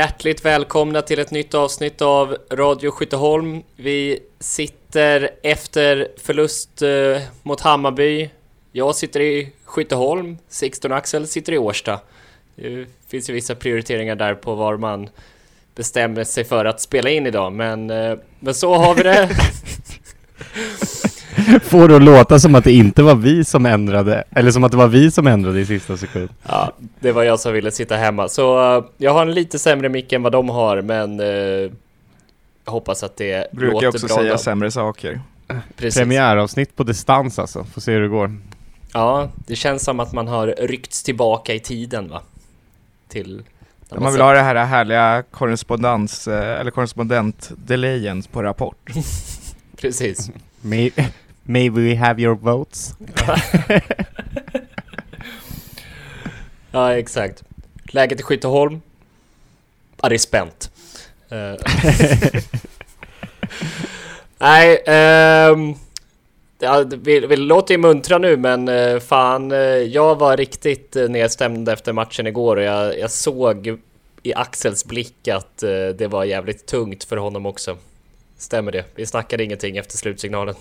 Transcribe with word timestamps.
Hjärtligt 0.00 0.44
välkomna 0.44 1.02
till 1.02 1.18
ett 1.18 1.30
nytt 1.30 1.54
avsnitt 1.54 2.02
av 2.02 2.36
Radio 2.50 2.90
Skytteholm. 2.90 3.62
Vi 3.76 4.18
sitter 4.38 5.30
efter 5.42 6.08
förlust 6.16 6.82
eh, 6.82 7.22
mot 7.42 7.60
Hammarby. 7.60 8.30
Jag 8.72 8.94
sitter 8.94 9.20
i 9.20 9.52
Skytteholm, 9.64 10.38
Sixten 10.48 10.92
och 10.92 10.98
Axel 10.98 11.26
sitter 11.26 11.52
i 11.52 11.58
Årsta. 11.58 12.00
Det 12.56 12.86
finns 13.08 13.30
ju 13.30 13.34
vissa 13.34 13.54
prioriteringar 13.54 14.16
där 14.16 14.34
på 14.34 14.54
var 14.54 14.76
man 14.76 15.08
bestämmer 15.74 16.24
sig 16.24 16.44
för 16.44 16.64
att 16.64 16.80
spela 16.80 17.10
in 17.10 17.26
idag, 17.26 17.52
men, 17.52 17.90
eh, 17.90 18.18
men 18.38 18.54
så 18.54 18.74
har 18.74 18.94
vi 18.94 19.02
det. 19.02 19.28
Får 21.62 21.88
det 21.88 21.96
att 21.96 22.02
låta 22.02 22.38
som 22.38 22.54
att 22.54 22.64
det 22.64 22.72
inte 22.72 23.02
var 23.02 23.14
vi 23.14 23.44
som 23.44 23.66
ändrade, 23.66 24.24
eller 24.30 24.50
som 24.50 24.64
att 24.64 24.70
det 24.70 24.78
var 24.78 24.88
vi 24.88 25.10
som 25.10 25.26
ändrade 25.26 25.60
i 25.60 25.66
sista 25.66 25.96
sekund. 25.96 26.28
Ja, 26.48 26.72
det 27.00 27.12
var 27.12 27.22
jag 27.22 27.40
som 27.40 27.52
ville 27.52 27.70
sitta 27.70 27.96
hemma. 27.96 28.28
Så 28.28 28.76
uh, 28.76 28.84
jag 28.96 29.12
har 29.12 29.22
en 29.22 29.32
lite 29.32 29.58
sämre 29.58 29.88
mick 29.88 30.12
än 30.12 30.22
vad 30.22 30.32
de 30.32 30.48
har, 30.48 30.82
men 30.82 31.20
uh, 31.20 31.26
jag 32.64 32.72
hoppas 32.72 33.02
att 33.02 33.16
det 33.16 33.52
Brukar 33.52 33.72
låter 33.72 33.88
också 33.88 34.06
bra. 34.06 34.16
säga 34.16 34.32
då. 34.32 34.38
sämre 34.38 34.70
saker. 34.70 35.20
Precis. 35.76 36.00
Premiäravsnitt 36.00 36.76
på 36.76 36.82
distans 36.82 37.38
alltså, 37.38 37.64
får 37.64 37.80
se 37.80 37.92
hur 37.92 38.00
det 38.00 38.08
går. 38.08 38.36
Ja, 38.92 39.28
det 39.46 39.56
känns 39.56 39.84
som 39.84 40.00
att 40.00 40.12
man 40.12 40.28
har 40.28 40.46
ryckts 40.46 41.02
tillbaka 41.02 41.54
i 41.54 41.60
tiden 41.60 42.08
va? 42.08 42.22
Till... 43.08 43.42
när 43.90 44.00
Man 44.00 44.12
vill 44.12 44.22
ha 44.22 44.32
det 44.32 44.40
här 44.40 44.54
härliga 44.54 45.24
korrespondens, 45.30 46.28
eh, 46.28 46.60
eller 46.60 46.70
korrespondent-delayen 46.70 48.22
på 48.32 48.42
Rapport. 48.42 48.90
Precis. 49.76 50.30
May, 50.60 50.92
may 51.44 51.70
we 51.70 51.94
have 51.94 52.22
your 52.22 52.34
votes? 52.34 52.94
Ja, 56.72 56.92
exakt. 56.96 57.42
Läget 57.84 58.20
i 58.20 58.22
Skytteholm? 58.22 58.80
Ja, 60.02 60.08
det 60.08 60.14
är 60.14 60.18
spänt. 60.18 60.70
Eh. 61.28 61.54
Nej, 64.38 64.76
um, 65.52 65.74
Ja, 66.62 66.84
vi, 66.96 67.20
vi 67.20 67.36
låter 67.36 67.74
ju 67.74 67.78
muntra 67.78 68.18
nu 68.18 68.36
men 68.36 68.68
uh, 68.68 69.00
fan, 69.00 69.52
uh, 69.52 69.58
jag 69.78 70.18
var 70.18 70.36
riktigt 70.36 70.96
uh, 70.96 71.08
nedstämd 71.08 71.68
efter 71.68 71.92
matchen 71.92 72.26
igår 72.26 72.56
och 72.56 72.62
jag, 72.62 72.98
jag 72.98 73.10
såg 73.10 73.78
i 74.22 74.34
Axels 74.34 74.84
blick 74.84 75.28
att 75.28 75.58
det 75.98 76.10
var 76.10 76.24
jävligt 76.24 76.66
tungt 76.66 77.04
för 77.04 77.16
honom 77.16 77.46
också. 77.46 77.76
Stämmer 78.40 78.72
det? 78.72 78.84
Vi 78.94 79.06
snackade 79.06 79.44
ingenting 79.44 79.76
efter 79.76 79.98
slutsignalen. 79.98 80.54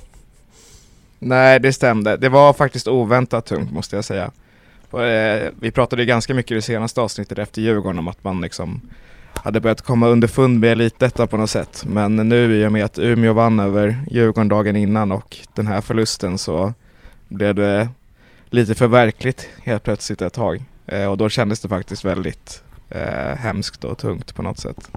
Nej, 1.19 1.59
det 1.59 1.73
stämde. 1.73 2.17
Det 2.17 2.29
var 2.29 2.53
faktiskt 2.53 2.87
oväntat 2.87 3.45
tungt 3.45 3.71
måste 3.71 3.95
jag 3.95 4.05
säga. 4.05 4.31
Eh, 4.93 5.49
vi 5.59 5.71
pratade 5.71 6.01
ju 6.01 6.05
ganska 6.05 6.33
mycket 6.33 6.51
i 6.51 6.55
det 6.55 6.61
senaste 6.61 7.01
avsnittet 7.01 7.37
efter 7.37 7.61
Djurgården 7.61 7.99
om 7.99 8.07
att 8.07 8.23
man 8.23 8.41
liksom 8.41 8.81
hade 9.33 9.59
börjat 9.59 9.81
komma 9.81 10.07
underfund 10.07 10.59
med 10.59 10.71
elitettan 10.71 11.27
på 11.27 11.37
något 11.37 11.49
sätt. 11.49 11.83
Men 11.87 12.15
nu 12.15 12.61
i 12.61 12.65
och 12.65 12.71
med 12.71 12.85
att 12.85 12.99
Umeå 12.99 13.33
vann 13.33 13.59
över 13.59 13.97
Djurgården 14.11 14.47
dagen 14.47 14.75
innan 14.75 15.11
och 15.11 15.37
den 15.53 15.67
här 15.67 15.81
förlusten 15.81 16.37
så 16.37 16.73
blev 17.27 17.55
det 17.55 17.89
lite 18.49 18.75
för 18.75 18.87
verkligt 18.87 19.49
helt 19.63 19.83
plötsligt 19.83 20.21
ett 20.21 20.33
tag. 20.33 20.63
Eh, 20.87 21.05
och 21.05 21.17
då 21.17 21.29
kändes 21.29 21.59
det 21.59 21.67
faktiskt 21.67 22.05
väldigt 22.05 22.63
eh, 22.89 23.35
hemskt 23.37 23.83
och 23.83 23.97
tungt 23.97 24.35
på 24.35 24.41
något 24.41 24.59
sätt. 24.59 24.89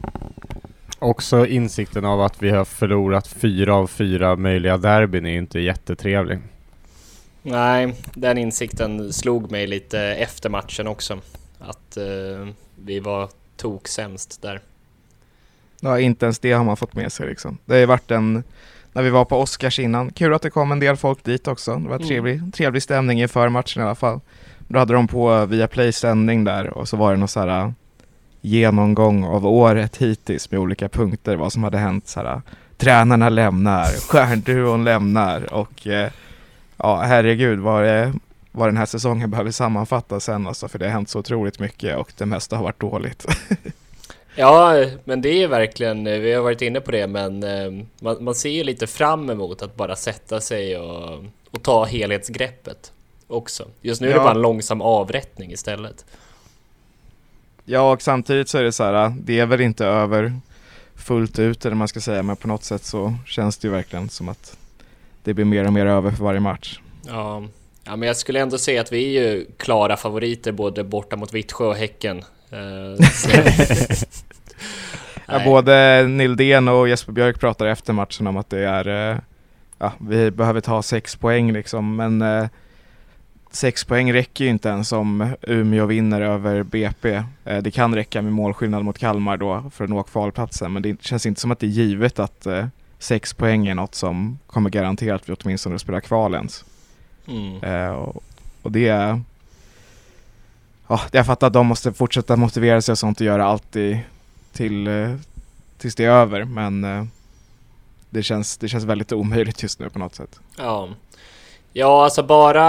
Också 1.03 1.47
insikten 1.47 2.05
av 2.05 2.20
att 2.20 2.42
vi 2.42 2.50
har 2.50 2.64
förlorat 2.64 3.27
fyra 3.27 3.75
av 3.75 3.86
fyra 3.86 4.36
möjliga 4.36 4.77
derbyn 4.77 5.27
är 5.27 5.30
ju 5.30 5.39
inte 5.39 5.61
jättetrevlig. 5.61 6.39
Nej, 7.42 7.95
den 8.14 8.39
insikten 8.39 9.12
slog 9.12 9.51
mig 9.51 9.67
lite 9.67 9.98
efter 10.01 10.48
matchen 10.51 10.86
också. 10.86 11.18
Att 11.58 11.96
eh, 11.96 12.48
vi 12.85 13.01
var 13.01 13.29
toksämst 13.57 14.42
där. 14.42 14.61
Ja, 15.80 16.01
inte 16.01 16.27
ens 16.27 16.39
det 16.39 16.52
har 16.52 16.64
man 16.64 16.77
fått 16.77 16.95
med 16.95 17.12
sig 17.12 17.27
liksom. 17.29 17.58
Det 17.64 17.73
har 17.73 17.80
ju 17.80 17.86
varit 17.86 18.11
en, 18.11 18.45
när 18.92 19.02
vi 19.02 19.11
var 19.11 19.24
på 19.24 19.36
Oscars 19.41 19.79
innan, 19.79 20.12
kul 20.12 20.35
att 20.35 20.42
det 20.42 20.51
kom 20.51 20.73
en 20.73 20.80
del 20.80 20.96
folk 20.96 21.24
dit 21.24 21.48
också. 21.48 21.77
Det 21.77 21.89
var 21.89 21.96
Mm. 21.96 22.08
trevlig, 22.08 22.55
trevlig 22.55 22.83
stämning 22.83 23.23
inför 23.23 23.48
matchen 23.48 23.83
i 23.83 23.85
alla 23.86 23.95
fall. 23.95 24.20
Då 24.68 24.79
hade 24.79 24.92
de 24.95 25.08
på 25.08 25.46
via 25.46 25.68
Play 25.68 25.92
sändning 25.92 26.45
där 26.45 26.70
och 26.70 26.89
så 26.89 26.96
var 26.96 27.12
det 27.12 27.18
någon 27.18 27.29
så 27.29 27.41
här 27.41 27.74
genomgång 28.42 29.25
av 29.25 29.47
året 29.47 29.97
hittills 29.97 30.51
med 30.51 30.61
olika 30.61 30.89
punkter, 30.89 31.36
vad 31.36 31.53
som 31.53 31.64
hade 31.64 31.79
hänt 31.79 32.08
så 32.08 32.20
här. 32.20 32.33
äh, 32.35 32.41
Tränarna 32.77 33.29
lämnar, 33.29 33.86
stjärnduon 33.86 34.85
lämnar 34.85 35.53
och 35.55 35.86
eh, 35.86 36.11
ja, 36.77 37.01
herregud 37.01 37.58
vad, 37.58 37.83
det, 37.85 38.13
vad 38.53 38.69
den 38.69 38.77
här 38.77 38.86
säsongen 38.86 39.30
behöver 39.30 39.51
sammanfattas 39.51 40.25
sen 40.25 40.47
alltså, 40.47 40.69
för 40.69 40.79
det 40.79 40.85
har 40.85 40.92
hänt 40.92 41.08
så 41.08 41.19
otroligt 41.19 41.58
mycket 41.58 41.97
och 41.97 42.13
det 42.19 42.27
mesta 42.27 42.57
har 42.57 42.63
varit 42.64 42.80
dåligt. 42.80 43.27
Ja, 44.36 44.85
men 45.05 45.20
det 45.23 45.42
är 45.42 45.48
verkligen, 45.48 46.05
vi 46.05 46.33
har 46.33 46.42
varit 46.42 46.63
inne 46.63 46.80
på 46.80 46.91
det, 46.91 47.07
men 47.07 47.42
eh, 47.42 47.85
man, 48.01 48.24
man 48.24 48.35
ser 48.35 48.51
ju 48.51 48.64
lite 48.64 48.86
fram 48.86 49.30
emot 49.30 49.63
att 49.63 49.77
bara 49.77 49.97
sätta 49.97 50.41
sig 50.41 50.79
och, 50.79 51.24
och 51.51 51.63
ta 51.63 51.85
helhetsgreppet 51.85 52.92
också. 53.27 53.64
Just 53.83 54.01
nu 54.01 54.07
är 54.09 54.13
det 54.13 54.17
Ja. 54.19 54.23
bara 54.24 54.35
en 54.35 54.42
långsam 54.42 54.80
avrättning 54.80 55.53
istället. 55.53 56.05
Ja, 57.64 57.92
och 57.92 58.02
samtidigt 58.02 58.48
så 58.48 58.58
är 58.58 58.62
det 58.62 58.73
så 58.73 58.84
här, 58.84 59.14
det 59.18 59.39
är 59.39 59.46
väl 59.46 59.61
inte 59.61 59.86
över 59.86 60.33
fullt 60.95 61.39
ut 61.39 61.64
eller 61.67 61.77
man 61.77 61.89
ska 61.89 62.00
säga, 62.00 62.23
men 62.23 62.36
på 62.36 62.48
något 62.48 62.64
sätt 62.64 62.84
så 62.84 63.14
känns 63.27 63.58
det 63.58 63.68
ju 63.68 63.73
verkligen 63.73 64.08
som 64.08 64.28
att 64.28 64.56
det 65.24 65.34
blir 65.34 65.45
mer 65.45 65.67
och 65.67 65.73
mer 65.73 65.86
över 65.86 66.11
för 66.11 66.24
varje 66.24 66.40
match. 66.40 66.80
Ja, 67.06 67.42
ja 67.84 67.96
men 67.96 68.06
jag 68.06 68.17
skulle 68.17 68.40
ändå 68.40 68.58
säga 68.58 68.80
att 68.80 68.92
vi 68.92 69.17
är 69.17 69.23
ju 69.23 69.46
klara 69.56 69.96
favoriter 69.96 70.52
både 70.52 70.84
borta 70.84 71.17
mot 71.17 71.34
Vittsjö 71.34 71.64
och 71.64 71.77
Häcken. 71.77 72.24
Eh, 72.50 73.06
Ja, 75.27 75.44
både 75.44 76.06
Nildén 76.08 76.68
och 76.68 76.89
Jesper 76.89 77.12
Björk 77.12 77.40
pratar 77.40 77.67
efter 77.67 77.92
matchen 77.92 78.27
om 78.27 78.36
att 78.36 78.50
det 78.50 78.58
är, 78.58 79.12
eh, 79.12 79.18
ja, 79.79 79.92
vi 80.00 80.30
behöver 80.30 80.61
ta 80.61 80.83
sex 80.83 81.17
poäng 81.17 81.52
liksom, 81.52 81.96
men 81.96 82.23
eh, 82.23 82.48
sex 83.52 83.85
poäng 83.85 84.13
räcker 84.13 84.45
ju 84.45 84.51
inte 84.51 84.68
ens 84.68 84.92
om 84.92 85.35
Umeå 85.42 85.86
vinner 85.86 86.20
över 86.20 86.63
BP. 86.63 87.23
Eh, 87.45 87.58
det 87.63 87.70
kan 87.70 87.95
räcka 87.95 88.23
med 88.23 88.33
målskillnad 88.33 88.85
mot 88.85 88.98
Kalmar 88.98 89.36
då 89.36 89.70
för 89.70 89.85
att 89.85 89.90
nå 89.90 90.02
kvalplatsen, 90.02 90.73
men 90.73 90.83
det 90.83 91.02
känns 91.02 91.27
inte 91.27 91.40
som 91.40 91.51
att 91.51 91.58
det 91.58 91.67
är 91.67 91.70
givet 91.70 92.18
att 92.18 92.46
eh, 92.46 92.67
sex 92.98 93.35
poäng 93.35 93.67
är 93.67 93.74
något 93.74 93.95
som 93.95 94.39
kommer 94.46 94.70
garantera 94.70 95.14
att 95.14 95.29
vi 95.29 95.33
åtminstone 95.33 95.79
spelar 95.79 96.01
kval 96.01 96.35
ens. 96.35 96.64
Mm. 97.27 97.62
Eh, 97.62 97.91
och, 97.91 98.24
och 98.62 98.73
det 98.73 98.89
är... 98.89 99.23
Ja, 100.89 101.01
jag 101.12 101.27
fattar 101.27 101.46
att 101.46 101.52
de 101.52 101.67
måste 101.67 101.92
fortsätta 101.92 102.36
motivera 102.36 102.83
sig 102.83 102.92
och 102.92 102.98
sånt 102.98 103.20
och 103.20 103.27
göra 103.27 103.45
allt 103.45 103.77
i, 103.77 104.01
till, 104.52 104.89
tills 105.79 105.95
det 105.95 106.05
är 106.05 106.11
över, 106.11 106.45
men 106.45 106.86
det, 108.11 108.23
känns, 108.23 108.57
det 108.57 108.68
känns 108.68 108.85
väldigt 108.85 109.12
omöjligt 109.12 109.62
just 109.62 109.80
nu 109.80 109.91
på 109.91 109.98
något 109.98 110.14
sätt. 110.14 110.41
Ja. 110.57 110.89
Ja, 111.72 112.05
alltså 112.05 112.22
bara... 112.22 112.62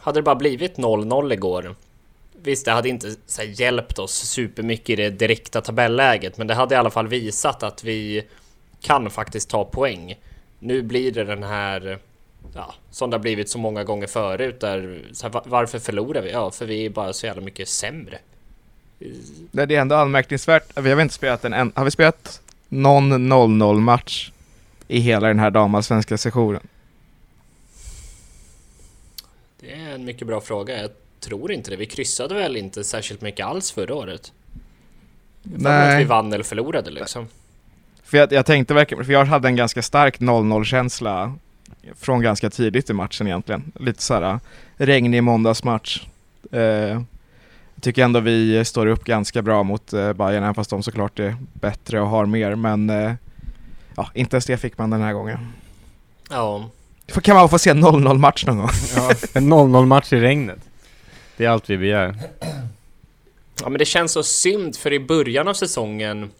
Hade 0.00 0.18
det 0.18 0.22
bara 0.22 0.34
blivit 0.34 0.76
0-0 0.76 1.32
igår. 1.32 1.74
Visst, 2.42 2.64
det 2.64 2.72
hade 2.72 2.88
inte 2.88 3.14
så 3.26 3.42
här, 3.42 3.60
hjälpt 3.60 3.98
oss 3.98 4.12
supermycket 4.12 4.90
i 4.90 4.96
det 4.96 5.10
direkta 5.10 5.60
tabelläget, 5.60 6.38
men 6.38 6.46
det 6.46 6.54
hade 6.54 6.74
i 6.74 6.78
alla 6.78 6.90
fall 6.90 7.08
visat 7.08 7.62
att 7.62 7.84
vi 7.84 8.24
kan 8.80 9.10
faktiskt 9.10 9.50
ta 9.50 9.64
poäng. 9.64 10.14
Nu 10.58 10.82
blir 10.82 11.12
det 11.12 11.24
den 11.24 11.42
här... 11.42 11.98
Ja, 12.54 12.74
som 12.90 13.10
det 13.10 13.16
har 13.16 13.22
blivit 13.22 13.48
så 13.48 13.58
många 13.58 13.84
gånger 13.84 14.06
förut 14.06 14.60
där... 14.60 15.02
Så 15.12 15.28
här, 15.28 15.42
varför 15.44 15.78
förlorar 15.78 16.22
vi? 16.22 16.30
Ja, 16.30 16.50
för 16.50 16.66
vi 16.66 16.86
är 16.86 16.90
bara 16.90 17.12
så 17.12 17.26
jävla 17.26 17.42
mycket 17.42 17.68
sämre. 17.68 18.18
Det 19.50 19.62
är 19.62 19.70
ändå 19.70 19.94
anmärkningsvärt, 19.96 20.64
vi 20.76 20.88
har 20.88 20.96
väl 20.96 21.02
inte 21.02 21.14
spelat 21.14 21.44
en, 21.44 21.52
en 21.52 21.72
har 21.74 21.84
vi 21.84 21.90
spelat 21.90 22.40
någon 22.68 23.32
0-0 23.32 23.80
match 23.80 24.30
i 24.88 25.00
hela 25.00 25.28
den 25.28 25.38
här 25.38 25.50
damallsvenska 25.50 26.18
sessionen? 26.18 26.66
Det 29.60 29.72
är 29.92 29.98
en 29.98 30.04
mycket 30.04 30.26
bra 30.26 30.40
fråga. 30.40 30.82
Jag 30.82 30.90
tror 31.20 31.52
inte 31.52 31.70
det. 31.70 31.76
Vi 31.76 31.86
kryssade 31.86 32.34
väl 32.34 32.56
inte 32.56 32.84
särskilt 32.84 33.20
mycket 33.20 33.46
alls 33.46 33.72
förra 33.72 33.94
året? 33.94 34.32
Tror 35.58 35.68
att 35.68 36.00
vi 36.00 36.04
vann 36.04 36.32
eller 36.32 36.44
förlorade 36.44 36.90
liksom. 36.90 37.28
För 38.02 38.18
jag, 38.18 38.32
jag 38.32 38.46
tänkte 38.46 38.74
verkligen, 38.74 39.04
för 39.04 39.12
jag 39.12 39.24
hade 39.24 39.48
en 39.48 39.56
ganska 39.56 39.82
stark 39.82 40.20
0-0 40.20 40.64
känsla 40.64 41.34
från 41.94 42.22
ganska 42.22 42.50
tidigt 42.50 42.90
i 42.90 42.92
matchen 42.92 43.26
egentligen. 43.26 43.72
Lite 43.80 44.02
såhär 44.02 44.40
regnig 44.76 45.22
måndagsmatch. 45.22 46.06
Eh, 46.52 47.02
tycker 47.80 48.04
ändå 48.04 48.20
vi 48.20 48.64
står 48.64 48.86
upp 48.86 49.04
ganska 49.04 49.42
bra 49.42 49.62
mot 49.62 49.92
eh, 49.92 50.12
Bayern 50.12 50.42
även 50.42 50.54
fast 50.54 50.70
de 50.70 50.82
såklart 50.82 51.18
är 51.18 51.36
bättre 51.52 52.00
och 52.00 52.08
har 52.08 52.26
mer 52.26 52.54
men 52.54 52.90
eh, 52.90 53.12
ja, 53.96 54.10
inte 54.14 54.36
ens 54.36 54.46
det 54.46 54.56
fick 54.56 54.78
man 54.78 54.90
den 54.90 55.00
här 55.00 55.12
gången. 55.12 55.38
Ja, 56.30 56.70
Kan 57.06 57.36
man 57.36 57.48
få 57.48 57.58
se 57.58 57.70
en 57.70 57.84
0-0 57.84 58.18
match 58.18 58.44
någon 58.46 58.58
gång? 58.58 58.70
Ja, 58.96 59.10
en 59.32 59.52
0-0 59.52 59.86
match 59.86 60.12
i 60.12 60.20
regnet. 60.20 60.58
Det 61.36 61.44
är 61.44 61.48
allt 61.48 61.70
vi 61.70 61.78
begär. 61.78 62.16
Ja 63.62 63.68
men 63.68 63.78
det 63.78 63.84
känns 63.84 64.12
så 64.12 64.22
synd 64.22 64.76
för 64.76 64.92
i 64.92 65.00
början 65.00 65.48
av 65.48 65.54
säsongen 65.54 66.30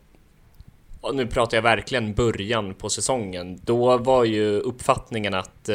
och 1.01 1.15
nu 1.15 1.27
pratar 1.27 1.57
jag 1.57 1.63
verkligen 1.63 2.15
början 2.15 2.75
på 2.75 2.91
säsongen. 2.91 3.61
Då 3.65 3.99
var 3.99 4.25
ju 4.25 4.61
uppfattningen 4.61 5.35
att 5.35 5.69
eh, 5.69 5.75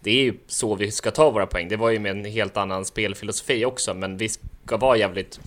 det 0.00 0.10
är 0.10 0.22
ju 0.22 0.34
så 0.46 0.74
vi 0.74 0.90
ska 0.90 1.10
ta 1.10 1.30
våra 1.30 1.46
poäng. 1.46 1.68
Det 1.68 1.76
var 1.76 1.90
ju 1.90 1.98
med 1.98 2.10
en 2.10 2.24
helt 2.24 2.56
annan 2.56 2.84
spelfilosofi 2.84 3.64
också, 3.64 3.94
men 3.94 4.16
vi 4.16 4.28
ska 4.28 4.76
vara 4.76 4.96
jävligt 4.96 5.40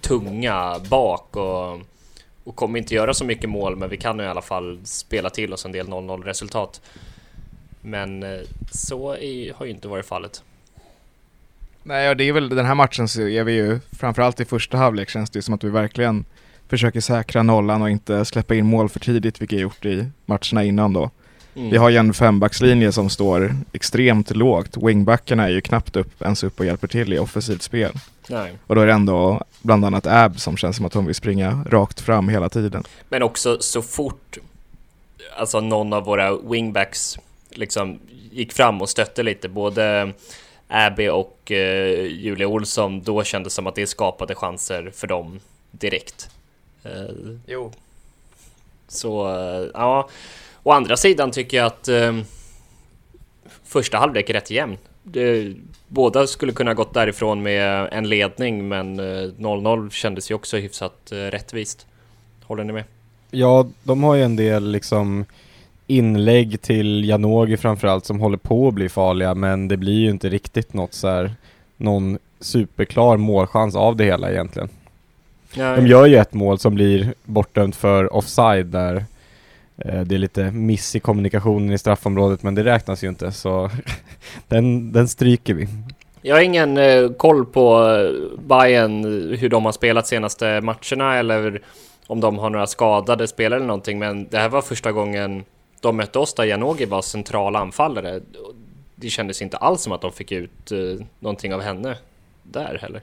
tunga 0.00 0.78
bak 0.90 1.36
och 1.36 1.80
och 2.44 2.56
kommer 2.56 2.78
inte 2.78 2.94
göra 2.94 3.14
så 3.14 3.24
mycket 3.24 3.50
mål, 3.50 3.76
men 3.76 3.88
vi 3.88 3.96
kan 3.96 4.20
i 4.20 4.26
alla 4.26 4.42
fall 4.42 4.80
spela 4.84 5.30
till 5.30 5.52
oss 5.52 5.64
en 5.64 5.72
del 5.72 5.86
0-0 5.86 6.22
resultat. 6.22 6.80
Men 7.80 8.22
eh, 8.22 8.40
så 8.70 9.12
är, 9.12 9.54
har 9.54 9.66
ju 9.66 9.70
inte 9.70 9.88
varit 9.88 10.06
fallet. 10.06 10.42
Nej, 11.82 12.10
och 12.10 12.16
det 12.16 12.24
är 12.24 12.32
väl 12.32 12.48
den 12.48 12.66
här 12.66 12.74
matchen 12.74 13.08
så 13.08 13.20
är 13.28 13.44
vi 13.44 13.52
ju, 13.52 13.78
framförallt 13.92 14.40
i 14.40 14.44
första 14.44 14.76
halvlek 14.76 15.08
känns 15.08 15.30
det 15.30 15.38
ju 15.38 15.42
som 15.42 15.54
att 15.54 15.64
vi 15.64 15.70
verkligen 15.70 16.24
försöker 16.68 17.00
säkra 17.00 17.42
nollan 17.42 17.82
och 17.82 17.90
inte 17.90 18.24
släppa 18.24 18.54
in 18.54 18.66
mål 18.66 18.88
för 18.88 19.00
tidigt, 19.00 19.40
vilket 19.40 19.58
vi 19.58 19.62
gjort 19.62 19.84
i 19.84 20.06
matcherna 20.26 20.64
innan 20.64 20.92
då. 20.92 21.10
Mm. 21.54 21.70
Vi 21.70 21.76
har 21.76 21.90
ju 21.90 21.96
en 21.96 22.14
fembackslinje 22.14 22.92
som 22.92 23.10
står 23.10 23.56
extremt 23.72 24.36
lågt. 24.36 24.76
Wingbackarna 24.76 25.44
är 25.44 25.48
ju 25.48 25.60
knappt 25.60 25.96
upp, 25.96 26.22
ens 26.22 26.44
upp 26.44 26.60
och 26.60 26.66
hjälper 26.66 26.88
till 26.88 27.12
i 27.12 27.18
offensivt 27.18 27.62
spel. 27.62 27.92
Nej. 28.28 28.58
Och 28.66 28.74
då 28.74 28.80
är 28.80 28.86
det 28.86 28.92
ändå 28.92 29.44
bland 29.62 29.84
annat 29.84 30.06
Ab 30.06 30.40
som 30.40 30.56
känns 30.56 30.76
som 30.76 30.86
att 30.86 30.94
hon 30.94 31.06
vill 31.06 31.14
springa 31.14 31.64
rakt 31.70 32.00
fram 32.00 32.28
hela 32.28 32.48
tiden. 32.48 32.84
Men 33.08 33.22
också 33.22 33.56
så 33.60 33.82
fort 33.82 34.38
alltså 35.36 35.60
någon 35.60 35.92
av 35.92 36.04
våra 36.04 36.36
wingbacks 36.36 37.18
liksom 37.50 37.98
gick 38.32 38.52
fram 38.52 38.82
och 38.82 38.88
stötte 38.88 39.22
lite, 39.22 39.48
både 39.48 40.12
Abby 40.68 41.08
och 41.08 41.52
eh, 41.52 42.06
Julia 42.06 42.46
Olsson, 42.48 43.02
då 43.02 43.24
kändes 43.24 43.52
det 43.52 43.54
som 43.54 43.66
att 43.66 43.74
det 43.74 43.86
skapade 43.86 44.34
chanser 44.34 44.90
för 44.94 45.06
dem 45.06 45.40
direkt. 45.70 46.30
Eh, 46.84 47.14
Jo. 47.46 47.72
så 48.88 49.28
eh, 49.28 49.68
ja, 49.74 50.08
å 50.62 50.70
andra 50.72 50.96
sidan 50.96 51.30
tycker 51.30 51.56
jag 51.56 51.66
att 51.66 51.88
eh, 51.88 52.18
första 53.64 53.98
halvlek 53.98 54.30
är 54.30 54.34
rätt 54.34 54.50
jämn. 54.50 54.78
Det, 55.02 55.54
båda 55.88 56.26
skulle 56.26 56.52
kunna 56.52 56.74
gått 56.74 56.94
därifrån 56.94 57.42
med 57.42 57.88
en 57.92 58.08
ledning, 58.08 58.68
men 58.68 58.98
eh, 59.00 59.04
0-0 59.38 59.90
kändes 59.90 60.30
ju 60.30 60.34
också 60.34 60.56
hyfsat 60.56 61.12
eh, 61.12 61.16
rättvist. 61.16 61.86
Håller 62.42 62.64
ni 62.64 62.72
med? 62.72 62.84
Ja, 63.30 63.66
de 63.82 64.02
har 64.02 64.14
ju 64.14 64.22
en 64.22 64.36
del 64.36 64.70
liksom 64.70 65.24
inlägg 65.90 66.62
till 66.62 67.08
Janogy 67.08 67.56
framförallt 67.56 68.04
som 68.04 68.20
håller 68.20 68.38
på 68.38 68.68
att 68.68 68.74
bli 68.74 68.88
farliga 68.88 69.34
men 69.34 69.68
det 69.68 69.76
blir 69.76 70.00
ju 70.00 70.10
inte 70.10 70.28
riktigt 70.28 70.74
något 70.74 70.94
så 70.94 71.08
här, 71.08 71.34
någon 71.76 72.18
superklar 72.40 73.16
målchans 73.16 73.76
av 73.76 73.96
det 73.96 74.04
hela 74.04 74.30
egentligen. 74.30 74.68
De 75.54 75.86
gör 75.86 76.06
ju 76.06 76.16
ett 76.16 76.34
mål 76.34 76.58
som 76.58 76.74
blir 76.74 77.14
bortdömt 77.24 77.76
för 77.76 78.14
offside 78.14 78.66
där 78.66 79.04
eh, 79.76 80.00
det 80.00 80.14
är 80.14 80.18
lite 80.18 80.50
miss 80.50 80.96
i 80.96 81.00
kommunikationen 81.00 81.72
i 81.72 81.78
straffområdet 81.78 82.42
men 82.42 82.54
det 82.54 82.64
räknas 82.64 83.04
ju 83.04 83.08
inte 83.08 83.32
så 83.32 83.70
den, 84.48 84.92
den 84.92 85.08
stryker 85.08 85.54
vi. 85.54 85.68
Jag 86.22 86.36
har 86.36 86.42
ingen 86.42 86.78
eh, 86.78 87.10
koll 87.10 87.46
på 87.46 87.88
eh, 87.88 88.40
Bayern 88.48 89.04
hur 89.38 89.48
de 89.48 89.64
har 89.64 89.72
spelat 89.72 90.06
senaste 90.06 90.60
matcherna 90.60 91.16
eller 91.16 91.60
om 92.06 92.20
de 92.20 92.38
har 92.38 92.50
några 92.50 92.66
skadade 92.66 93.26
spelare 93.26 93.56
eller 93.56 93.66
någonting, 93.66 93.98
men 93.98 94.28
det 94.30 94.38
här 94.38 94.48
var 94.48 94.62
första 94.62 94.92
gången 94.92 95.44
de 95.80 95.96
mötte 95.96 96.18
oss 96.18 96.34
där 96.34 96.44
Janogy 96.44 96.86
var 96.86 97.02
central 97.02 97.56
anfallare. 97.56 98.20
Det 98.94 99.10
kändes 99.10 99.42
inte 99.42 99.56
alls 99.56 99.82
som 99.82 99.92
att 99.92 100.00
de 100.00 100.12
fick 100.12 100.32
ut 100.32 100.72
eh, 100.72 101.06
någonting 101.18 101.54
av 101.54 101.60
henne 101.60 101.96
där 102.42 102.78
heller. 102.82 103.02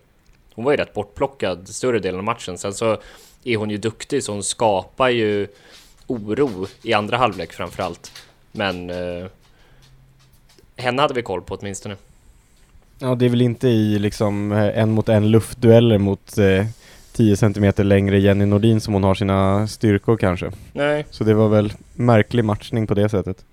Hon 0.53 0.65
var 0.65 0.71
ju 0.71 0.77
rätt 0.77 0.94
bortplockad 0.94 1.68
större 1.68 2.00
delen 2.00 2.18
av 2.18 2.24
matchen. 2.24 2.57
Sen 2.57 2.74
så 2.74 2.97
är 3.44 3.57
hon 3.57 3.69
ju 3.69 3.77
duktig 3.77 4.24
så 4.24 4.31
hon 4.31 4.44
skapar 4.44 5.09
ju 5.09 5.47
oro 6.07 6.68
i 6.81 6.94
andra 6.94 7.18
halvlek 7.18 7.53
framförallt. 7.53 8.12
Men 8.51 8.89
eh, 8.89 9.25
henne 10.75 11.01
hade 11.01 11.13
vi 11.13 11.21
koll 11.21 11.41
på 11.41 11.56
åtminstone. 11.56 11.95
Ja, 13.00 13.15
det 13.15 13.25
är 13.25 13.29
väl 13.29 13.41
inte 13.41 13.68
i 13.68 14.00
liksom 14.00 14.51
eh, 14.51 14.79
en 14.79 14.91
mot 14.91 15.09
en 15.09 15.31
luftdueller 15.31 15.97
mot 15.97 16.38
eh, 16.38 16.65
10 17.18 17.36
cm 17.38 17.74
längre 17.78 18.19
Jenny 18.19 18.46
Nordin 18.46 18.81
som 18.81 18.94
hon 18.94 19.04
har 19.04 19.16
sina 19.16 19.68
styrkor 19.68 20.18
kanske. 20.18 20.52
Nej, 20.74 21.06
Så 21.12 21.24
det 21.24 21.34
var 21.34 21.50
väl 21.50 21.74
märklig 21.94 22.46
matchning 22.46 22.88
på 22.88 22.94
det 22.94 23.10
sättet. 23.10 23.46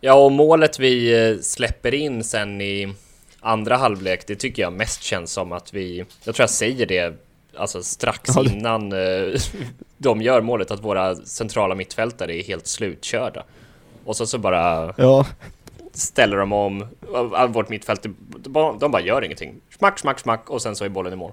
Ja, 0.00 0.14
och 0.24 0.32
målet 0.32 0.78
vi 0.78 1.28
eh, 1.30 1.38
släpper 1.40 1.94
in 1.94 2.24
sen 2.24 2.60
i 2.60 2.94
andra 3.40 3.76
halvlek, 3.76 4.26
det 4.26 4.34
tycker 4.34 4.62
jag 4.62 4.72
mest 4.72 5.02
känns 5.02 5.32
som 5.32 5.52
att 5.52 5.74
vi... 5.74 5.98
Jag 6.24 6.34
tror 6.34 6.42
jag 6.42 6.50
säger 6.50 6.86
det 6.86 7.14
alltså 7.56 7.82
strax 7.82 8.30
Ja, 8.36 8.42
det- 8.42 8.50
innan 8.52 8.92
eh, 8.92 9.40
de 9.98 10.22
gör 10.22 10.40
målet, 10.40 10.70
att 10.70 10.84
våra 10.84 11.14
centrala 11.14 11.74
mittfältare 11.74 12.36
är 12.36 12.42
helt 12.42 12.66
slutkörda. 12.66 13.42
Och 14.04 14.16
så, 14.16 14.26
så 14.26 14.38
bara 14.38 14.94
Ja, 14.96 15.26
ställer 15.92 16.36
de 16.36 16.52
om, 16.52 16.86
vårt 17.48 17.68
mittfält, 17.68 18.02
de 18.80 18.90
bara 18.90 19.00
gör 19.02 19.24
ingenting. 19.24 19.54
Smack, 19.78 19.98
smack, 19.98 20.18
smack 20.20 20.50
och 20.50 20.62
sen 20.62 20.76
så 20.76 20.84
är 20.84 20.88
bollen 20.88 21.12
i 21.12 21.16
mål. 21.16 21.32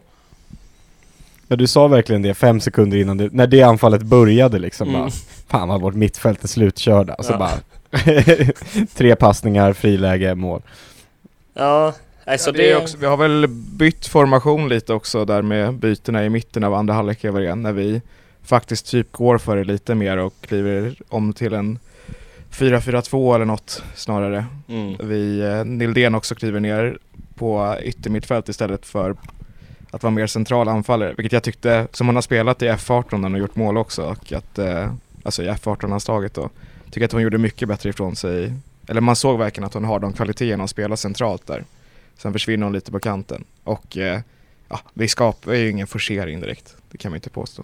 Ja 1.53 1.57
du 1.57 1.67
sa 1.67 1.87
verkligen 1.87 2.21
det 2.21 2.33
fem 2.33 2.59
sekunder 2.59 2.97
innan 2.97 3.17
det, 3.17 3.33
när 3.33 3.47
det 3.47 3.61
anfallet 3.61 4.01
började 4.03 4.59
liksom 4.59 4.89
Mm. 4.89 5.01
bara, 5.01 5.11
Fan 5.47 5.67
vad 5.67 5.81
vårt 5.81 5.93
mittfält 5.95 6.43
är 6.43 6.47
slutkörda. 6.47 7.15
Så 7.23 7.31
Ja. 7.33 7.37
bara 7.37 7.51
Tre 8.95 9.15
passningar, 9.15 9.73
friläge, 9.73 10.35
mål. 10.35 10.61
Ja, 11.53 11.93
alltså 12.25 12.49
Ja, 12.49 12.57
det 12.57 12.71
är 12.71 12.77
också, 12.81 12.97
vi 12.97 13.05
har 13.05 13.17
väl 13.17 13.47
bytt 13.47 14.07
formation 14.07 14.69
lite 14.69 14.93
också 14.93 15.25
där 15.25 15.41
med 15.41 15.73
bytena 15.73 16.25
i 16.25 16.29
mitten 16.29 16.63
av 16.63 16.73
andra 16.73 16.93
halvlek 16.93 17.25
över 17.25 17.41
igen 17.41 17.61
när 17.61 17.71
vi 17.73 18.01
faktiskt 18.43 18.85
typ 18.91 19.11
går 19.11 19.37
för 19.37 19.57
det 19.57 19.63
lite 19.63 19.95
mer 19.95 20.17
och 20.17 20.33
kliver 20.41 20.95
om 21.09 21.33
till 21.33 21.53
en 21.53 21.79
4-4-2 22.51 23.35
eller 23.35 23.45
något 23.45 23.83
snarare. 23.95 24.45
Mm. 24.67 24.95
Vi, 25.03 25.39
eh, 25.41 25.65
Nildén 25.65 26.15
också 26.15 26.35
kliver 26.35 26.59
ner 26.59 26.97
på 27.35 27.75
yttermittfält 27.83 28.49
istället 28.49 28.85
för 28.85 29.15
att 29.93 30.03
vara 30.03 30.11
mer 30.11 30.27
central 30.27 30.67
anfallare, 30.67 31.13
vilket 31.17 31.31
jag 31.31 31.43
tyckte, 31.43 31.87
som 31.91 32.07
hon 32.07 32.15
har 32.15 32.21
spelat 32.21 32.61
i 32.61 32.69
F18 32.69 33.05
när 33.11 33.21
hon 33.21 33.31
har 33.31 33.39
gjort 33.39 33.55
mål 33.55 33.77
också, 33.77 34.03
och 34.03 34.33
att, 34.33 34.59
eh, 34.59 34.93
alltså 35.23 35.43
i 35.43 35.49
F18-landslaget 35.49 36.33
då, 36.33 36.49
tycker 36.91 37.05
att 37.05 37.11
hon 37.11 37.21
gjorde 37.21 37.37
mycket 37.37 37.67
bättre 37.67 37.89
ifrån 37.89 38.15
sig, 38.15 38.53
eller 38.87 39.01
man 39.01 39.15
såg 39.15 39.39
verkligen 39.39 39.67
att 39.67 39.73
hon 39.73 39.83
har 39.83 39.99
de 39.99 40.13
kvaliteterna 40.13 40.63
att 40.63 40.69
spela 40.69 40.97
centralt 40.97 41.47
där. 41.47 41.63
Sen 42.17 42.33
försvinner 42.33 42.63
hon 42.63 42.73
lite 42.73 42.91
på 42.91 42.99
kanten 42.99 43.43
och 43.63 43.97
eh, 43.97 44.19
ja, 44.69 44.79
vi 44.93 45.07
skapar 45.07 45.53
ju 45.53 45.69
ingen 45.69 45.87
forcering 45.87 46.41
direkt, 46.41 46.75
det 46.91 46.97
kan 46.97 47.11
man 47.11 47.17
inte 47.17 47.29
påstå. 47.29 47.63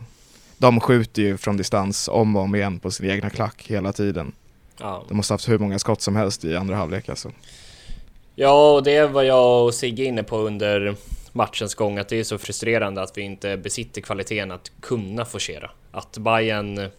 De 0.57 0.79
skjuter 0.79 1.21
ju 1.21 1.37
från 1.37 1.57
distans 1.57 2.07
om 2.07 2.35
och 2.35 2.41
om 2.41 2.55
igen 2.55 2.79
på 2.79 2.91
sin 2.91 3.09
egna 3.09 3.29
klack 3.29 3.65
hela 3.67 3.93
tiden. 3.93 4.31
Ja. 4.79 5.03
De 5.07 5.17
måste 5.17 5.33
ha 5.33 5.35
haft 5.35 5.49
hur 5.49 5.59
många 5.59 5.79
skott 5.79 6.01
som 6.01 6.15
helst 6.15 6.45
i 6.45 6.55
andra 6.55 6.75
halvlek 6.75 7.09
alltså. 7.09 7.31
Ja, 8.35 8.73
och 8.73 8.83
det 8.83 9.07
var 9.07 9.23
jag 9.23 9.65
och 9.65 9.73
Sigge 9.73 10.03
inne 10.03 10.23
på 10.23 10.37
under 10.37 10.95
matchens 11.31 11.75
gång, 11.75 11.97
att 11.97 12.09
det 12.09 12.19
är 12.19 12.23
så 12.23 12.37
frustrerande 12.37 13.01
att 13.01 13.17
vi 13.17 13.21
inte 13.21 13.57
besitter 13.57 14.01
kvaliteten 14.01 14.51
att 14.51 14.71
kunna 14.81 15.25
forcera. 15.25 15.71
Att 15.91 16.17
Bayern, 16.17 16.89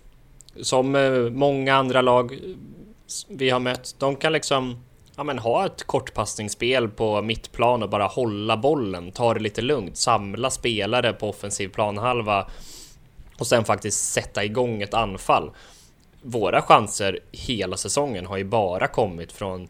som 0.63 0.95
eh, 0.95 1.13
många 1.13 1.75
andra 1.75 2.03
lag 2.03 2.39
vi 3.29 3.51
har 3.51 3.61
mött, 3.61 3.95
de 3.99 4.17
kan 4.17 4.33
liksom 4.33 4.85
ja, 5.17 5.25
men 5.25 5.39
ha 5.39 5.67
ett 5.67 5.85
kortpassningsspel 5.85 6.89
på 6.89 7.23
mittplan 7.23 7.83
och 7.83 7.91
bara 7.91 8.07
hålla 8.07 8.57
bollen, 8.57 9.13
ta 9.13 9.35
det 9.35 9.41
lite 9.41 9.63
lugnt, 9.63 9.97
samla 9.97 10.51
spelare 10.51 11.13
på 11.13 11.29
offensiv 11.29 11.69
planhalva 11.69 12.47
och 13.39 13.47
sen 13.47 13.65
faktiskt 13.65 14.13
sätta 14.13 14.45
igång 14.45 14.83
ett 14.83 14.95
anfall. 14.95 15.51
Våra 16.23 16.63
chanser 16.63 17.19
hela 17.33 17.77
säsongen 17.77 18.27
har 18.27 18.37
ju 18.37 18.45
bara 18.45 18.87
kommit 18.87 19.33
från 19.33 19.69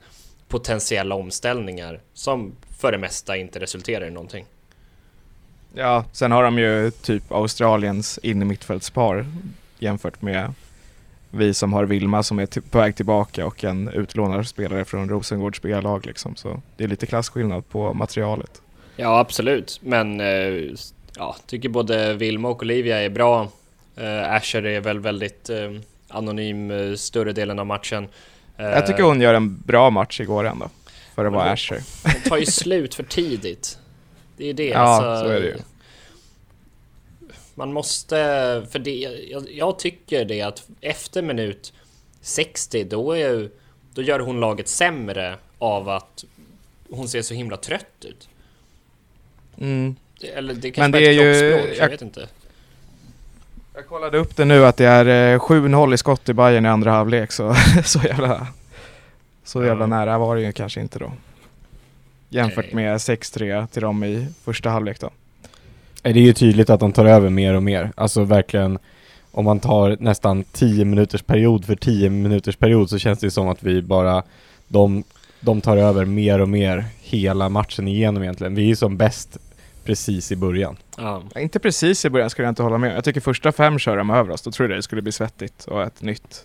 potentiella 0.49 1.15
omställningar 1.15 2.01
som 2.15 2.57
för 2.81 2.93
det 2.93 2.99
mesta 2.99 3.37
inte 3.37 3.61
resulterar 3.61 4.07
i 4.07 4.11
någonting. 4.11 4.45
Ja, 5.75 6.05
sen 6.13 6.33
har 6.33 6.43
de 6.43 6.59
ju 6.59 6.91
typ 6.91 7.33
Australiens 7.33 8.19
innermittfältspar 8.23 9.27
jämfört 9.79 10.23
med 10.23 10.53
vi 11.31 11.55
som 11.55 11.73
har 11.73 11.85
Vilma 11.85 12.23
som 12.23 12.39
är 12.39 12.47
ty- 12.47 12.61
på 12.61 12.79
väg 12.79 12.97
tillbaka 12.97 13.47
och 13.47 13.65
en 13.65 13.89
utlånad 13.89 14.49
spelare 14.49 14.85
från 14.85 15.09
Rosengårds 15.09 15.63
B-lag 15.63 16.07
liksom. 16.07 16.37
Så 16.37 16.61
det 16.77 16.85
är 16.85 16.89
lite 16.89 17.07
klasskillnad 17.07 17.69
på 17.69 17.95
materialet. 17.95 18.63
Ja, 18.97 19.19
absolut, 19.19 19.81
men 19.83 20.21
eh, 20.21 20.75
ja, 21.17 21.37
tycker 21.47 21.69
både 21.69 22.15
Vilma 22.15 22.49
och 22.49 22.63
Olivia 22.63 23.03
är 23.03 23.09
bra. 23.11 23.49
Eh, 23.97 24.35
Asher 24.35 24.67
är 24.67 24.81
väl 24.81 24.99
väldigt 25.01 25.51
eh, 25.51 25.71
anonym 26.09 26.97
större 26.97 27.33
delen 27.33 27.59
av 27.59 27.67
matchen. 27.67 28.09
Jag 28.57 28.87
tycker 28.87 29.03
hon 29.03 29.21
gör 29.21 29.35
en 29.35 29.61
bra 29.61 29.91
match 29.91 30.21
igår 30.21 30.47
ändå. 30.47 30.69
För 31.21 31.27
att 31.27 31.33
vara 31.33 31.45
Men- 31.45 31.53
Asher. 31.53 31.83
hon 32.05 32.13
tar 32.31 32.37
ju 32.39 32.47
slut 32.47 32.95
för 32.95 33.03
tidigt. 33.03 33.79
Det 34.37 34.47
är 34.51 34.55
det. 34.55 34.67
Ja, 34.69 34.79
alltså, 34.79 35.25
så 35.25 35.31
är 35.31 35.41
det 35.41 35.47
ju. 35.47 35.57
Man 37.55 37.73
måste, 37.73 38.17
för 38.71 38.79
det, 38.79 38.95
jag, 39.31 39.47
jag 39.53 39.79
tycker 39.79 40.25
det 40.25 40.43
att 40.43 40.63
efter 40.81 41.23
minut 41.23 41.73
60 42.21 42.85
då, 42.85 43.13
är, 43.13 43.49
då 43.95 44.03
gör 44.03 44.21
hon 44.21 44.41
laget 44.41 44.69
sämre 44.69 45.37
av 45.59 45.89
att 45.89 46.25
hon 46.91 47.09
ser 47.09 47.23
så 47.23 47.35
himla 47.35 47.57
trött 47.57 48.05
ut. 48.05 48.29
Mm. 49.59 49.97
Det- 50.21 50.27
Eller 50.29 50.55
det 50.55 50.63
Men 50.63 50.73
kanske 50.73 50.99
det 51.01 51.07
är 51.07 51.13
ju- 51.13 51.51
jag 51.51 51.77
jag- 51.77 51.89
vet 51.89 52.03
inte. 52.03 52.29
Jag 53.75 53.87
kollade 53.87 54.19
upp 54.19 54.37
det 54.37 54.45
nu 54.45 54.67
att 54.67 54.77
det 54.77 54.87
är 54.87 55.35
eh, 55.35 55.39
7-0 55.41 55.95
i 55.95 55.99
skott 55.99 56.29
i 56.29 56.33
Bayern 56.33 56.67
i 56.67 56.69
andra 56.69 56.91
halvlek 56.91 57.33
så, 57.33 57.55
så 57.85 57.99
jävla 57.99 58.47
så 59.45 59.65
jävla 59.65 59.87
nära 59.87 60.19
var 60.19 60.37
det 60.37 60.43
ju 60.43 60.53
kanske 60.53 60.81
inte 60.81 60.99
då. 60.99 61.13
Jämfört 62.29 62.73
med 62.73 62.97
6-3 62.97 63.67
till 63.67 63.83
dem 63.83 64.05
i 64.05 64.27
första 64.45 64.71
halvlek 64.71 65.01
då. 65.01 65.11
Det 66.03 66.11
är 66.11 66.15
ju 66.15 66.33
tydligt 66.33 66.71
att 66.71 66.81
de 66.81 66.93
tar 66.93 67.05
över 67.05 67.31
mer 67.31 67.55
och 67.55 67.63
mer. 67.63 67.93
Alltså 67.95 68.25
verkligen 68.25 68.79
om 69.33 69.45
man 69.45 69.61
tar 69.61 69.97
nästan 70.01 70.45
10 70.45 70.85
minuters 70.85 71.23
period 71.23 71.65
för 71.65 71.77
10 71.77 72.11
minuters 72.11 72.57
period 72.57 72.91
så 72.91 72.99
känns 72.99 73.19
det 73.19 73.31
som 73.31 73.49
att 73.49 73.63
vi 73.63 73.83
bara, 73.83 74.23
de, 74.69 75.05
de 75.41 75.61
tar 75.61 75.77
över 75.77 76.05
mer 76.05 76.41
och 76.41 76.49
mer 76.49 76.85
hela 77.01 77.49
matchen 77.49 77.89
igenom 77.89 78.23
egentligen. 78.23 78.55
Vi 78.55 78.71
är 78.71 78.75
som 78.75 78.97
bäst 78.97 79.39
precis 79.85 80.33
i 80.33 80.37
början. 80.37 80.77
Ja. 80.97 81.23
Inte 81.37 81.59
precis 81.59 82.05
i 82.05 82.11
början 82.11 82.31
skulle 82.31 82.47
jag 82.47 82.53
inte 82.53 82.63
hålla 82.63 82.79
med. 82.79 82.97
Jag 82.97 83.05
tycker 83.05 83.21
första 83.21 83.53
fem 83.53 83.79
kör 83.79 83.97
de 83.97 84.11
över 84.11 84.31
oss. 84.31 84.43
Då 84.43 84.51
trodde 84.51 84.73
jag 84.73 84.79
det 84.79 84.83
skulle 84.83 85.03
bli 85.03 85.13
svettigt 85.13 85.65
och 85.65 85.83
ett 85.83 86.03
nytt 86.03 86.45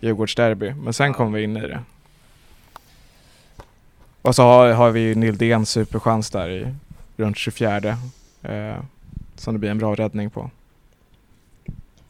Djurgårdsderby. 0.00 0.74
Men 0.74 0.92
sen 0.92 1.12
kom 1.12 1.32
vi 1.32 1.42
in 1.42 1.56
i 1.56 1.60
det. 1.60 1.80
Och 4.24 4.34
så 4.34 4.42
har, 4.42 4.72
har 4.72 4.90
vi 4.90 5.00
ju 5.00 5.14
Nildén 5.14 5.66
superchans 5.66 6.30
där 6.30 6.50
i 6.50 6.74
runt 7.16 7.38
24. 7.38 7.98
Eh, 8.42 8.76
som 9.36 9.54
det 9.54 9.58
blir 9.58 9.70
en 9.70 9.78
bra 9.78 9.94
räddning 9.94 10.30
på. 10.30 10.50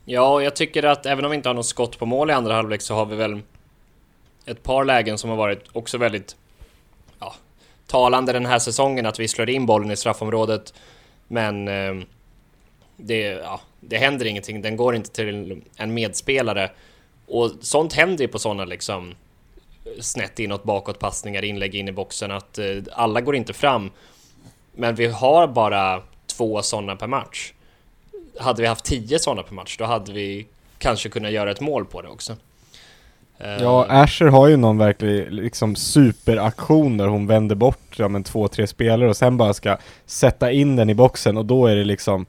Ja, 0.05 0.43
jag 0.43 0.57
tycker 0.57 0.83
att 0.83 1.07
även 1.07 1.25
om 1.25 1.31
vi 1.31 1.37
inte 1.37 1.49
har 1.49 1.55
något 1.55 1.67
skott 1.67 1.99
på 1.99 2.07
mål 2.07 2.31
i 2.31 2.33
andra 2.33 2.55
halvlek 2.55 2.83
så 2.83 2.95
har 2.95 3.07
vi 3.07 3.17
väl 3.17 3.41
ett 4.47 4.63
par 4.63 4.85
lägen 4.85 5.19
som 5.19 5.31
har 5.31 5.37
varit 5.37 5.65
också 5.73 5.99
väldigt 5.99 6.37
ja, 7.21 7.35
talande 7.87 8.33
den 8.33 8.47
här 8.47 8.59
säsongen. 8.59 9.07
Att 9.07 9.21
vi 9.21 9.29
slår 9.29 9.51
in 9.51 9.67
bollen 9.67 9.91
i 9.91 9.97
straffområdet, 9.97 10.75
men 11.29 11.69
eh, 11.69 12.07
det, 12.97 13.21
ja, 13.21 13.61
det 13.81 13.97
händer 13.97 14.27
ingenting. 14.27 14.63
Den 14.63 14.77
går 14.77 14.95
inte 14.95 15.11
till 15.11 15.63
en 15.77 15.95
medspelare. 15.95 16.71
Och 17.27 17.51
sånt 17.61 17.93
händer 17.93 18.25
ju 18.25 18.29
på 18.29 18.39
sådana 18.39 18.65
liksom 18.65 19.15
snett 20.01 20.39
inåt, 20.39 20.65
bakåt 20.65 20.99
passningar, 20.99 21.45
inlägg 21.45 21.75
in 21.75 21.89
i 21.89 21.93
boxen. 21.93 22.31
Att 22.31 22.59
eh, 22.59 22.67
alla 22.93 23.21
går 23.21 23.37
inte 23.37 23.53
fram. 23.53 23.91
Men 24.73 24.95
vi 24.95 25.07
har 25.07 25.47
bara 25.47 26.03
två 26.27 26.63
sådana 26.63 26.97
per 26.97 27.07
match. 27.07 27.53
Hade 28.41 28.63
vi 28.63 28.69
haft 28.69 28.85
tio 28.85 29.19
sådana 29.19 29.43
per 29.43 29.55
match, 29.55 29.77
då 29.79 29.85
hade 29.85 30.13
vi 30.13 30.47
kanske 30.79 31.09
kunnat 31.09 31.33
göra 31.33 31.51
ett 31.51 31.61
mål 31.61 31.85
på 31.85 32.03
det 32.03 32.09
också. 32.09 32.37
Eh, 33.39 33.63
ja, 33.63 33.87
Asher 33.89 34.27
har 34.27 34.49
ju 34.49 34.57
någon 34.57 34.79
verklig 34.79 35.33
liksom 35.33 35.77
superaktion 35.77 36.97
där 36.97 37.07
hon 37.07 37.27
vänder 37.27 37.55
bort 37.55 37.99
ja, 37.99 38.09
men 38.09 38.25
två, 38.25 38.49
tre 38.49 38.67
spelare 38.67 39.09
och 39.09 39.17
sen 39.17 39.37
bara 39.37 39.55
ska 39.55 39.77
sätta 40.07 40.51
in 40.51 40.77
den 40.77 40.91
i 40.91 40.95
boxen 40.95 41.37
och 41.37 41.47
då 41.47 41.67
är 41.67 41.77
det 41.77 41.85
liksom 41.85 42.27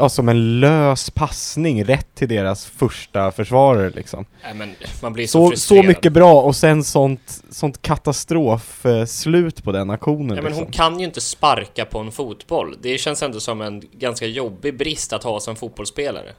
Ja, 0.00 0.08
som 0.08 0.28
en 0.28 0.60
lös 0.60 1.10
passning 1.10 1.84
rätt 1.84 2.14
till 2.14 2.28
deras 2.28 2.66
första 2.66 3.32
försvarare 3.32 3.90
liksom. 3.90 4.24
nej, 4.42 4.54
men 4.54 4.74
man 5.02 5.12
blir 5.12 5.26
så, 5.26 5.30
Så, 5.30 5.44
så 5.46 5.50
frustrerad. 5.50 5.84
mycket 5.86 6.12
bra 6.12 6.42
och 6.42 6.56
sen 6.56 6.84
sånt, 6.84 7.42
sånt 7.50 7.82
katastrofslut 7.82 9.64
på 9.64 9.72
den 9.72 9.90
aktionen 9.90 10.36
Ja, 10.36 10.42
men 10.42 10.44
liksom. 10.44 10.64
hon 10.64 10.72
kan 10.72 10.98
ju 10.98 11.04
inte 11.04 11.20
sparka 11.20 11.84
på 11.84 11.98
en 11.98 12.12
fotboll. 12.12 12.76
Det 12.82 12.98
känns 12.98 13.22
ändå 13.22 13.40
som 13.40 13.60
en 13.60 13.82
ganska 13.92 14.26
jobbig 14.26 14.76
brist 14.78 15.12
att 15.12 15.24
ha 15.24 15.40
som 15.40 15.56
fotbollsspelare. 15.56 16.32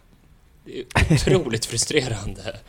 Det 0.66 0.80
är 0.80 1.14
otroligt 1.14 1.66
frustrerande. 1.72 2.60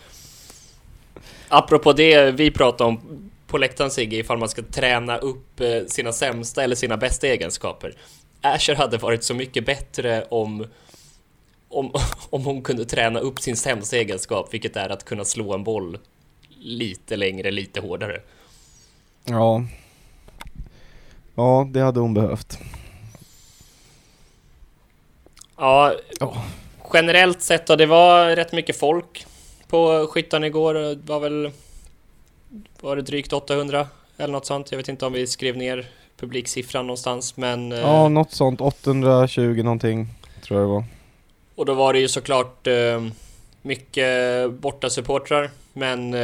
Apropå 1.49 1.93
det 1.93 2.31
vi 2.31 2.51
pratade 2.51 2.89
om 2.89 3.01
på 3.47 3.59
läktaren 3.59 3.91
Sigge, 3.91 4.17
ifall 4.17 4.39
man 4.39 4.49
ska 4.49 4.63
träna 4.63 5.19
upp 5.19 5.61
eh, 5.61 5.69
sina 5.87 6.13
sämsta 6.13 6.63
eller 6.65 6.77
sina 6.77 6.97
bästa 6.97 7.27
egenskaper. 7.27 7.95
Asher 8.43 8.75
hade 8.75 8.99
varit 8.99 9.25
så 9.25 9.35
mycket 9.35 9.67
bättre 9.67 10.25
om, 10.31 10.67
om, 11.69 11.93
om 12.31 12.45
hon 12.45 12.63
kunde 12.63 12.85
träna 12.85 13.21
upp 13.21 13.41
sin 13.41 13.57
sämsta 13.57 13.97
egenskap, 13.97 14.55
vilket 14.55 14.77
är 14.77 14.89
att 14.89 15.05
kunna 15.05 15.25
slå 15.25 15.55
en 15.55 15.65
boll 15.65 15.99
lite 16.61 17.17
längre, 17.17 17.51
lite 17.51 17.81
hårdare. 17.81 18.21
Ja. 19.25 19.65
Ja, 21.35 21.69
det 21.71 21.81
hade 21.81 22.01
hon 22.01 22.15
behövt. 22.15 22.59
Ja, 25.57 25.95
Ja. 26.21 26.45
generellt 26.93 27.43
sett 27.43 27.67
då, 27.67 27.77
det 27.77 27.87
var 27.87 28.37
rätt 28.37 28.53
mycket 28.53 28.77
folk 28.79 29.27
på 29.69 30.07
skyttan 30.11 30.45
igår. 30.45 30.75
Det 30.75 30.95
var 30.95 31.21
väl... 31.21 31.51
Var 32.81 32.97
det 32.97 33.03
drygt 33.03 33.33
800 33.33 33.89
eller 34.17 34.33
något 34.33 34.47
sånt? 34.47 34.71
Jag 34.71 34.77
vet 34.77 34.89
inte 34.89 35.07
om 35.07 35.13
vi 35.13 35.27
skrev 35.27 35.57
ner 35.57 35.91
publiksiffran 36.23 36.87
någonstans, 36.87 37.37
men... 37.37 37.73
eh, 37.73 37.79
Ja, 37.79 38.09
något 38.09 38.33
sånt. 38.33 38.61
820 38.61 39.63
någonting, 39.63 40.09
tror 40.43 40.61
jag 40.61 40.69
det 40.69 40.73
var. 40.73 40.85
Och 41.55 41.67
då 41.67 41.75
var 41.75 41.93
det 41.93 41.99
ju 42.01 42.09
såklart 42.09 42.67
eh, 42.67 43.03
mycket 43.63 44.51
bortasupportrar, 44.53 45.51
men... 45.73 46.15
Eh, 46.15 46.21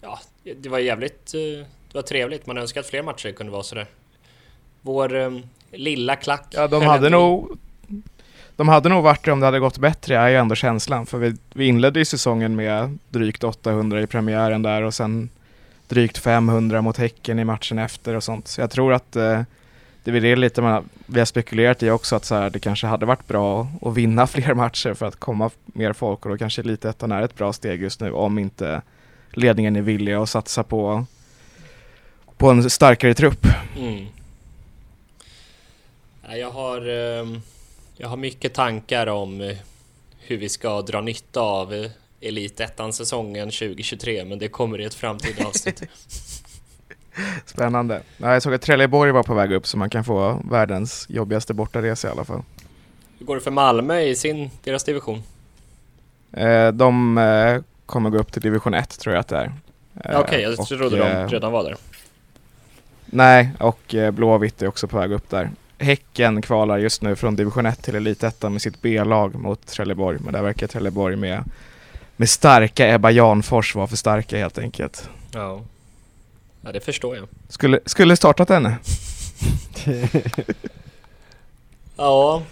ja, 0.00 0.18
det 0.56 0.68
var 0.68 0.78
jävligt... 0.78 1.34
Eh, 1.34 1.66
det 1.92 1.98
var 1.98 2.02
trevligt. 2.02 2.46
Man 2.46 2.58
önskar 2.58 2.80
att 2.80 2.86
fler 2.86 3.02
matcher 3.02 3.32
kunde 3.32 3.52
vara 3.52 3.62
sådär. 3.62 3.86
Vår 4.80 5.16
eh, 5.16 5.30
lilla 5.72 6.16
klack. 6.16 6.46
Ja, 6.50 6.68
de 6.68 6.82
hade 6.82 7.10
nog 7.10 7.58
de 8.56 8.68
hade 8.68 8.88
nog 8.88 9.02
varit 9.04 9.24
det 9.24 9.32
om 9.32 9.40
det 9.40 9.46
hade 9.46 9.58
gått 9.60 9.78
bättre, 9.78 10.16
är 10.18 10.28
ju 10.28 10.36
ändå 10.36 10.54
känslan. 10.54 11.06
För 11.06 11.18
vi, 11.18 11.34
vi 11.54 11.66
inledde 11.66 11.98
ju 11.98 12.04
säsongen 12.04 12.56
med 12.56 12.98
drygt 13.08 13.44
800 13.44 14.00
i 14.02 14.06
premiären 14.06 14.62
där 14.62 14.82
och 14.82 14.94
sen 14.94 15.28
drygt 15.88 16.18
500 16.18 16.82
mot 16.82 16.96
Häcken 16.96 17.38
i 17.38 17.44
matchen 17.44 17.78
efter 17.78 18.14
och 18.14 18.24
sånt. 18.24 18.48
Så 18.48 18.60
jag 18.60 18.70
tror 18.70 18.92
att 18.92 19.16
eh, 19.16 19.42
det 20.04 20.10
är 20.10 20.20
det 20.20 20.36
lite 20.36 20.62
man, 20.62 20.88
vi 21.06 21.18
har 21.18 21.26
spekulerat 21.26 21.82
i 21.82 21.90
också 21.90 22.16
att 22.16 22.24
så 22.24 22.34
här, 22.34 22.50
det 22.50 22.58
kanske 22.58 22.86
hade 22.86 23.06
varit 23.06 23.26
bra 23.26 23.68
att 23.82 23.94
vinna 23.94 24.26
fler 24.26 24.54
matcher 24.54 24.94
för 24.94 25.06
att 25.06 25.16
komma 25.16 25.50
mer 25.66 25.92
folk 25.92 26.24
och 26.24 26.30
då 26.30 26.38
kanske 26.38 26.62
Elitettan 26.62 27.12
är 27.12 27.22
ett 27.22 27.34
bra 27.34 27.52
steg 27.52 27.82
just 27.82 28.00
nu 28.00 28.12
om 28.12 28.38
inte 28.38 28.82
ledningen 29.32 29.76
är 29.76 29.82
villiga 29.82 30.22
att 30.22 30.28
satsa 30.28 30.62
på, 30.62 31.06
på 32.36 32.50
en 32.50 32.70
starkare 32.70 33.14
trupp. 33.14 33.46
Mm. 33.78 34.06
Jag 36.28 36.50
har, 36.50 36.88
ehm, 36.88 37.40
jag 37.96 38.08
har 38.08 38.16
mycket 38.16 38.54
tankar 38.54 39.06
om 39.06 39.40
eh, 39.40 39.56
hur 40.18 40.36
vi 40.36 40.48
ska 40.48 40.82
dra 40.82 41.00
nytta 41.00 41.40
av 41.40 41.74
eh, 41.74 41.90
Elitettan-säsongen 42.28 43.50
2023, 43.50 44.24
men 44.24 44.38
det 44.38 44.48
kommer 44.48 44.80
i 44.80 44.84
ett 44.84 44.94
framtida 44.94 45.46
avsnitt. 45.46 45.82
Spännande. 47.46 48.02
Ja, 48.16 48.32
jag 48.32 48.42
såg 48.42 48.54
att 48.54 48.62
Trelleborg 48.62 49.12
var 49.12 49.22
på 49.22 49.34
väg 49.34 49.52
upp 49.52 49.66
så 49.66 49.78
man 49.78 49.90
kan 49.90 50.04
få 50.04 50.42
världens 50.50 51.06
jobbigaste 51.08 51.54
bortaresa 51.54 52.08
i 52.08 52.10
alla 52.10 52.24
fall. 52.24 52.42
Hur 53.18 53.26
går 53.26 53.34
det 53.34 53.40
för 53.40 53.50
Malmö 53.50 54.00
i 54.00 54.16
sin, 54.16 54.50
deras 54.64 54.84
division? 54.84 55.22
Eh, 56.32 56.68
de 56.68 57.18
eh, 57.18 57.62
kommer 57.86 58.10
gå 58.10 58.18
upp 58.18 58.32
till 58.32 58.42
division 58.42 58.74
1 58.74 58.98
tror 58.98 59.14
jag 59.14 59.20
att 59.20 59.28
det 59.28 59.36
är. 59.36 59.52
Eh, 60.04 60.20
Okej, 60.20 60.42
jag 60.42 60.60
och, 60.60 60.66
trodde 60.66 61.08
eh, 61.08 61.22
de 61.22 61.28
redan 61.28 61.52
var 61.52 61.64
där. 61.64 61.76
Nej, 63.06 63.50
och 63.60 63.94
eh, 63.94 64.10
Blåvitt 64.10 64.62
är 64.62 64.68
också 64.68 64.88
på 64.88 64.98
väg 64.98 65.12
upp 65.12 65.30
där. 65.30 65.50
Häcken 65.78 66.42
kvalar 66.42 66.78
just 66.78 67.02
nu 67.02 67.16
från 67.16 67.36
division 67.36 67.66
1 67.66 67.82
till 67.82 67.94
elitettan 67.94 68.52
med 68.52 68.62
sitt 68.62 68.82
B-lag 68.82 69.34
mot 69.34 69.66
Trelleborg. 69.66 70.18
Men 70.20 70.32
där 70.32 70.42
verkar 70.42 70.66
Trelleborg 70.66 71.16
med, 71.16 71.44
med 72.16 72.30
starka 72.30 72.94
Ebba 72.94 73.10
Janfors 73.10 73.74
vara 73.74 73.86
för 73.86 73.96
starka 73.96 74.38
helt 74.38 74.58
enkelt. 74.58 75.08
Ja. 75.32 75.60
ja, 76.60 76.72
det 76.72 76.80
förstår 76.80 77.16
jag. 77.16 77.28
Skulle, 77.48 77.80
skulle 77.86 78.16
startat 78.16 78.48
henne. 78.48 78.76
Ja, 81.96 82.42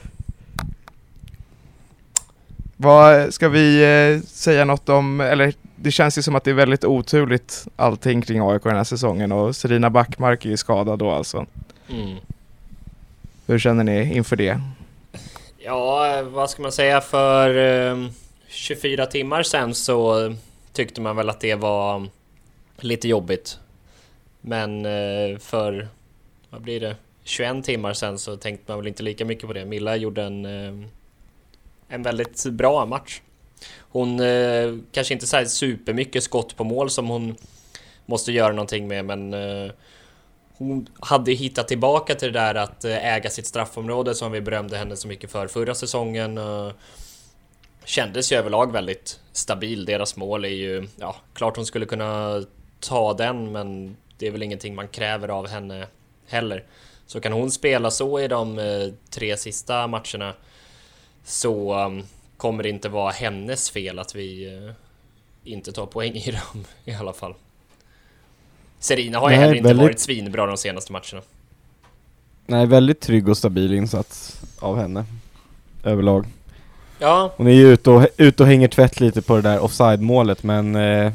Vad 2.77 3.35
ska 3.35 3.49
vi 3.49 3.83
eh, 3.83 4.23
säga 4.27 4.65
något 4.65 4.89
om, 4.89 5.21
eller 5.21 5.53
det 5.77 5.91
känns 5.91 6.19
ju 6.19 6.23
som 6.23 6.35
att 6.35 6.45
det 6.45 6.51
är 6.51 6.55
väldigt 6.55 6.85
oturligt 6.85 7.67
allting 7.77 8.23
kring 8.23 8.41
AIK 8.51 8.63
den 8.63 8.77
här 8.77 8.85
säsongen 8.85 9.33
och 9.33 9.57
Serina 9.57 9.91
Backmark 9.91 10.45
är 10.45 10.51
ju 10.51 10.57
skadad 10.57 10.99
då 10.99 11.11
alltså. 11.11 11.47
mm. 11.89 12.17
Hur 13.47 13.59
känner 13.59 13.85
ni 13.85 14.15
inför 14.17 14.37
det? 14.37 14.61
Ja, 15.59 16.23
vad 16.23 16.51
ska 16.51 16.63
man 16.63 16.73
säga? 16.73 17.01
För 17.01 17.57
eh, 17.57 17.97
24 18.53 19.07
timmar 19.07 19.43
sen 19.43 19.75
så 19.75 20.35
tyckte 20.73 21.01
man 21.01 21.17
väl 21.17 21.31
att 21.31 21.41
det 21.41 21.55
var 21.55 22.09
lite 22.77 23.09
jobbigt. 23.09 23.59
Men 24.41 24.87
eh, 24.87 25.39
för, 25.39 25.89
vad 26.51 26.61
blir 26.61 26.81
det, 26.81 26.97
21 27.25 27.65
timmar 27.65 27.93
sen 27.93 28.19
så 28.19 28.37
tänkte 28.37 28.73
man 28.73 28.79
väl 28.79 28.89
inte 28.89 29.03
lika 29.03 29.25
mycket 29.25 29.47
på 29.47 29.53
det. 29.53 29.65
Milla 29.65 29.97
gjorde 29.97 30.23
en, 30.23 30.45
eh, 30.45 30.89
en 31.89 32.03
väldigt 32.03 32.45
bra 32.45 32.87
match. 32.87 33.21
Hon 33.79 34.21
eh, 34.21 34.75
kanske 34.93 35.15
inte 35.15 35.27
så 35.27 35.45
supermycket 35.47 36.23
skott 36.23 36.57
på 36.57 36.65
mål 36.65 36.91
som 36.91 37.09
hon 37.09 37.37
måste 38.07 38.33
göra 38.33 38.53
någonting 38.53 38.89
med, 38.89 39.05
men 39.05 39.35
hon 40.57 40.89
hade 41.01 41.33
hittat 41.33 41.69
tillbaka 41.69 42.15
till 42.15 42.33
det 42.33 42.39
där 42.39 42.55
att 42.55 42.85
äga 42.85 43.31
sitt 43.31 43.47
straffområde 43.47 44.15
som 44.15 44.33
vi 44.33 44.41
berömde 44.41 44.77
henne 44.77 44.97
så 44.97 45.09
mycket 45.09 45.31
för 45.31 45.49
förra 45.49 45.75
säsongen. 45.75 46.39
Kändes 47.85 48.33
ju 48.33 48.37
överlag 48.37 48.73
väldigt 48.73 49.21
stabil. 49.33 49.85
Deras 49.85 50.17
mål 50.17 50.45
är 50.45 50.49
ju, 50.49 50.89
ja, 50.97 51.17
klart 51.35 51.57
hon 51.57 51.67
skulle 51.67 51.87
kunna 51.87 52.43
ta 52.81 53.15
den, 53.15 53.53
men 53.53 53.97
det 54.19 54.27
är 54.27 54.31
väl 54.31 54.43
ingenting 54.43 54.75
man 54.75 54.89
kräver 54.89 55.29
av 55.29 55.49
henne 55.49 55.87
heller. 56.29 56.65
Så 57.07 57.21
kan 57.21 57.33
hon 57.33 57.51
spela 57.51 57.91
så 57.91 58.21
i 58.21 58.29
de 58.29 58.59
eh, 58.59 58.89
tre 59.11 59.37
sista 59.37 59.87
matcherna 59.87 60.35
så 61.25 61.85
um, 61.85 62.03
kommer 62.37 62.63
det 62.63 62.69
inte 62.69 62.89
vara 62.89 63.11
hennes 63.11 63.71
fel 63.71 63.99
att 63.99 64.15
vi 64.15 64.55
eh, 64.57 64.73
inte 65.45 65.73
tar 65.73 65.87
poäng 65.87 66.13
i 66.15 66.31
dem 66.31 66.65
i 66.85 66.93
alla 66.95 67.13
fall. 67.13 67.35
Serina 68.79 69.19
har 69.19 69.31
ju 69.31 69.37
heller 69.37 69.55
inte 69.55 69.69
väldigt- 69.69 69.85
varit 69.87 70.01
svinbra 70.01 70.47
de 70.47 70.57
senaste 70.57 70.93
matcherna. 70.93 71.23
Nej, 72.47 72.67
väldigt 72.67 73.01
trygg 73.01 73.29
och 73.29 73.37
stabil 73.39 73.73
insats 73.75 74.41
av 74.59 74.77
henne. 74.79 75.05
Överlag. 75.85 76.27
Ja, 77.03 77.33
Hon 77.37 77.47
är 77.47 77.53
ju 77.53 77.73
ute 77.73 77.91
och, 77.91 78.07
ute 78.17 78.43
och 78.43 78.49
hänger 78.49 78.69
tvätt 78.69 79.01
lite 79.01 79.23
på 79.23 79.37
det 79.37 79.43
där 79.43 79.61
offside-målet 79.61 80.43
men 80.43 80.77
eh, 80.77 81.13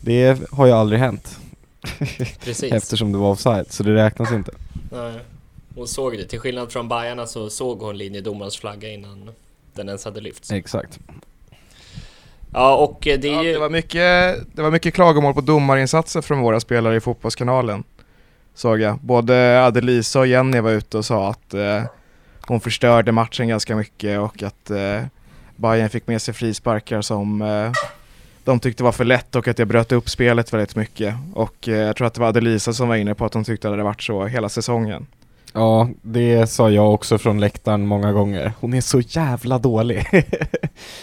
det 0.00 0.38
har 0.52 0.66
ju 0.66 0.72
aldrig 0.72 1.00
hänt. 1.00 1.38
precis. 2.44 2.72
Eftersom 2.72 3.12
det 3.12 3.18
var 3.18 3.30
offside, 3.30 3.66
så 3.72 3.82
det 3.82 3.94
räknas 3.94 4.32
inte. 4.32 4.52
Nej. 4.92 5.12
Hon 5.74 5.88
såg 5.88 6.18
det. 6.18 6.24
Till 6.24 6.38
skillnad 6.40 6.72
från 6.72 6.88
Bajarna 6.88 7.26
så 7.26 7.50
såg 7.50 7.78
hon 7.80 7.98
linjedomarens 7.98 8.56
flagga 8.56 8.88
innan 8.88 9.30
den 9.74 9.88
ens 9.88 10.04
hade 10.04 10.20
lyfts. 10.20 10.50
Exakt. 10.50 10.98
Ja, 12.52 12.76
och 12.76 13.06
eh, 13.06 13.18
det 13.20 13.28
är 13.28 13.32
Ja, 13.32 13.42
ju... 13.42 13.52
det, 13.52 13.58
var 13.58 13.70
mycket, 13.70 14.36
det 14.56 14.62
var 14.62 14.70
mycket 14.70 14.94
klagomål 14.94 15.34
på 15.34 15.40
domarinsatser 15.40 16.20
från 16.20 16.40
våra 16.40 16.60
spelare 16.60 16.96
i 16.96 17.00
Fotbollskanalen. 17.00 17.84
Såg 18.54 18.80
jag. 18.80 18.98
Både 18.98 19.64
Adelisa 19.64 20.20
och 20.20 20.26
Jenny 20.26 20.60
var 20.60 20.70
ute 20.70 20.98
och 20.98 21.04
sa 21.04 21.30
att 21.30 21.54
eh, 21.54 21.82
hon 22.48 22.60
förstörde 22.60 23.12
matchen 23.12 23.48
ganska 23.48 23.76
mycket 23.76 24.18
och 24.18 24.42
att 24.42 24.70
eh, 24.70 25.02
Bayern 25.56 25.88
fick 25.88 26.06
med 26.06 26.22
sig 26.22 26.34
frisparkar 26.34 27.00
som 27.02 27.42
eh, 27.42 27.72
de 28.44 28.60
tyckte 28.60 28.82
var 28.82 28.92
för 28.92 29.04
lätt 29.04 29.36
och 29.36 29.48
att 29.48 29.56
det 29.56 29.66
bröt 29.66 29.92
upp 29.92 30.08
spelet 30.10 30.52
väldigt 30.52 30.76
mycket. 30.76 31.14
Och 31.34 31.68
eh, 31.68 31.74
jag 31.76 31.96
tror 31.96 32.06
att 32.06 32.14
det 32.14 32.20
var 32.20 32.28
Adelisa 32.28 32.72
som 32.72 32.88
var 32.88 32.96
inne 32.96 33.14
på 33.14 33.24
att 33.24 33.32
de 33.32 33.44
tyckte 33.44 33.68
att 33.68 33.72
det 33.72 33.76
hade 33.76 33.82
varit 33.82 34.02
så 34.02 34.26
hela 34.26 34.48
säsongen. 34.48 35.06
Ja, 35.52 35.88
det 36.02 36.46
sa 36.50 36.70
jag 36.70 36.94
också 36.94 37.18
från 37.18 37.40
läktaren 37.40 37.86
många 37.86 38.12
gånger. 38.12 38.52
Hon 38.60 38.74
är 38.74 38.80
så 38.80 39.00
jävla 39.00 39.58
dålig. 39.58 40.06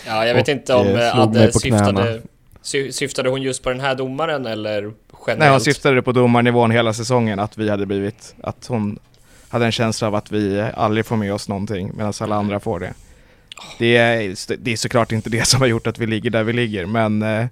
Ja, 0.08 0.26
jag 0.28 0.34
vet 0.36 0.44
och, 0.44 0.50
inte 0.50 0.74
om 0.74 0.88
eh, 0.88 1.08
eh, 1.08 1.20
Adde 1.20 1.48
på 1.54 1.60
knäna. 1.60 1.78
syftade... 1.88 2.22
sy- 2.62 2.92
Syftade 2.92 3.30
hon 3.30 3.42
just 3.42 3.64
på 3.64 3.70
den 3.70 3.80
här 3.80 3.96
domaren 3.96 4.46
eller 4.46 4.82
generellt? 4.82 5.40
Nej, 5.40 5.50
hon 5.50 5.62
syftade 5.62 6.02
på 6.02 6.12
domarnivån 6.12 6.72
hela 6.72 6.94
säsongen, 6.94 7.40
att 7.40 7.58
vi 7.58 7.70
hade 7.70 7.86
blivit, 7.86 8.36
att 8.42 8.66
hon 8.68 9.00
hade 9.56 9.66
en 9.66 9.72
känsla 9.72 10.08
av 10.08 10.16
att 10.16 10.32
vi 10.32 10.70
aldrig 10.76 11.06
får 11.06 11.16
med 11.16 11.34
oss 11.34 11.50
någonting 11.50 11.92
medan 11.98 12.14
alla 12.20 12.36
andra 12.36 12.60
får 12.60 12.80
det. 12.80 12.94
Det 13.80 13.98
är, 13.98 14.36
det 14.58 14.72
är 14.72 14.78
såklart 14.78 15.12
inte 15.12 15.30
det 15.30 15.48
som 15.48 15.62
har 15.62 15.68
gjort 15.68 15.88
att 15.88 16.00
vi 16.00 16.08
ligger 16.08 16.30
där 16.30 16.44
vi 16.44 16.54
ligger, 16.54 16.86
men, 16.86 17.22
eh, 17.24 17.46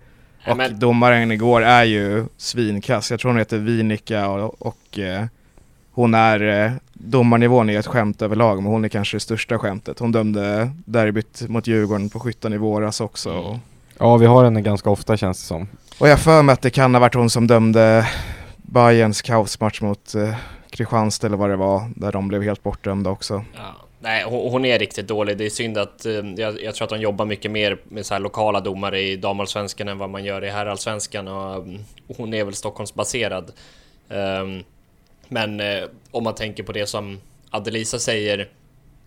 och 0.48 0.58
men- 0.58 0.80
domaren 0.80 1.32
igår 1.32 1.62
är 1.62 1.84
ju 1.84 2.26
svinkass. 2.38 3.12
Jag 3.12 3.20
tror 3.20 3.32
hon 3.32 3.40
heter 3.40 3.58
Vinica 3.58 4.28
och, 4.28 4.62
och 4.68 5.00
eh, 5.00 5.26
hon 5.92 6.14
är, 6.14 6.66
eh, 6.66 6.72
domarnivån 6.94 7.70
är 7.70 7.80
ett 7.80 7.88
skämt 7.88 8.22
överlag, 8.22 8.64
men 8.64 8.72
hon 8.72 8.86
är 8.86 8.90
kanske 8.90 9.16
det 9.16 9.22
största 9.22 9.60
skämtet. 9.60 10.00
Hon 10.00 10.12
dömde 10.12 10.72
derbyt 10.86 11.42
mot 11.50 11.68
Djurgården 11.68 12.10
på 12.10 12.20
skyttan 12.20 12.54
i 12.54 12.58
våras 12.58 13.02
också. 13.02 13.32
Och, 13.34 13.58
Ja, 14.00 14.18
vi 14.18 14.26
har 14.26 14.44
henne 14.44 14.62
ganska 14.62 14.90
ofta 14.90 15.18
känns 15.18 15.40
det 15.42 15.48
som. 15.48 15.68
och 15.98 16.08
jag 16.08 16.20
för 16.20 16.42
mig 16.44 16.54
att 16.54 16.62
det 16.62 16.70
kan 16.70 16.94
ha 16.96 17.00
varit 17.02 17.14
hon 17.16 17.30
som 17.30 17.48
dömde 17.48 18.08
Bayerns 18.58 19.22
kaosmatch 19.22 19.82
mot 19.82 20.16
eh, 20.16 20.36
Kristianstad 20.74 21.28
eller 21.28 21.38
vad 21.38 21.50
det 21.50 21.56
var, 21.56 21.92
där 21.96 22.12
de 22.12 22.28
blev 22.28 22.44
helt 22.44 22.64
bortdömda 22.64 23.10
också. 23.10 23.46
Ja. 23.56 23.76
Nej, 24.00 24.24
hon, 24.24 24.66
är 24.66 24.80
riktigt 24.80 25.08
dålig. 25.08 25.38
Det 25.38 25.46
är 25.46 25.50
synd 25.50 25.78
att... 25.78 26.06
Eh, 26.06 26.14
jag, 26.14 26.64
jag 26.64 26.76
tror 26.76 26.86
att 26.86 26.90
de 26.90 27.02
jobbar 27.02 27.26
mycket 27.26 27.52
mer 27.52 27.78
med 27.84 28.06
så 28.06 28.14
här 28.14 28.22
lokala 28.22 28.60
domare 28.60 29.02
i 29.02 29.16
damallsvenskan 29.16 29.88
än 29.88 29.98
vad 29.98 30.10
man 30.10 30.24
gör 30.24 30.44
i 30.44 30.50
herrallsvenskan 30.50 31.28
och 31.28 31.66
och 32.08 32.18
hon 32.18 32.34
är 32.34 32.44
väl 32.44 32.54
Stockholmsbaserad. 32.54 33.52
Um, 34.10 34.64
men 35.28 35.60
eh, 35.60 35.84
om 36.12 36.24
man 36.24 36.36
tänker 36.36 36.64
på 36.64 36.72
det 36.72 36.88
som 36.88 37.20
Adelisa 37.50 38.00
säger 38.00 38.50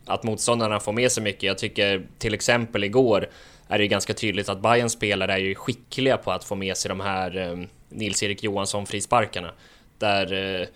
att 0.05 0.23
motståndarna 0.23 0.81
får 0.81 0.93
med 0.93 1.13
sig 1.13 1.23
mycket. 1.23 1.43
Jag 1.43 1.59
tycker 1.59 2.07
till 2.19 2.35
exempel 2.35 2.85
igår 2.85 3.29
är 3.69 3.79
det 3.79 3.85
ju 3.85 3.89
ganska 3.89 4.15
tydligt 4.15 4.49
att 4.49 4.61
Bayerns 4.61 4.93
spelare 4.93 5.33
är 5.33 5.39
ju 5.39 5.55
skickliga 5.55 6.17
på 6.17 6.33
att 6.33 6.45
få 6.45 6.55
med 6.55 6.77
sig 6.77 6.89
de 6.89 7.01
här 7.01 7.67
Nils-Erik 7.89 8.43
Johansson 8.43 8.87
frisparkarna. 8.87 9.53
Där 9.99 10.69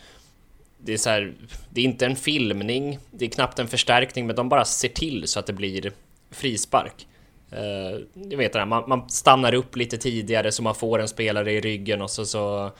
det 0.84 0.92
är 0.92 0.96
så 0.96 1.10
här, 1.10 1.32
det 1.70 1.80
är 1.80 1.84
inte 1.84 2.06
en 2.06 2.16
filmning, 2.16 2.98
det 3.10 3.24
är 3.24 3.28
knappt 3.28 3.58
en 3.58 3.68
förstärkning, 3.68 4.26
men 4.26 4.36
de 4.36 4.48
bara 4.48 4.64
ser 4.64 4.88
till 4.88 5.28
så 5.28 5.38
att 5.38 5.46
det 5.46 5.52
blir 5.52 5.92
frispark. 6.30 7.06
Uh, 7.52 8.00
jag 8.30 8.38
vet 8.38 8.52
det 8.52 8.58
här, 8.58 8.66
man, 8.66 8.84
man 8.88 9.08
stannar 9.08 9.54
upp 9.54 9.76
lite 9.76 9.98
tidigare 9.98 10.52
så 10.52 10.62
man 10.62 10.74
får 10.74 10.98
en 10.98 11.08
spelare 11.08 11.52
i 11.52 11.60
ryggen 11.60 12.02
och 12.02 12.10
så, 12.10 12.26
så 12.26 12.70